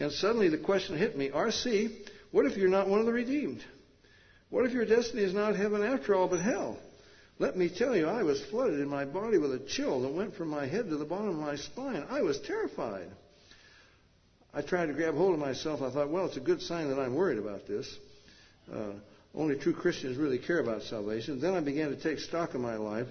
and 0.00 0.10
suddenly 0.10 0.48
the 0.48 0.58
question 0.58 0.98
hit 0.98 1.16
me 1.16 1.30
R.C., 1.30 1.96
what 2.32 2.46
if 2.46 2.56
you're 2.56 2.68
not 2.68 2.88
one 2.88 2.98
of 2.98 3.06
the 3.06 3.12
redeemed? 3.12 3.62
What 4.52 4.66
if 4.66 4.72
your 4.72 4.84
destiny 4.84 5.22
is 5.22 5.32
not 5.32 5.56
heaven 5.56 5.82
after 5.82 6.14
all, 6.14 6.28
but 6.28 6.40
hell? 6.40 6.78
Let 7.38 7.56
me 7.56 7.70
tell 7.70 7.96
you, 7.96 8.06
I 8.06 8.22
was 8.22 8.44
flooded 8.50 8.80
in 8.80 8.88
my 8.88 9.06
body 9.06 9.38
with 9.38 9.54
a 9.54 9.58
chill 9.58 10.02
that 10.02 10.12
went 10.12 10.36
from 10.36 10.48
my 10.48 10.66
head 10.66 10.90
to 10.90 10.98
the 10.98 11.06
bottom 11.06 11.30
of 11.30 11.36
my 11.36 11.56
spine. 11.56 12.04
I 12.10 12.20
was 12.20 12.38
terrified. 12.38 13.08
I 14.52 14.60
tried 14.60 14.86
to 14.86 14.92
grab 14.92 15.14
hold 15.14 15.32
of 15.32 15.40
myself. 15.40 15.80
I 15.80 15.90
thought, 15.90 16.10
well, 16.10 16.26
it's 16.26 16.36
a 16.36 16.40
good 16.40 16.60
sign 16.60 16.90
that 16.90 16.98
I'm 16.98 17.14
worried 17.14 17.38
about 17.38 17.66
this. 17.66 17.96
Uh, 18.70 18.92
only 19.34 19.56
true 19.56 19.72
Christians 19.72 20.18
really 20.18 20.38
care 20.38 20.58
about 20.58 20.82
salvation. 20.82 21.40
Then 21.40 21.54
I 21.54 21.60
began 21.60 21.88
to 21.88 21.96
take 21.96 22.18
stock 22.18 22.52
of 22.52 22.60
my 22.60 22.76
life, 22.76 23.08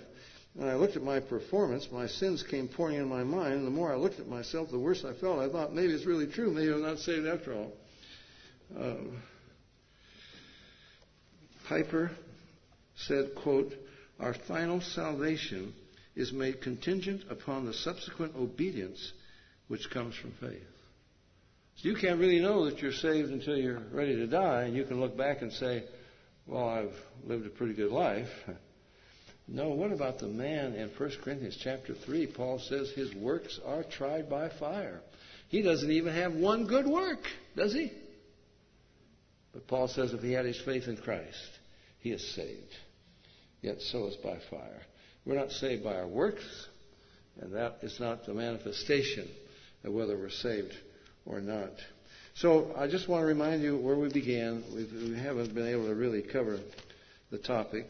and 0.59 0.69
I 0.69 0.75
looked 0.75 0.95
at 0.95 1.01
my 1.01 1.21
performance. 1.21 1.87
My 1.91 2.05
sins 2.05 2.43
came 2.43 2.67
pouring 2.67 2.97
in 2.97 3.09
my 3.09 3.23
mind, 3.23 3.55
and 3.55 3.65
the 3.65 3.71
more 3.71 3.91
I 3.91 3.95
looked 3.95 4.19
at 4.19 4.27
myself, 4.27 4.69
the 4.69 4.77
worse 4.77 5.03
I 5.03 5.19
felt. 5.19 5.39
I 5.39 5.49
thought, 5.49 5.73
maybe 5.73 5.91
it's 5.91 6.05
really 6.05 6.27
true. 6.27 6.51
Maybe 6.51 6.71
I'm 6.71 6.83
not 6.83 6.99
saved 6.99 7.25
after 7.25 7.55
all. 7.55 7.73
Um, 8.77 9.23
Piper 11.71 12.11
said, 12.97 13.33
quote, 13.33 13.71
our 14.19 14.33
final 14.45 14.81
salvation 14.81 15.73
is 16.17 16.33
made 16.33 16.61
contingent 16.61 17.21
upon 17.29 17.65
the 17.65 17.73
subsequent 17.73 18.35
obedience 18.35 19.13
which 19.69 19.89
comes 19.89 20.13
from 20.17 20.33
faith. 20.41 20.67
So 21.77 21.87
you 21.87 21.95
can't 21.95 22.19
really 22.19 22.41
know 22.41 22.65
that 22.65 22.79
you're 22.79 22.91
saved 22.91 23.29
until 23.29 23.55
you're 23.55 23.79
ready 23.93 24.17
to 24.17 24.27
die, 24.27 24.63
and 24.63 24.75
you 24.75 24.83
can 24.83 24.99
look 24.99 25.15
back 25.15 25.41
and 25.41 25.53
say, 25.53 25.85
well, 26.45 26.67
I've 26.67 26.93
lived 27.25 27.45
a 27.45 27.49
pretty 27.49 27.73
good 27.73 27.91
life. 27.91 28.29
No, 29.47 29.69
what 29.69 29.91
about 29.91 30.19
the 30.19 30.27
man 30.27 30.75
in 30.75 30.87
1 30.87 31.11
Corinthians 31.23 31.57
chapter 31.61 31.93
3? 31.93 32.27
Paul 32.27 32.59
says 32.59 32.89
his 32.91 33.13
works 33.13 33.59
are 33.65 33.83
tried 33.83 34.29
by 34.29 34.47
fire. 34.47 35.01
He 35.49 35.61
doesn't 35.61 35.91
even 35.91 36.13
have 36.13 36.33
one 36.33 36.67
good 36.67 36.87
work, 36.87 37.19
does 37.57 37.73
he? 37.73 37.91
But 39.51 39.67
Paul 39.67 39.89
says 39.89 40.13
if 40.13 40.21
he 40.21 40.31
had 40.31 40.45
his 40.45 40.61
faith 40.61 40.87
in 40.87 40.95
Christ, 40.95 41.59
he 42.01 42.11
is 42.11 42.35
saved. 42.35 42.75
Yet 43.61 43.81
so 43.81 44.07
is 44.07 44.15
by 44.15 44.37
fire. 44.49 44.81
We're 45.25 45.35
not 45.35 45.51
saved 45.51 45.83
by 45.83 45.95
our 45.95 46.07
works, 46.07 46.43
and 47.39 47.53
that 47.53 47.77
is 47.83 47.99
not 47.99 48.25
the 48.25 48.33
manifestation 48.33 49.29
of 49.83 49.93
whether 49.93 50.17
we're 50.17 50.29
saved 50.29 50.73
or 51.25 51.39
not. 51.39 51.71
So 52.33 52.73
I 52.75 52.87
just 52.87 53.07
want 53.07 53.21
to 53.21 53.27
remind 53.27 53.61
you 53.61 53.77
where 53.77 53.95
we 53.95 54.09
began. 54.09 54.63
We've, 54.73 54.91
we 54.91 55.19
have 55.19 55.35
not 55.35 55.53
been 55.53 55.67
able 55.67 55.87
to 55.87 55.95
really 55.95 56.21
cover 56.21 56.59
the 57.29 57.37
topic, 57.37 57.87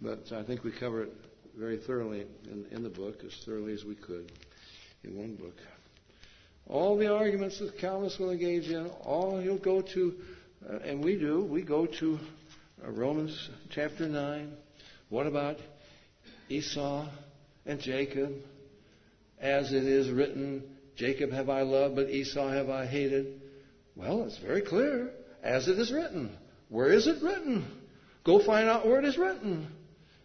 but 0.00 0.30
I 0.32 0.42
think 0.42 0.64
we 0.64 0.72
cover 0.72 1.04
it 1.04 1.12
very 1.56 1.78
thoroughly 1.78 2.26
in, 2.50 2.66
in 2.70 2.82
the 2.82 2.90
book, 2.90 3.22
as 3.24 3.34
thoroughly 3.44 3.72
as 3.72 3.84
we 3.84 3.94
could 3.94 4.30
in 5.02 5.16
one 5.16 5.36
book. 5.36 5.56
All 6.66 6.96
the 6.96 7.14
arguments 7.14 7.58
that 7.60 7.78
Calvinists 7.78 8.18
will 8.18 8.30
engage 8.30 8.68
in, 8.68 8.86
all 9.02 9.38
he'll 9.38 9.58
go 9.58 9.82
to, 9.82 10.14
uh, 10.68 10.78
and 10.78 11.02
we 11.02 11.18
do, 11.18 11.42
we 11.42 11.62
go 11.62 11.86
to 11.86 12.18
Uh, 12.84 12.90
Romans 12.90 13.50
chapter 13.70 14.08
9. 14.08 14.52
What 15.08 15.26
about 15.26 15.56
Esau 16.48 17.08
and 17.66 17.80
Jacob? 17.80 18.32
As 19.40 19.72
it 19.72 19.84
is 19.84 20.10
written, 20.10 20.62
Jacob 20.96 21.30
have 21.30 21.48
I 21.48 21.62
loved, 21.62 21.96
but 21.96 22.10
Esau 22.10 22.48
have 22.50 22.68
I 22.68 22.86
hated. 22.86 23.40
Well, 23.96 24.24
it's 24.24 24.38
very 24.38 24.62
clear. 24.62 25.10
As 25.42 25.68
it 25.68 25.78
is 25.78 25.92
written. 25.92 26.36
Where 26.68 26.92
is 26.92 27.06
it 27.06 27.22
written? 27.22 27.64
Go 28.24 28.44
find 28.44 28.68
out 28.68 28.86
where 28.86 28.98
it 28.98 29.04
is 29.04 29.18
written. 29.18 29.68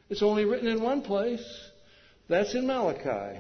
It's 0.10 0.24
only 0.24 0.46
written 0.46 0.68
in 0.68 0.82
one 0.82 1.02
place. 1.02 1.46
That's 2.28 2.56
in 2.56 2.68
Malachi. 2.68 3.40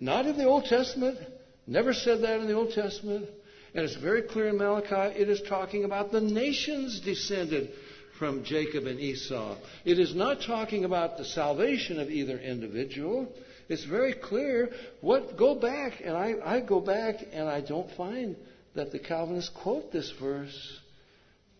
Not 0.00 0.26
in 0.26 0.36
the 0.36 0.44
Old 0.44 0.64
Testament. 0.66 1.18
Never 1.66 1.92
said 1.92 2.22
that 2.22 2.40
in 2.40 2.46
the 2.46 2.54
Old 2.54 2.72
Testament. 2.72 3.28
And 3.74 3.84
it's 3.84 3.96
very 3.96 4.22
clear 4.22 4.48
in 4.48 4.58
Malachi, 4.58 5.18
it 5.18 5.28
is 5.28 5.42
talking 5.48 5.84
about 5.84 6.12
the 6.12 6.20
nations 6.20 7.00
descended 7.00 7.72
from 8.18 8.44
Jacob 8.44 8.86
and 8.86 9.00
Esau. 9.00 9.56
It 9.84 9.98
is 9.98 10.14
not 10.14 10.42
talking 10.46 10.84
about 10.84 11.16
the 11.16 11.24
salvation 11.24 11.98
of 12.00 12.10
either 12.10 12.38
individual. 12.38 13.32
It's 13.68 13.84
very 13.84 14.14
clear. 14.14 14.70
What 15.00 15.36
go 15.36 15.54
back, 15.54 16.00
and 16.04 16.16
I, 16.16 16.34
I 16.44 16.60
go 16.60 16.80
back 16.80 17.16
and 17.32 17.48
I 17.48 17.60
don't 17.60 17.90
find 17.96 18.36
that 18.74 18.92
the 18.92 18.98
Calvinists 18.98 19.50
quote 19.62 19.92
this 19.92 20.12
verse 20.20 20.80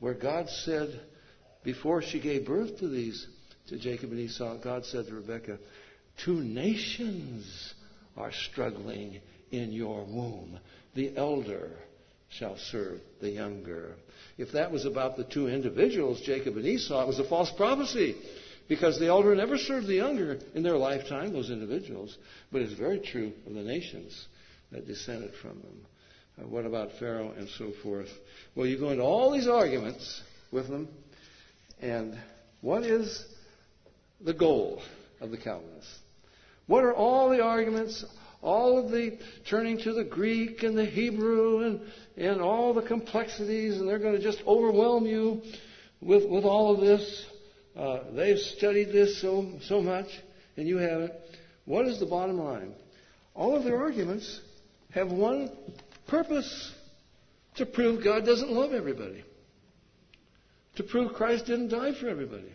where 0.01 0.15
God 0.15 0.49
said, 0.49 1.01
before 1.63 2.03
she 2.03 2.21
gave 2.21 2.47
birth 2.47 2.79
to 2.79 2.89
these, 2.89 3.27
to 3.69 3.79
Jacob 3.79 4.11
and 4.11 4.21
Esau, 4.21 4.59
God 4.59 4.85
said 4.85 5.07
to 5.07 5.15
Rebekah, 5.15 5.59
Two 6.25 6.41
nations 6.41 7.75
are 8.17 8.33
struggling 8.33 9.21
in 9.51 9.73
your 9.73 10.05
womb. 10.05 10.59
The 10.95 11.17
elder 11.17 11.71
shall 12.39 12.57
serve 12.57 13.01
the 13.21 13.31
younger. 13.31 13.95
If 14.39 14.53
that 14.53 14.73
was 14.73 14.85
about 14.85 15.17
the 15.17 15.25
two 15.25 15.49
individuals, 15.49 16.21
Jacob 16.21 16.57
and 16.57 16.67
Esau, 16.67 17.03
it 17.03 17.07
was 17.07 17.19
a 17.19 17.29
false 17.29 17.53
prophecy. 17.57 18.17
Because 18.69 18.99
the 18.99 19.09
elder 19.09 19.35
never 19.35 19.59
served 19.59 19.87
the 19.87 19.97
younger 19.97 20.39
in 20.55 20.63
their 20.63 20.77
lifetime, 20.77 21.33
those 21.33 21.51
individuals. 21.51 22.17
But 22.51 22.63
it's 22.63 22.73
very 22.73 22.99
true 22.99 23.33
of 23.47 23.55
the 23.55 23.63
nations 23.63 24.27
that 24.73 24.87
descended 24.87 25.33
from 25.43 25.61
them. 25.61 25.87
Uh, 26.41 26.49
what 26.49 26.65
about 26.65 26.91
Pharaoh 26.99 27.33
and 27.37 27.49
so 27.59 27.73
forth? 27.83 28.09
Well, 28.55 28.67
you 28.67 28.79
go 28.79 28.91
into 28.91 29.05
all 29.05 29.33
these 29.33 29.47
arguments 29.47 30.23
with 30.51 30.69
them, 30.69 30.89
and 31.81 32.19
what 32.63 32.83
is 32.85 33.25
the 34.21 34.35
goal 34.35 34.83
of 35.21 35.31
the 35.31 35.37
Calvinists? 35.37 35.99
What 36.67 36.83
are 36.83 36.95
all 36.95 37.29
the 37.29 37.43
arguments, 37.43 38.05
all 38.45 38.79
of 38.79 38.91
the 38.91 39.19
turning 39.49 39.79
to 39.79 39.95
the 39.95 40.05
Greek 40.05 40.63
and 40.63 40.77
the 40.77 40.85
Hebrew 40.85 41.65
and, 41.65 41.81
and 42.17 42.41
all 42.43 42.75
the 42.75 42.83
complexities, 42.83 43.81
and 43.81 43.89
they're 43.89 43.99
going 43.99 44.15
to 44.15 44.23
just 44.23 44.43
overwhelm 44.47 45.07
you 45.07 45.43
with, 46.01 46.29
with 46.29 46.45
all 46.45 46.75
of 46.75 46.81
this? 46.81 47.27
Uh, 47.75 48.01
they've 48.13 48.39
studied 48.39 48.93
this 48.93 49.21
so, 49.21 49.51
so 49.63 49.81
much, 49.81 50.07
and 50.57 50.69
you 50.69 50.77
haven't. 50.77 51.13
What 51.65 51.87
is 51.87 51.99
the 51.99 52.07
bottom 52.07 52.39
line? 52.39 52.75
All 53.35 53.57
of 53.57 53.65
their 53.65 53.79
arguments 53.79 54.41
have 54.91 55.11
one 55.11 55.51
purpose 56.07 56.73
to 57.57 57.65
prove 57.65 58.05
God 58.05 58.27
doesn't 58.27 58.51
love 58.51 58.73
everybody, 58.73 59.25
to 60.77 60.83
prove 60.83 61.15
Christ 61.15 61.47
didn't 61.47 61.69
die 61.69 61.93
for 61.99 62.09
everybody, 62.09 62.53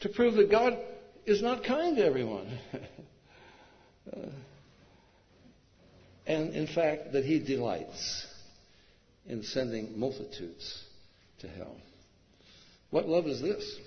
to 0.00 0.08
prove 0.08 0.34
that 0.34 0.50
God 0.50 0.78
is 1.26 1.42
not 1.42 1.64
kind 1.64 1.96
to 1.96 2.04
everyone. 2.04 2.58
uh, 4.12 4.30
and 6.26 6.54
in 6.54 6.66
fact, 6.66 7.12
that 7.12 7.24
He 7.24 7.38
delights 7.38 8.26
in 9.26 9.42
sending 9.42 9.98
multitudes 9.98 10.84
to 11.40 11.48
hell. 11.48 11.76
What 12.90 13.08
love 13.08 13.26
is 13.26 13.40
this? 13.40 13.78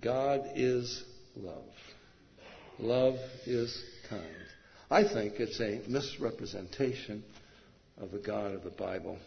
God 0.00 0.50
is 0.54 1.02
love. 1.36 1.64
Love 2.78 3.16
is 3.46 3.82
kind. 4.08 4.24
I 4.90 5.02
think 5.02 5.34
it's 5.38 5.60
a 5.60 5.80
misrepresentation 5.88 7.24
of 8.00 8.10
the 8.10 8.18
God 8.18 8.54
of 8.54 8.62
the 8.62 8.70
Bible, 8.70 9.18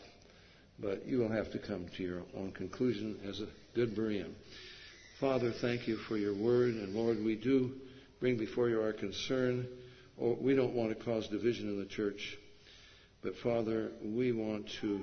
but 0.79 1.05
you 1.05 1.19
will 1.19 1.31
have 1.31 1.51
to 1.51 1.59
come 1.59 1.87
to 1.97 2.03
your 2.03 2.23
own 2.35 2.51
conclusion 2.51 3.19
as 3.27 3.41
a 3.41 3.47
good 3.75 3.95
Berean. 3.95 4.33
Father, 5.19 5.51
thank 5.61 5.87
you 5.87 5.97
for 5.97 6.17
your 6.17 6.33
word, 6.33 6.73
and 6.73 6.95
Lord, 6.95 7.23
we 7.23 7.35
do 7.35 7.71
bring 8.21 8.37
before 8.37 8.69
you 8.69 8.79
our 8.79 8.93
concern. 8.93 9.67
Oh, 10.21 10.37
we 10.39 10.55
don't 10.55 10.73
want 10.73 10.97
to 10.97 11.03
cause 11.03 11.27
division 11.27 11.67
in 11.67 11.79
the 11.79 11.87
church, 11.87 12.37
but 13.21 13.35
Father, 13.37 13.91
we 14.01 14.31
want 14.31 14.69
to 14.81 15.01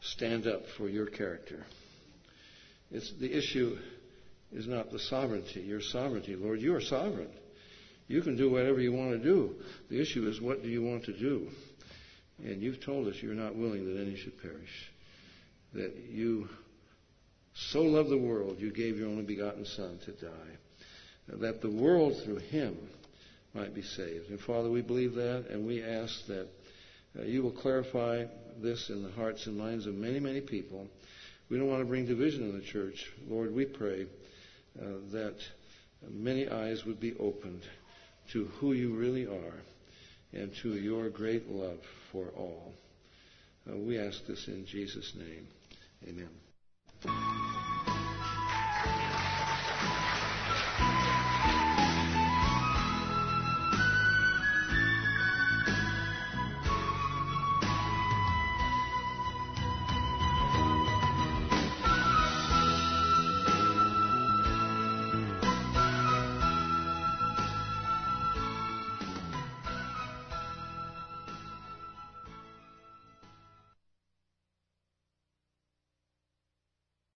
stand 0.00 0.46
up 0.46 0.62
for 0.76 0.88
your 0.88 1.06
character. 1.06 1.64
It's, 2.90 3.10
the 3.18 3.32
issue 3.32 3.78
is 4.52 4.66
not 4.66 4.90
the 4.90 4.98
sovereignty, 4.98 5.60
your 5.60 5.80
sovereignty, 5.80 6.34
Lord. 6.34 6.60
You 6.60 6.74
are 6.74 6.80
sovereign. 6.80 7.30
You 8.08 8.20
can 8.20 8.36
do 8.36 8.50
whatever 8.50 8.80
you 8.80 8.92
want 8.92 9.12
to 9.12 9.18
do. 9.18 9.54
The 9.88 10.00
issue 10.00 10.28
is 10.28 10.40
what 10.40 10.62
do 10.62 10.68
you 10.68 10.82
want 10.82 11.04
to 11.04 11.16
do? 11.16 11.48
And 12.44 12.60
you've 12.60 12.84
told 12.84 13.06
us 13.06 13.14
you're 13.22 13.34
not 13.34 13.54
willing 13.54 13.86
that 13.86 14.00
any 14.00 14.16
should 14.16 14.42
perish. 14.42 14.90
That 15.72 15.94
you 16.10 16.48
so 17.54 17.82
loved 17.82 18.10
the 18.10 18.18
world, 18.18 18.58
you 18.58 18.72
gave 18.72 18.98
your 18.98 19.08
only 19.08 19.22
begotten 19.22 19.64
Son 19.64 19.98
to 20.04 20.12
die. 20.12 20.58
That 21.28 21.60
the 21.60 21.70
world 21.70 22.22
through 22.22 22.36
him 22.36 22.76
might 23.54 23.74
be 23.74 23.82
saved. 23.82 24.30
And 24.30 24.40
Father, 24.40 24.68
we 24.68 24.82
believe 24.82 25.14
that, 25.14 25.46
and 25.50 25.66
we 25.66 25.82
ask 25.82 26.26
that 26.26 26.48
uh, 27.18 27.22
you 27.22 27.42
will 27.42 27.52
clarify 27.52 28.24
this 28.60 28.90
in 28.90 29.02
the 29.02 29.10
hearts 29.12 29.46
and 29.46 29.56
minds 29.56 29.86
of 29.86 29.94
many, 29.94 30.20
many 30.20 30.40
people. 30.40 30.86
We 31.48 31.58
don't 31.58 31.68
want 31.68 31.80
to 31.80 31.86
bring 31.86 32.06
division 32.06 32.42
in 32.42 32.58
the 32.58 32.64
church. 32.64 33.10
Lord, 33.28 33.54
we 33.54 33.64
pray 33.64 34.06
uh, 34.80 34.84
that 35.12 35.36
many 36.10 36.48
eyes 36.48 36.84
would 36.84 37.00
be 37.00 37.14
opened 37.18 37.62
to 38.32 38.44
who 38.58 38.72
you 38.72 38.94
really 38.94 39.26
are 39.26 39.62
and 40.32 40.52
to 40.62 40.74
your 40.74 41.08
great 41.10 41.48
love 41.48 41.78
for 42.10 42.26
all. 42.36 42.72
Uh, 43.70 43.76
we 43.76 43.98
ask 43.98 44.26
this 44.26 44.48
in 44.48 44.66
Jesus' 44.66 45.14
name. 45.14 45.46
Amen. 46.08 47.63